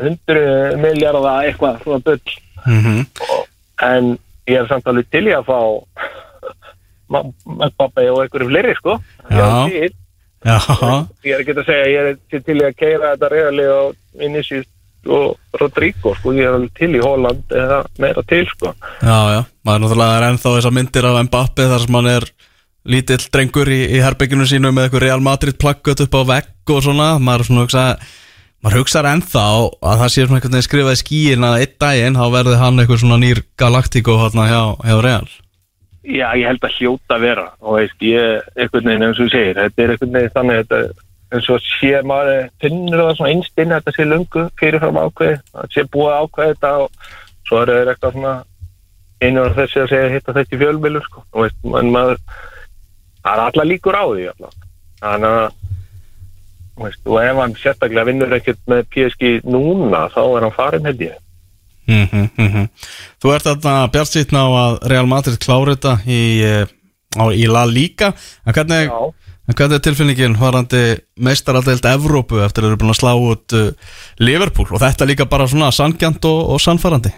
[0.00, 0.46] hundru
[0.82, 2.20] miljardar eitthvað svona bull
[2.66, 3.06] -hmm.
[3.82, 5.60] en ég er samt alveg til í að fá
[7.06, 8.98] Mbappe og einhverju fleiri sko
[9.30, 9.68] Já.
[9.70, 9.92] Ég.
[10.44, 10.58] Já,
[11.24, 13.82] ég er ekki að segja ég er til í að keira þetta reyðalið á
[14.20, 14.66] Vinicius
[15.06, 18.74] og Rodrigo sko, ég er alveg til í Holland eða meira til sko.
[19.00, 22.28] Já, já maður náttúrulega er ennþá þessar myndir af Mbappe þar sem hann er
[22.86, 26.84] lítill drengur í, í herbygginu sínu með eitthvað Real Madrid plakkut upp á vegg og
[26.84, 27.08] svona.
[27.18, 27.86] Maður er svona hugsa
[28.62, 32.20] maður hugsaður ennþá að það sé svona einhvern veginn skrifað í skíin að einn daginn
[32.20, 35.26] þá verði hann eitthvað svona nýr Galactico hérna hjá, hjá Real.
[36.06, 37.44] Já, ég held að hljóta að vera.
[37.66, 40.84] Og veist, ég, einhvern veginn eins og þú segir þetta er einhvern veginn þannig að
[41.34, 45.72] eins og sé maður finnur það svona einstinn að þetta sé lungu fyrirfram ákveði að
[45.74, 47.08] sé búið ákveði þetta og
[47.48, 48.34] svo er það eitthvað svona
[49.22, 52.18] einu af þessi að segja hitta þetta í fjölmilur sko, veist, maður
[53.26, 54.66] það er alla líkur á því allavega.
[55.02, 55.46] þannig að
[56.84, 61.06] veist, og ef hann sérstaklega vinnur ekkert með PSG núna þá er hann farin held
[61.08, 61.16] ég
[61.90, 62.68] mm -hmm,
[63.22, 66.66] Þú ert þarna bjart sýtna á að Real Madrid klári þetta í, eh,
[67.16, 68.12] á, í La Liga
[68.44, 69.12] en hvernig, Já.
[69.46, 70.82] En hvernig er tilfinningin varandi
[71.22, 74.68] meistaraldeild Evrópu eftir að þeir eru búin að slá út uh, Liverpool?
[74.72, 77.14] Og þetta líka bara svona sangjant og, og sannfarandi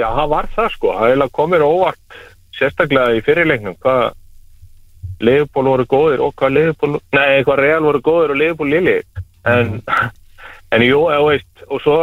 [0.00, 2.20] Já, það var það sko, það komið óvart
[2.56, 4.12] sérstaklega í fyrirleiknum hvað
[5.22, 8.96] Leifból voru góðir og hvað Leifból, nei, hvað Real voru góðir og Leifból lili.
[9.46, 9.78] En,
[10.74, 11.98] en jú, eða veist og svo,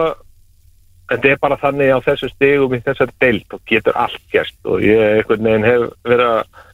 [1.11, 4.57] þetta er bara þannig á þessu stigum í þessari deild og getur allt gerst.
[4.63, 6.65] Og ég einhvern veginn hef verið að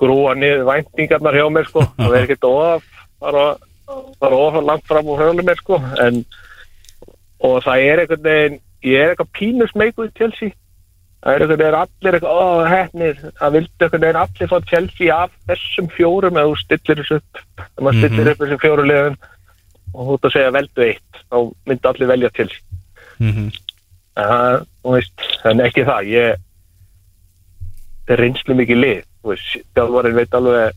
[0.00, 2.86] skrúa niður væntingarnar hjá mér sko, það verður ekkert of
[3.20, 3.44] fara,
[4.22, 6.24] fara of langt fram úr höfnum mér sko, en
[7.40, 10.52] og það er einhvern veginn ég er eitthvað pínus meikuð Chelsea.
[11.20, 15.16] Það er einhvern veginn allir eitthvað, ó, hefnir það vildi einhvern veginn allir fá Chelsea
[15.16, 17.42] af þessum fjórum eða þú stillir þessu upp.
[17.60, 19.18] Ef maður stillir upp þessum fjóru liðum.
[19.90, 21.36] Og þú ert að segja veldu eitt þá
[21.68, 22.62] myndi allir velja Chelsea.
[23.20, 23.48] Mm -hmm.
[24.16, 26.12] það, þú veist, en ekki það.
[26.14, 26.38] Ég
[28.10, 30.76] það er reynslu mikið lið þjálfarinn veit alveg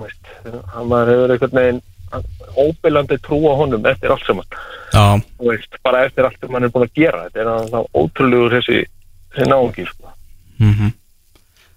[0.00, 0.32] veist,
[0.74, 1.82] hann maður hefur einhvern veginn
[2.56, 4.46] óbyrlandi trú á honum eftir allt saman.
[4.92, 7.24] Þú veist, bara eftir allt sem hann er búin að gera.
[7.26, 8.84] Þetta er hann þá ótrúlegur þessi,
[9.34, 10.14] þessi náungi sko.
[10.58, 10.92] mm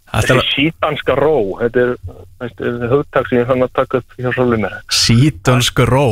[0.09, 1.91] Þetta er sítanska ró þetta er,
[2.91, 4.77] hugtak sem ég fann að taka upp hjá svolum mér
[5.09, 6.05] sítönsk ró.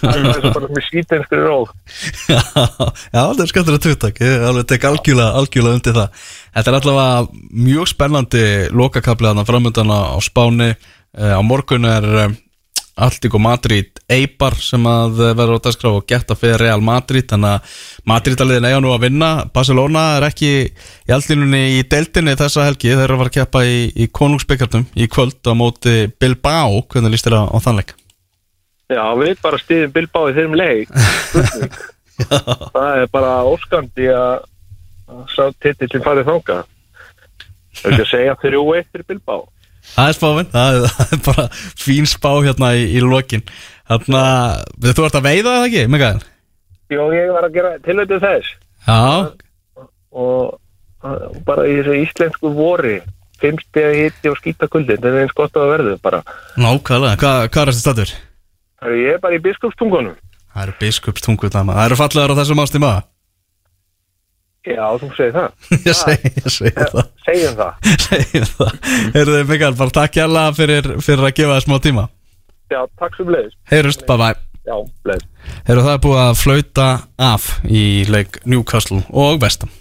[0.00, 1.58] Það er bara með sítanskri ró.
[2.28, 2.40] Já,
[3.12, 6.24] það er skemmtilega tuttak Ég alveg tek algjörlega, undir það.
[6.52, 8.44] Þetta er allavega mjög spennandi
[8.76, 10.70] lokakablið þarna framöndan á Spáni.
[11.12, 12.08] Eh, Á morgun er
[12.92, 17.26] eh, Alltíko Madrid Eibar sem að eh, verður á dagskrá og geta fyrir Real Madrid.
[17.30, 17.80] Þannig að
[18.12, 19.30] Madrid-aliðin eiga nú að vinna.
[19.54, 22.92] Barcelona er ekki í allínunni í deildinni þessa helgi.
[22.92, 26.84] Þeir eru að fara að keppa í, í konungsbyggartum í kvöld á móti Bilbao.
[26.92, 27.96] Hvernig líst þér á, þannleik?
[28.92, 30.90] já, við bara stiðum Bilbao í þeim leik.
[32.74, 34.42] Það er bara óskandi að
[35.32, 36.58] sá titillin farið þanga
[37.78, 39.42] þau ekki að segja þrjú eitt fyrir Bilbao
[39.92, 41.46] Það er spáfinn, það er, það bara
[41.84, 43.42] fín spá hérna í, í lokin.
[43.90, 46.20] Þannig að þú ert að veiða það ekki, Mikael?
[46.92, 48.52] Jó, ég var að gera tilvætið þess.
[48.86, 49.00] Já,
[50.12, 50.58] og
[51.06, 52.98] uh, bara í þessu íslensku vori
[53.42, 56.20] fimmstega hitti og skýta kuldin þetta er eins gott að það verður bara.
[56.62, 58.12] Nákvæmlega, Hva, hvað er þetta statur?
[58.82, 60.18] Það er ég er bara í biskupstungunum.
[60.52, 62.92] Það eru biskupstungur það Það eru fallegar á þessum ástíma
[64.62, 65.52] Já, þú segir það.
[65.88, 67.06] Ég segi, ég segi það.
[67.26, 67.92] Segjum það.
[68.08, 68.74] Segjum það.
[69.16, 70.26] Heyrðu þið Mikael, bara takk hjá
[70.56, 72.08] fyrir, fyrir að gefa það smá tíma.
[72.72, 74.34] Já, takk sem leiðis Heyrust, bye bye
[74.64, 74.76] Já,
[75.08, 75.28] leiðis
[75.66, 76.88] Heyrðu það er búið að flauta
[77.20, 79.72] af í leik Newcastle og Vestam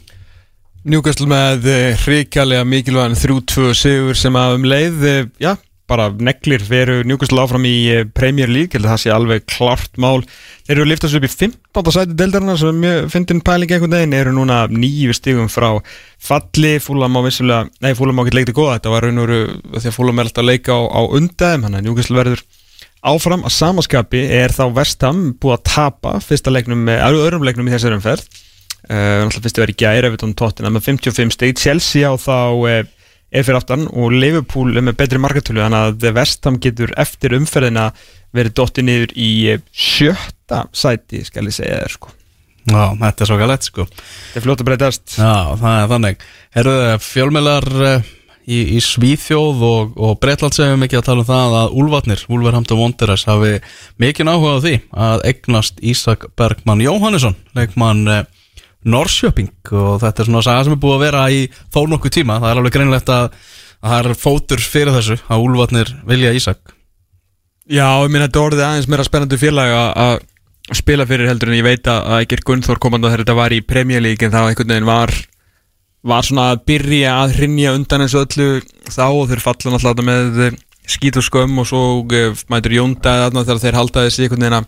[0.82, 1.68] Newcastle með
[2.02, 5.52] hrikalega mikilvægan 3-2 sigur sem að um leið, eh, já,
[5.92, 10.00] bara neglir veru Newcastle áfram í eh, Premier League, held að það sé alveg klart
[10.02, 10.24] mál.
[10.66, 11.92] Þeir eru að liftast upp í 15.
[11.98, 15.70] sæti deildarinn sem mjög fyndin pæling einhvern veginn, eru núna nýju stigum frá
[16.22, 19.42] falli, fúlam á vissulega, nei fúlam á ekki leikti góða, þetta var raun og veru
[19.78, 22.46] því að fúlam er alltaf að leika á, á undæðum, hann að Newcastle verður
[23.12, 27.76] áfram að samaskapi er þá Vestham búið að tapa fyrsta leiknum, eða öðrum leiknum í
[27.76, 28.42] þessari umferð
[28.90, 32.38] Uh, náttúrulega fyrst að vera í gæri Everton Tottenham með 55 stig Chelsea á þá
[32.58, 32.80] uh,
[33.32, 37.92] er fyrir aftan og Liverpool er með betri markatölu þannig að Vestham getur eftir umferðina
[38.36, 42.16] verið dotti niður í uh, sjötta sæti skal ég segja þér sko.
[42.70, 43.86] Já, þetta er svo gælætt sko.
[43.90, 45.06] Þetta er fljótt að breytast.
[45.18, 46.26] Já, það er þannig.
[46.54, 47.70] Herðu, fjölmjölar
[48.46, 52.78] í, í Svíþjóð og, og Breitland segjum mikið að tala um það að Úlfarnir, Úlfarhamta
[52.78, 53.56] Wanderers hafi
[54.02, 54.76] mikið áhuga á því
[55.08, 58.22] að eignast Ísak Bergmann Jóhannesson leikmann uh,
[58.86, 61.42] Norrköping og þetta er svona saga sem er búið að vera í
[61.74, 63.28] þó nokkuð tíma, það er alveg greinlegt að,
[63.82, 66.74] að það er fótur fyrir þessu að Úlfarnir vilja Ísak.
[67.72, 69.98] Já, ég minna þetta orðið aðeins meira spennandi félag að-
[70.78, 73.62] spila fyrir heldur en ég veit að Egert Gunnþór komandi þegar þetta var í
[74.26, 75.12] en þá einhvern veginn var
[76.04, 80.06] var svona að byrja að hrinja undan eins og öllu þá og þeir falla náttúrulega
[80.08, 80.56] með
[80.90, 84.66] skít og skömm og svo eh, mætur Jónda þegar þeir halda þessi einhvern veginn að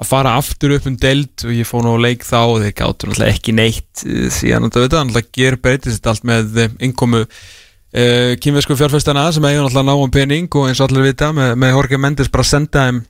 [0.00, 2.76] að fara aftur upp um deild og ég fór nú á leik þá og þeir
[2.80, 7.24] gáttu náttúrulega ekki neitt eh, síðan þetta auðvitað, náttúrulega ger breytist allt með eh, innkomu
[7.24, 11.54] uh, kynvesku fjárfæstana sem eiga náttúrulega ná um pening og eins og allir vita með,
[11.62, 13.04] með Jorge Mendes bara senda þeim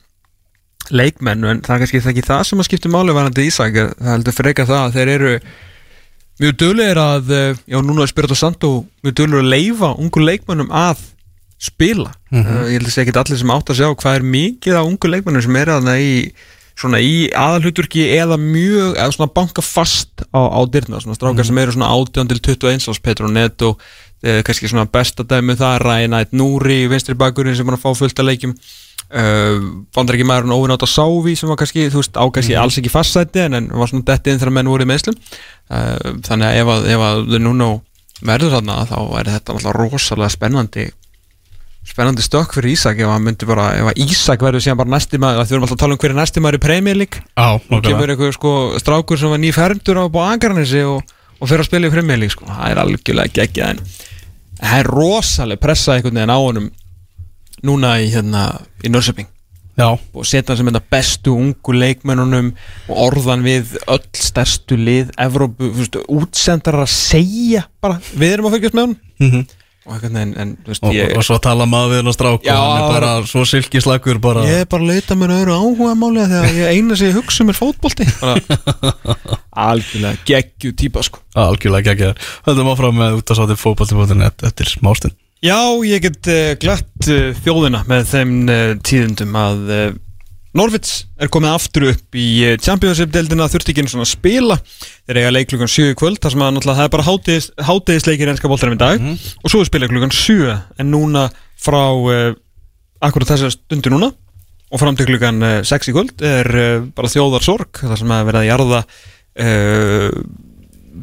[0.92, 4.36] leikmenn en það er kannski ekki það sem að skipta máli varandi Ísak, það heldur
[4.36, 5.32] freka það að þeir eru
[6.42, 8.72] mjög duglegir að eh, já, núna er Spirito Santo
[9.04, 11.06] mjög duglegir að leifa ungu leikmönnum að
[11.64, 12.10] spila.
[12.34, 14.88] Uh, ég held að segja ekki allir sem átt að sjá hvað er mikið af
[14.90, 16.10] ungu leikmönnum sem er aðna í
[16.78, 21.60] svona í aðalhuturki eða mjög, eða svona banka fast á, á dyrna, svona strákar sem
[21.62, 23.76] eru svona 18 til 21 ás Petro Neto
[24.24, 27.94] eh, kannski svona besta dæmi um það Rænætt Núri, vinstri bakurinn sem er að fá
[27.98, 28.56] fullt að leikjum.
[29.14, 32.56] Uh, vandar ekki maður óvinn átt að Sávi sem var kannski, þú veist, á kannski
[32.58, 36.14] alls ekki fastsæti en, en var svona detti inn þegar menn voru í meðslum uh,
[36.24, 37.68] þannig að ef að, ef að þau núna
[38.24, 40.86] verður þarna þá er þetta alltaf rosalega spennandi
[41.84, 45.44] spennandi stökk fyrir Ísak ef hann myndi bara, ef Ísak verður síðan bara næsti maður,
[45.44, 47.20] við erum alltaf að tala um hver er næsti maður í Premier League.
[47.36, 51.02] Já, og kemur einhver sko strákur sem var nýfermdur á Agarnesi og,
[51.38, 53.84] og fyrir að spila í Premier League sko, það er algjörlega geggjað en
[54.62, 56.70] það er rosalega pressa einhvern veginn á honum
[57.64, 58.44] núna í hérna
[58.84, 59.28] í Norrköping.
[60.14, 62.52] Og setja hann sem þetta bestu ungu leikmennunum
[62.86, 68.48] og orðan við öll stærstu lið Evrópu, þú veist, útsendar að segja bara, við erum
[68.48, 68.98] að fylgjast með honum.
[69.18, 69.44] Mhm.
[69.48, 72.62] og en þú veist, og, ég, og svo tala maður við hennar strák Já, og
[72.64, 76.24] hann er bara svo silkislagur bara ég er bara að leita mér öðru áhuga máli
[76.30, 78.06] þegar ég eina sem ég hugsa um er fótbolti.
[78.20, 79.18] Bara,
[79.66, 81.20] algjörlega geggju típa sko.
[81.38, 82.32] Algjörlega geggjaður.
[82.48, 85.18] Höldum áfram með út að sátti fótbolti.net eftir smástund.
[85.44, 89.88] Já, ég get uh, glatt uh, þjóðina með þeim uh, tíðundum að uh,
[90.54, 94.56] Norvits er komið aftur upp í uh, Championship-deildina, þurfti ekki einu svona að spila.
[95.08, 97.48] Þeir eiga leik klukkan 7 í kvöld þar sem að náttúrulega það er bara hátegis,
[97.70, 99.08] hátegisleikir enska bóltarum í dag.
[99.42, 101.26] Og svo er spila klukkan 7 en núna
[101.64, 102.36] frá uh,
[103.02, 104.12] akkurat þessar stundu núna
[104.70, 108.26] og fram til klukkan uh, 6 í kvöld er uh, bara þjóðarsorg þar sem að
[108.30, 108.82] verða að jarða
[109.42, 110.20] uh,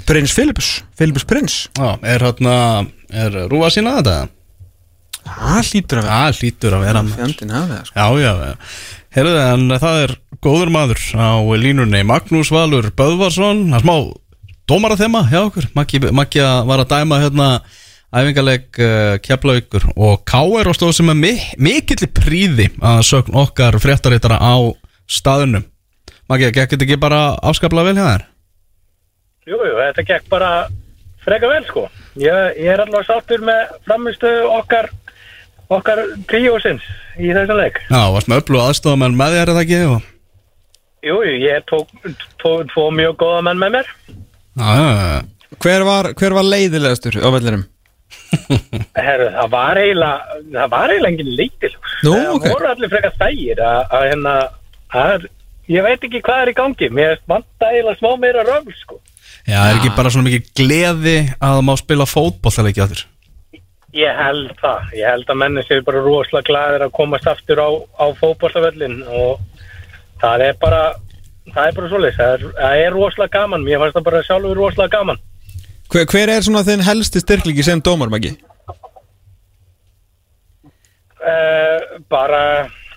[0.08, 1.66] prins Filipus Filipus prins.
[1.76, 2.56] Já, er hérna,
[3.12, 4.18] er Rúa sína þetta?
[5.22, 6.18] Það hlýtur að vera.
[6.18, 7.20] Það hlýtur að vera maður.
[7.20, 8.00] Fjandinn hafi það sko.
[8.00, 13.78] Já, já, já Herðu, en það er góður maður á línunni Magnús Valur Böðvarsson Það
[13.78, 13.96] er smá
[14.72, 17.48] dómara þema hjá okkur Maggi, að var að dæma hérna
[18.16, 20.72] æfingaleg uh, keflaugur og K.R.
[20.72, 24.56] og stóð sem er mi mikill príði að sögn okkar fréttaritara á
[25.12, 25.68] staðunum
[26.32, 28.26] Maggi, gekk þetta ekki bara afskaplega vel hjá þér?
[29.52, 30.52] Jú, jú, þetta gekk bara
[31.26, 31.90] freka vel sko.
[32.20, 34.88] Ég, ég er allavega sáttur með framistu okkar,
[35.72, 36.86] okkar tríósins
[37.20, 37.82] í þessum leik.
[37.90, 39.82] Já, varst með öllu aðstofamenn með þér eða ekki?
[39.92, 40.08] Og...
[41.02, 41.92] Jú, ég tók
[42.42, 43.94] tók tvo mjög góða menn með mér.
[44.60, 45.22] Já, já, já
[45.62, 47.68] Hver var, hver var leiðilegastur á vellinum?
[49.06, 51.72] Herru, það var eiginlega, það var eiginlega engin leitil.
[52.06, 52.48] Nú, það ok.
[52.48, 54.36] voru allir freka þægir að, að hérna,
[55.02, 55.28] að,
[55.72, 56.92] ég veit ekki hvað er í gangi.
[56.98, 59.00] Mér vanta eiginlega smá meira röfl sko.
[59.42, 63.04] Já, er ekki bara svona mikið gleði að það má spila fótbollaleiki að þér?
[63.92, 64.92] Ég held það.
[64.96, 67.70] Ég held að menni séu bara rosalega glæðir að komast aftur á,
[68.00, 69.42] á fótbollavöllin og
[70.22, 70.82] það er bara,
[71.52, 72.20] það er bara svoleiðis.
[72.22, 73.66] Það er, það er rosalega gaman.
[73.68, 75.22] Mér fannst það bara sjálfur rosalega gaman.
[75.92, 78.32] Hver, hver er svona þinn helsti styrklingi sem dómar, Maggi?
[81.22, 82.44] Uh, bara,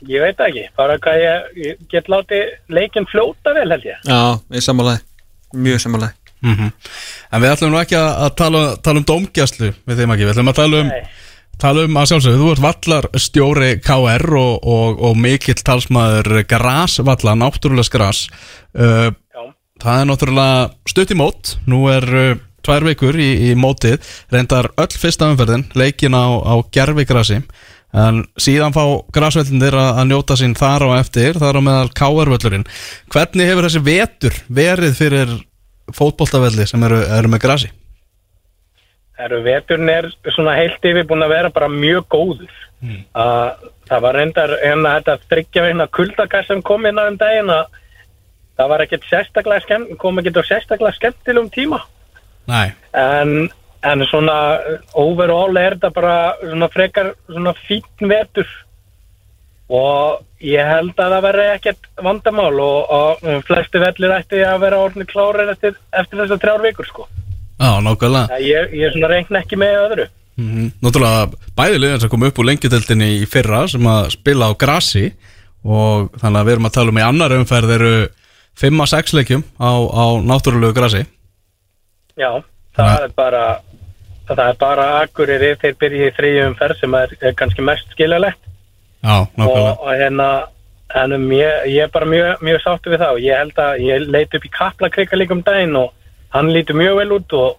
[0.07, 0.69] ég veit ekki.
[0.79, 3.99] Bara hvað ég, ég get látið leikinn fljóta vel held ég.
[4.07, 5.03] Já, ég samanlega
[5.55, 6.73] Mjög samanlega Mm
[7.33, 10.53] En við ætlum nú ekki að, tala, tala um dómgjastlu við þeim ekki, við ætlum
[10.53, 11.03] að tala um Nei.
[11.59, 17.91] tala um að sjálfsögðu, þú ert vallarstjóri KR og, og, og mikill talsmaður grasvalla, náttúrulegs
[17.91, 18.29] gras.
[18.77, 19.11] Uh,
[19.83, 21.57] það er náttúrulega stutt í mót.
[21.67, 24.03] Nú er uh, tvær vikur í, í mótið.
[24.35, 27.43] Reyndar öll fyrsta umferðin leikin á, á gerfigrasi
[27.95, 28.83] en síðan fá
[29.15, 32.67] grasvellindir að, njóta sín þar á eftir, þar á meðal KR-völlurinn
[33.13, 35.35] hvernig hefur þessi vetur verið fyrir
[35.93, 37.71] fótboltavelli sem eru, eru með grasi?
[39.19, 42.55] Herru, veturinn er svona heilt yfir búin að vera bara mjög góður.
[42.85, 47.53] Uh, það var reyndar hérna þetta þryggja veina kuldakast sem kom inn á um daginn
[47.53, 47.79] að
[48.59, 51.81] það var ekkert sérstaklega skemmt, kom ekkert á sérstaklega skemmtilegum tíma.
[52.51, 53.49] Nei En,
[53.89, 54.37] en svona
[55.01, 58.51] overall er þetta bara svona frekar svona fín vetur
[59.69, 64.59] og ég held að það verði ekkert vandamál og, og um, flesti vellir ætti að
[64.67, 67.07] vera orðinu klárir eftir, eftir þessar þrjár vikur sko.
[67.55, 70.07] Já, nákvæmlega Ég, ég reikna ekki með öðru.
[70.37, 74.59] mm Náttúrulega bæði liðin sem kom upp úr lengjudeldinni í fyrra sem að spila á
[74.59, 75.07] grasi
[75.65, 77.93] og þannig að við erum að tala um í annar umferð eru
[78.61, 81.05] 5-6 leikjum á, á náttúrulegu grasi
[82.19, 82.43] Já,
[82.77, 82.99] það Ja.
[83.07, 83.45] er bara
[84.29, 88.41] það er bara akkurir þeir byrja í þrýjum ferð sem er, er kannski mest skiljalegt
[89.05, 89.75] Já, og, nákvæmlega.
[89.81, 90.29] Og hérna
[91.13, 94.09] um, ég, ég er bara mjög, mjög sáttu við það og ég held að ég
[94.15, 95.93] leit upp í kaplakrika líka um daginn og
[96.35, 97.59] hann lítur mjög vel út og,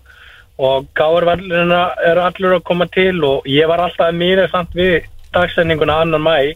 [0.58, 5.06] og gáarvallurina er allur að koma til og ég var alltaf mýrið samt við
[5.36, 6.56] dagsendinguna annan mæ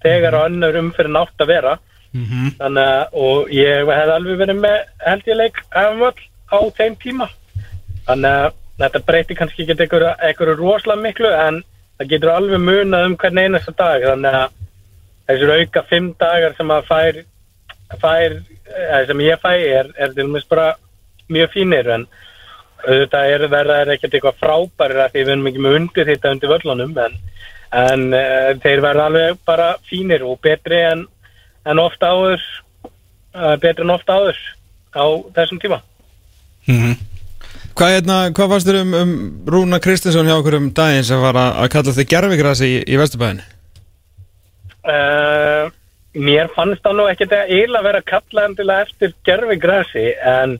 [0.00, 1.78] þegar á önnur umfyrir nátt að vera.
[2.10, 2.46] Mhm.
[2.58, 7.28] þannig að og ég hef alveg verið með held ég leik á þeim tíma.
[8.06, 11.62] Þannig að þetta breytir kannski ekki einhverju rosalega miklu en
[12.00, 14.54] það getur alveg munað um hvern einasta dag þannig að
[15.28, 17.18] þessir auka fimm dagar sem að fær,
[18.00, 18.36] fær
[18.70, 20.70] eða sem ég fæ er, er til dæmis bara
[21.28, 22.06] mjög fínir en
[22.80, 26.32] auðvitað er verða er ekkert eitthvað frábærir að því við erum ekki með undir þetta
[26.34, 27.20] undir völlunum en,
[27.82, 31.04] en uh, þeir verða alveg bara fínir og betri en,
[31.68, 34.40] en oft áður uh, betri en oft áður
[34.96, 35.04] á
[35.36, 35.82] þessum tíma
[37.78, 39.12] Hvað, hérna, hvað fannst þér um, um
[39.50, 42.98] Rúna Kristinsson hjá okkur um daginn sem var að, að kalla þig gerfigrasi í, í
[43.00, 43.44] Vesturbæðin?
[44.80, 45.70] Uh,
[46.16, 50.58] mér fannst það nú ekkert að eiginlega vera að kalla endilega eftir gerfi grasi en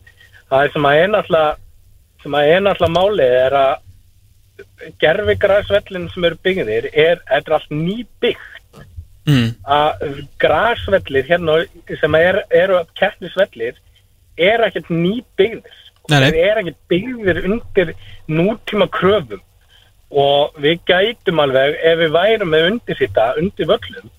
[0.52, 1.52] það sem að náttúrulega
[2.22, 8.60] sem að náttúrulega málið er að gerfi grasvellin sem eru byggðir er, er allt nýbyggt
[9.28, 9.50] Mm.
[9.68, 11.60] að grasvellir hérna
[12.00, 13.76] sem er, eru keppnisvellir
[14.40, 15.76] er ekkert nei.
[16.10, 17.94] Þeir er ekkert byggðir undir
[18.28, 19.42] nútíma kröfum
[20.10, 24.10] og við gætum alveg ef við værum með undir þetta undir völlum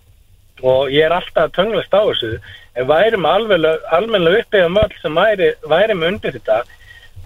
[0.62, 4.98] og ég er alltaf að tönglast á þessu ef værum alveg almennilega uppið um völl
[5.02, 6.62] sem væri, væri með undir þetta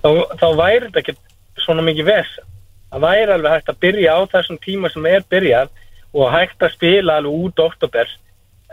[0.02, 0.10] þá,
[0.40, 1.18] þá væri þetta ekki
[1.66, 2.48] svona mikið vesen.
[2.92, 5.70] Það væri alveg hægt að byrja á þessum tíma sem er byrjað
[6.16, 8.12] og hægt að spila alveg út oktober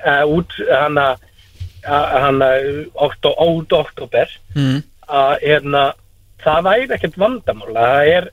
[0.07, 1.07] uh, út hana
[1.83, 2.49] hana
[2.95, 4.83] okto, út oktober Mm.
[5.09, 5.83] Að hérna,
[6.43, 8.29] það væri ekkert vandamál það er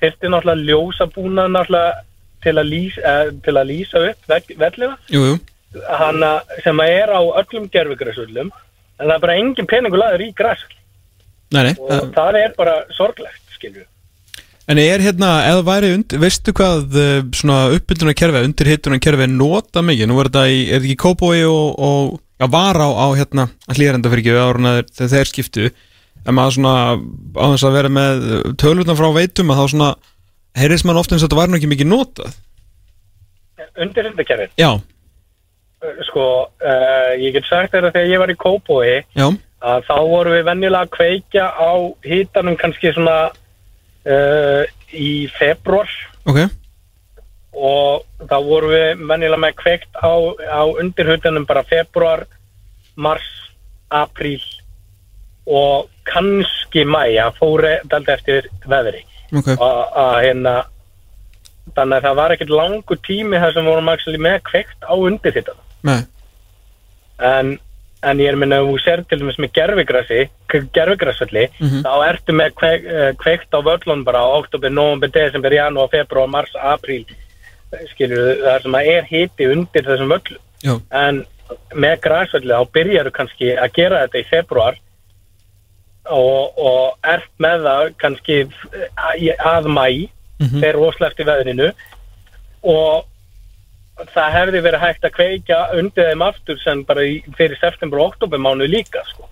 [0.00, 2.06] þetta náttúrulega ljósa búna náttúrulega
[2.40, 5.38] til að lýsa, uh, til að lýsa upp jú.
[6.00, 6.32] hana,
[6.64, 10.66] sem er á öllum gerfugræsullum en það er bara engin peningur laður í græs
[11.50, 11.74] Nei, nei.
[11.82, 13.86] og það er bara sorglegt skilju
[14.70, 19.26] En er hérna, eða væri undir, veistu hvað uh, svona uppbyldunar kerfi, undir hittunar kerfi
[19.26, 20.06] nota mikið?
[20.06, 23.48] Nú er þetta í, er þetta ekki Kópói og, og já, var á, á hérna,
[23.74, 24.36] hlýrenda fyrir ekki
[24.94, 25.72] þegar þeir skiptu
[26.26, 26.76] en maður svona,
[27.36, 28.24] á þess að vera með
[28.60, 29.90] tölvutna frá veitum að þá svona
[30.60, 32.38] heyrðis mann ofta eins og þetta var nú ekki mikið notað.
[33.80, 34.70] Undir hundakerfin Já,
[36.08, 39.26] sko, uh, ég get sagt að þegar ég var í Kópói já,
[39.60, 41.72] að þá vorum við venjulega að kveikja á
[42.04, 45.90] hítanum kannski svona uh, í februar
[46.28, 46.42] ok.
[47.60, 50.14] Og þá vorum við venjulega með kveikt á,
[50.54, 52.22] á undirhutunum bara februar,
[52.94, 53.26] mars,
[53.90, 54.38] apríl
[55.46, 59.04] og kannski mæ að fóri daldi eftir veðri.
[59.36, 60.54] Ok, og að hérna
[61.76, 63.90] þannig að það var ekkert langur tími þar sem vorum
[64.24, 66.00] með kveikt á undirhutunum með,
[67.22, 67.52] en,
[68.02, 70.20] en ég er minna þú sér til dæmis með gerfigrassi
[70.74, 71.82] gerfigrassvelli, Mhm.
[71.86, 76.50] þá ertu með kveik, eh, kveikt á völlun bara oktober, november, desember, janúar, februar, mars,
[76.54, 77.04] apríl
[77.92, 80.40] skilur það sem að er hiti undir þessum völlum.
[80.64, 81.24] Já, en
[81.74, 84.74] með græsvelli þá byrjar kannski að gera þetta í februar
[86.10, 89.86] og, og ert með það kannski að, að mæ
[90.40, 90.60] Mhm.
[90.62, 91.66] þegar rosleft í veðrinu.
[92.64, 93.04] Og
[94.14, 97.02] það hefði verið hægt að kveikja undir þeim aftur sem bara
[97.36, 99.26] fyrir september og oktober mánu líka sko.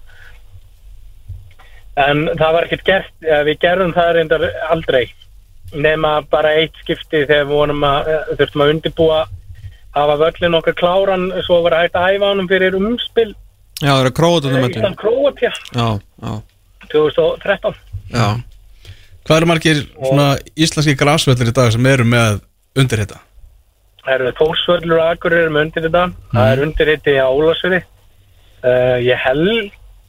[1.98, 5.09] en það var ekkert gert eh, við gerðum það reyndar aldrei.
[5.74, 9.22] Nema bara eitt skipti þegar við vorum að, eh, þurftum að undirbúa
[9.96, 13.32] hafa völlin okkar kláran svo var hægt að æfa honum fyrir umspil.
[13.80, 15.88] Já, það er að króa þetta mötun Ísland Króatja Já,
[16.22, 16.32] já,
[16.93, 17.74] 2013
[18.15, 18.28] já
[19.28, 22.39] Hvað eru margir svona íslenski grasvellir í dag sem eru með
[22.81, 23.19] undir þetta?
[24.01, 26.05] Það eru Þórsvöllur og Akureyri með undir þetta.
[26.32, 27.81] Það er undir þetta í Álasvöði.
[28.65, 29.66] Uh, ég held,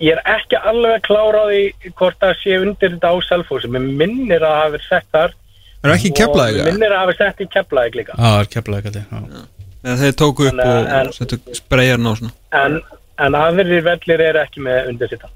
[0.07, 3.72] ég er ekki alveg klára á því hvort það sé undir þetta á Selfossi.
[3.76, 5.35] Mér minnir að hafa verið sett þar.
[5.84, 6.61] Er ekki keflaðið?
[6.64, 8.15] Mér minnir að hafa sett í keflaðið líka.
[8.15, 9.43] Já, það er keflaði kalli já.
[9.84, 12.31] Eða þeir tóku upp en- og settu spreyjarn á svona
[12.64, 12.80] En,
[13.27, 15.30] en aðrir vellir eru ekki með undir þetta.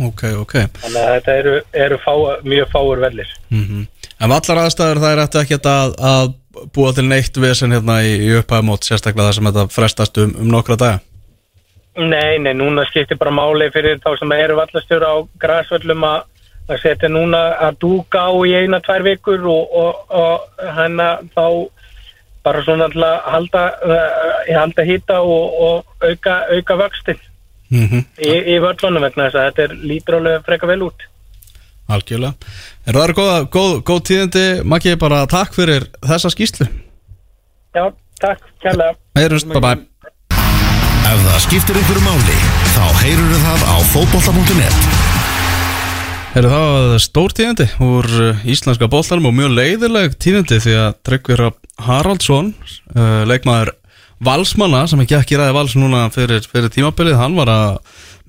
[0.00, 1.54] Ok, ok Þannig að þetta eru,
[1.86, 2.12] eru fá,
[2.44, 3.32] mjög fáur vellir.
[3.50, 3.86] mm
[4.20, 6.26] En vallar aðstæður það er eftir ekki að, að
[6.76, 10.50] búa til neitt vesen hérna í, í upphæðumót sérstaklega það sem þetta frestast um, um
[10.52, 10.98] nokkra daga?
[11.96, 16.28] Nei, nei, núna skiptir bara máli fyrir þá sem eru vallastjóra á græsvöllum að
[16.70, 21.46] að setja núna að dúka á í eina, tvær vikur og, og, og hana þá
[22.44, 27.20] bara svona að halda, uh, halda hýta og, og auka, auka vöxtin
[27.70, 28.04] mm -hmm.
[28.18, 31.10] í, í völlunum vegna þess að þetta er lítur alveg freka vel út.
[31.90, 32.34] Algjörlega
[32.86, 36.66] Er það eru góð, góð, góð tíðindi Maggi, bara takk fyrir þessa skýslu
[37.74, 37.84] Já,
[38.22, 38.96] takk, kærlega.
[39.18, 39.78] Heyrjumst, bye bye
[41.10, 42.36] Ef það skiptir einhverju máli
[42.74, 45.08] þá heyrur það á fótbolta.net
[46.38, 51.38] Eru það stór tíðindi úr uh, íslenska boltanum og mjög leiðileg tíðindi því að Tryggvi
[51.40, 52.52] Rafn Haraldsson,
[52.94, 53.72] uh, leikmaður
[54.24, 57.78] valsmanna sem ekki ekki ræði vals núna fyrir, fyrir tímabilið, hann var að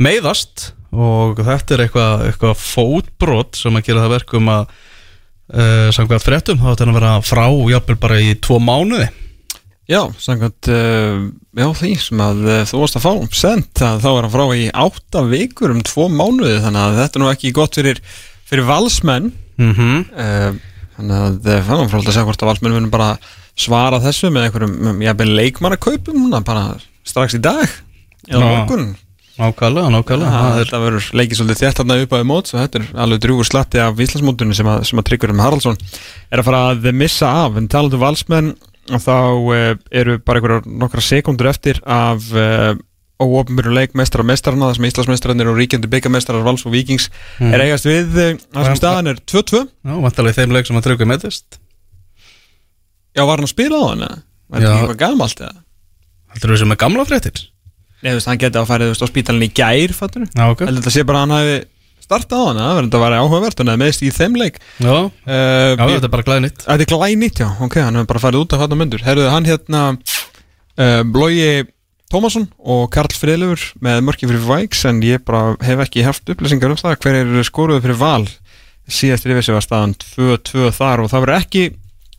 [0.01, 6.25] meiðast og þetta er eitthvað, eitthvað fótbrot sem að gera það verkum að uh, samkvæmt
[6.25, 9.09] fréttum, þá ætti hann að vera frá jafnvel bara í tvo mánuði
[9.91, 11.23] Já, samkvæmt uh,
[11.57, 14.45] já, því sem að uh, þú varst að fá sent að þá er hann frá
[14.55, 17.99] í átta vikur um tvo mánuði þannig að þetta er nú ekki gott fyrir,
[18.47, 20.61] fyrir valsmenn mm -hmm.
[20.95, 23.11] þannig að það er frálega að segja hvort að valsmenn verður bara
[23.57, 26.65] svara þessu með einhverjum jafnvel leikmannakaupum núna bara
[27.07, 27.65] strax í dag
[28.27, 28.91] eða morgun.
[29.41, 30.39] Nákvæmlega, nákvæmlega.
[30.51, 33.21] Er, þetta verður leikið svolítið þétt þarna upp á því mót og þetta er alveg
[33.23, 35.79] drjúgur slatti af Íslandsmótunni sem að, sem að Tryggur um Haraldsson
[36.29, 37.55] er að fara að missa af.
[37.57, 38.51] En talandu valsmenn
[38.91, 42.75] þá uh, eru bara einhverjar nokkra sekundur eftir af uh,
[43.21, 47.09] óopnbjörnu leik meistara meistarana það sem Íslandsmeistararnir og ríkjandi byggameistarar Vals og Víkings
[47.39, 47.53] Mhm.
[47.55, 50.77] er eigast við uh, það sem staðan er 2-2 já, vantarlega í þeim leik sem
[50.81, 51.60] að tryggur meðist
[53.17, 54.05] Já, var hann að spila á hann?
[54.05, 54.21] eða?
[54.21, 54.71] Var þetta Já.
[54.71, 55.59] ekki eitthvað gamalt eða?
[56.31, 57.43] Heldur þú sem er gamla fréttir?
[58.01, 60.45] Nei, þú veist, hann geti að fara þú veist, á spítalinn í gær, fattur Já,
[60.47, 61.57] ok Heldur þetta sé bara að hann hafi
[62.01, 64.57] startað á hann, það verður þetta að vera áhugavert hann hefði meðist í þeim leik
[64.81, 65.11] Já, uh,
[65.77, 68.45] já þetta er bara glæði nýtt Þetta er glænýtt, já, ok, hann hefur bara farið
[68.45, 71.67] út af hann myndur Herruðu, hann hérna uh, Blói
[72.11, 76.73] Tómasson og Karl Friðlefur með mörki fyrir Væks en ég bara hef ekki haft upplýsingar
[76.73, 78.25] um það hver er skoruðu fyrir val
[78.91, 81.63] síðast yfir sig var staðan 2-2 þar og það verður ekki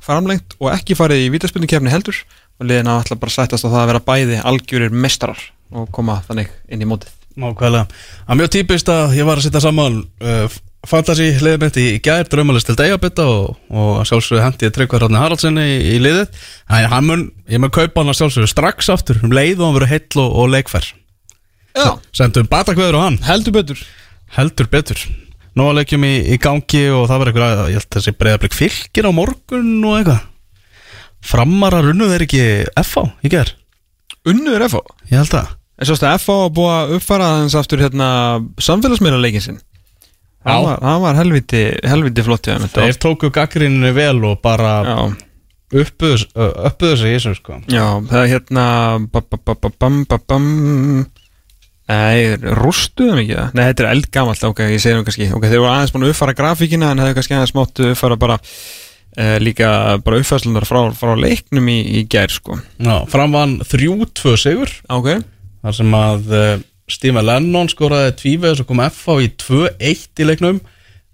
[0.03, 2.19] framlengt og ekki farið í vítaspilningkefni heldur.
[2.61, 5.41] Og liðin á alltaf bara sættast á það að vera bæði algjörir mestarar
[5.73, 7.15] og koma þannig inn í mótið.
[7.33, 7.87] Nákvæmlega.
[8.27, 11.87] Það er mjög típist að ég var að setja saman uh, Fantasí liðið mitt í
[12.03, 16.01] gær Draumalist til degabita og, og að sjálfsögðu hendi ég Tryggvar Ráðni Haraldsinni í, í
[16.03, 16.43] liðið.
[16.67, 17.25] Þannig að hann mun,
[17.55, 20.39] ég mun kaupa hann að sjálfsögðu strax aftur um leið og hann verður heill og,
[20.43, 20.93] og leikfær.
[21.79, 23.21] Já, Sendum batakveður á hann.
[23.25, 23.85] Heldur betur.
[24.37, 25.07] Heldur betur
[25.59, 28.55] Nó að leikjum í, í gangi og það verður eitthvað Ég held að þessi breyðarblik
[28.57, 30.23] fylgir á morgun og eitthvað.
[31.33, 32.45] Framara runnu þeir ekki
[32.83, 33.53] FH í gær?
[34.33, 34.81] Unnur FH
[35.13, 35.51] Ég held að
[35.83, 38.09] En svo að FH var búið að uppfara hans aftur hérna
[38.63, 39.57] samfélagsmiðlarleikin sinn.
[39.59, 40.53] Já.
[40.53, 44.77] Það var, var helviti, helviti flott þetta Þeir tóku gaggrinni vel og bara
[45.73, 47.59] uppuðu sig í þessu sko.
[47.73, 48.65] Já, það er hérna
[49.11, 50.47] ba- ba- ba- ba- bam, ba- bam
[51.91, 53.51] Nei, rústuðum ekki það?
[53.59, 55.29] Nei, þetta er eldgamalt, ok, ég segi nú kannski.
[55.35, 58.39] Ok, þeir voru aðeins búin að uppfara grafíkina en hefur kannski aðeins mátt uppfara bara
[58.39, 59.71] uh, líka
[60.07, 62.59] bara uppfærslunar frá, frá leiknum í, í gær, sko.
[62.79, 64.73] Já, framvann 3-2 sigur.
[64.95, 65.11] Ok,
[65.67, 66.53] þar sem að uh,
[66.93, 70.63] Steve Lennon skoraði tvíveg og kom FH í 2-1 í leiknum.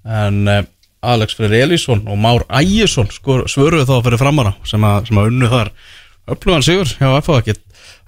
[0.08, 0.62] En uh,
[1.08, 5.50] Alex Freyr Elísson og Már Ægjesson skor, svöruðu þá fyrir framara sem að, að unnu
[5.52, 5.72] þar.
[6.28, 7.62] Upplöðan sigur hjá FH ekkert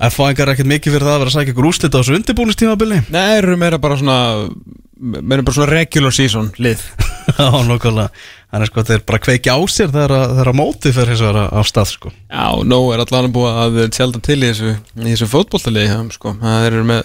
[0.09, 3.01] FH-ingar er ekkert mikið fyrir það að vera að sækja ykkur úrslit á þessu undirbúnistímabili
[3.13, 4.19] nei, eru meira bara svona
[5.01, 6.83] meira bara svona regular season lið.
[7.39, 8.11] Já, nokkulega
[8.51, 11.53] Þannig sko þeir bara kveiki á sér þegar að, þegar að mótið fyrir hins vegar
[11.55, 12.11] á stað sko.
[12.11, 16.33] Já, nóg er allan búið að tjálta til í þessu, þessu fótbolltalegi sko.
[16.41, 17.05] það eru með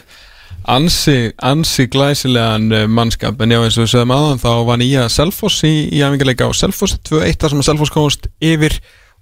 [0.75, 3.37] ansi, ansi glæsilegan eh, mannskap.
[3.45, 6.51] En já eins og við sögum aðan þá var nýja Selfoss í, í æfingarleika á
[6.57, 8.79] Selfoss 2-1 þar sem að Selfoss komast yfir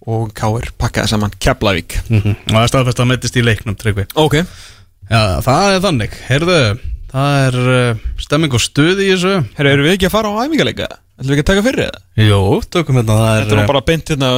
[0.07, 1.99] og Káir pakkaði saman Keflavík.
[2.09, 2.35] Mm -hmm.
[2.47, 4.07] og það er staðfest að mettist í leiknum tryggvi.
[4.15, 4.41] Ok,
[5.11, 6.59] Já, það er þannig, heyrðu
[7.13, 9.33] það er uh, stemming og stuð í þessu.
[9.57, 10.91] Herru, eru við ekki að fara á æfingarleika?
[11.19, 11.97] Ætlum við ekki að taka fyrir það?
[12.23, 12.43] Jú,
[12.73, 14.31] tökum hérna, það er, Þetta er nú bara beint hérna,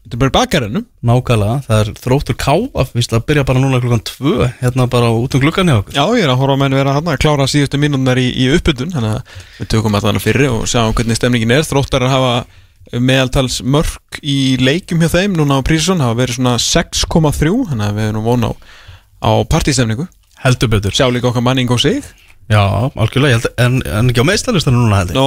[0.00, 4.04] þetta er bara bakarinn nákvæmlega, það er þróttur káaf, víst að byrja bara núna klukkan
[4.10, 5.96] tvö, hérna bara út um klukkan hjá okkur.
[5.96, 8.50] Já, ég er að horfa á menn vera hann að klára síðustu mínúndar í, í
[8.58, 11.64] uppbytun þannig að við tökum að það fyrir og sjáum hvernig stemningin er.
[11.70, 12.34] Þróttar að hafa
[12.92, 18.00] meðaltals mörg í leikjum hjá þeim núna á Prísson hafa verið svona 6,3 þannig að
[18.00, 18.52] við erum von á,
[19.22, 20.08] á partístemningu
[20.40, 20.94] heldur betur.
[20.96, 22.02] Sjá líka okkar manning og sig
[22.50, 22.62] Já,
[22.98, 25.18] algjörlega, held, en, en ekki á meðstæðlistanum núna held ég?
[25.18, 25.26] Nó,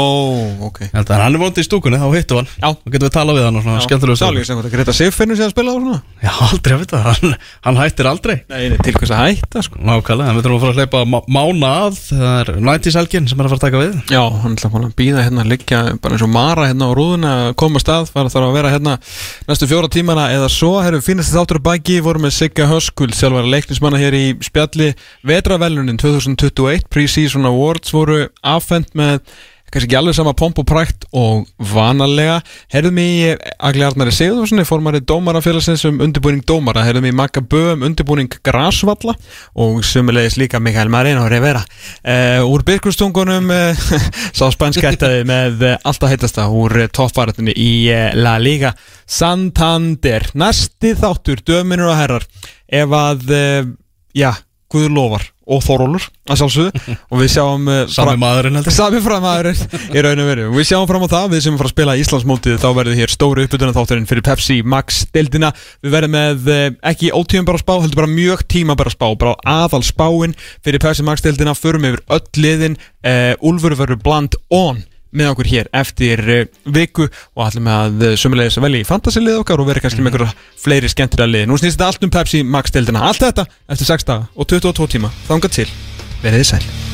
[0.67, 0.81] ok.
[0.87, 2.49] Ég held að hann er vondið í stúkunni, þá hittu hann.
[2.59, 2.69] Já.
[2.75, 5.19] Þá getum við talað við hann og svona skemmtilegu Sá líka sem þetta Greta Sif
[5.21, 6.01] finnur sér að spila á svona.
[6.23, 7.35] Já, aldrei að vita, hann,
[7.67, 8.35] hann hættir aldrei.
[8.51, 9.79] Nei, nei, til hvers að hætta sko.
[9.79, 13.27] Nákvæmlega, en við þurfum að fara að hleypa má, mána að Það er 90s helgin
[13.29, 13.95] sem er að fara að taka við.
[14.11, 17.79] Já, hann ætla að býða hérna liggja bara eins og Mara hérna á rúðuna koma
[17.79, 18.95] að stað fara þarf að vera hérna
[19.49, 23.09] næstu fjóra tímana eða svo, herru, finnast þið þáttur að baki voru með Sigga Höskul,
[23.15, 24.91] sjálfara leiknismanna hér í spjalli.
[25.27, 29.19] Vetravelunin 2021, Pre-Season Awards voru affend með
[29.69, 32.40] kannski ekki alveg sama pomp og prækt og vanalega,
[32.73, 37.85] herðum í Agli Arnari Sigurðarssoni, formari dómarafélagsins um undirbúning dómara, herðum í Magga Bö um
[37.85, 39.14] undirbúning Grasvalla
[39.53, 41.61] og sumulegis líka Mikael Marino Rivera.
[42.02, 43.84] Uh, úr byrkustungunum uh,
[44.38, 48.73] sá spænskættaði með uh, alltaf heitasta úr toppvartinni í uh, La Liga.
[49.06, 52.26] Santander næsti þáttur, döminur og herrar.
[52.73, 53.30] Ef að,
[54.18, 54.31] já
[54.73, 56.81] Guðlofar og Þorólur að sjálfsögðu.
[57.11, 58.75] Og við sjáum uh, Sami maðurinn heldur.
[58.75, 60.45] Sami framæðurinn í raun og veru.
[60.55, 63.13] Við sjáum fram á það, við sem erum fara að spila Íslandsmótið þá verður hér
[63.13, 65.51] stóru uppbytuna þátturinn fyrir Pepsi Max deildina.
[65.83, 66.63] Við verðum með eh,
[66.93, 71.05] ekki ótíðum bara spá, heldur bara mjög tíma bara spá bara aðal spáin fyrir Pepsi
[71.05, 71.57] Max deildina.
[71.59, 76.44] Förum yfir öll liðin uh, Úlfur verður bland on með okkur hér eftir uh,
[76.76, 80.14] viku og ætlum að uh, sömulegis að velja í fantasy-lið okkar og verið kannski með
[80.14, 81.49] einhverja fleiri skemmtilega lið.
[81.49, 84.90] Nú snýst þetta allt um Pepsi Max deildina Allt þetta eftir 6 daga og 22
[84.98, 85.14] tíma.
[85.30, 85.69] Þangað til,
[86.26, 86.91] verið þið sæl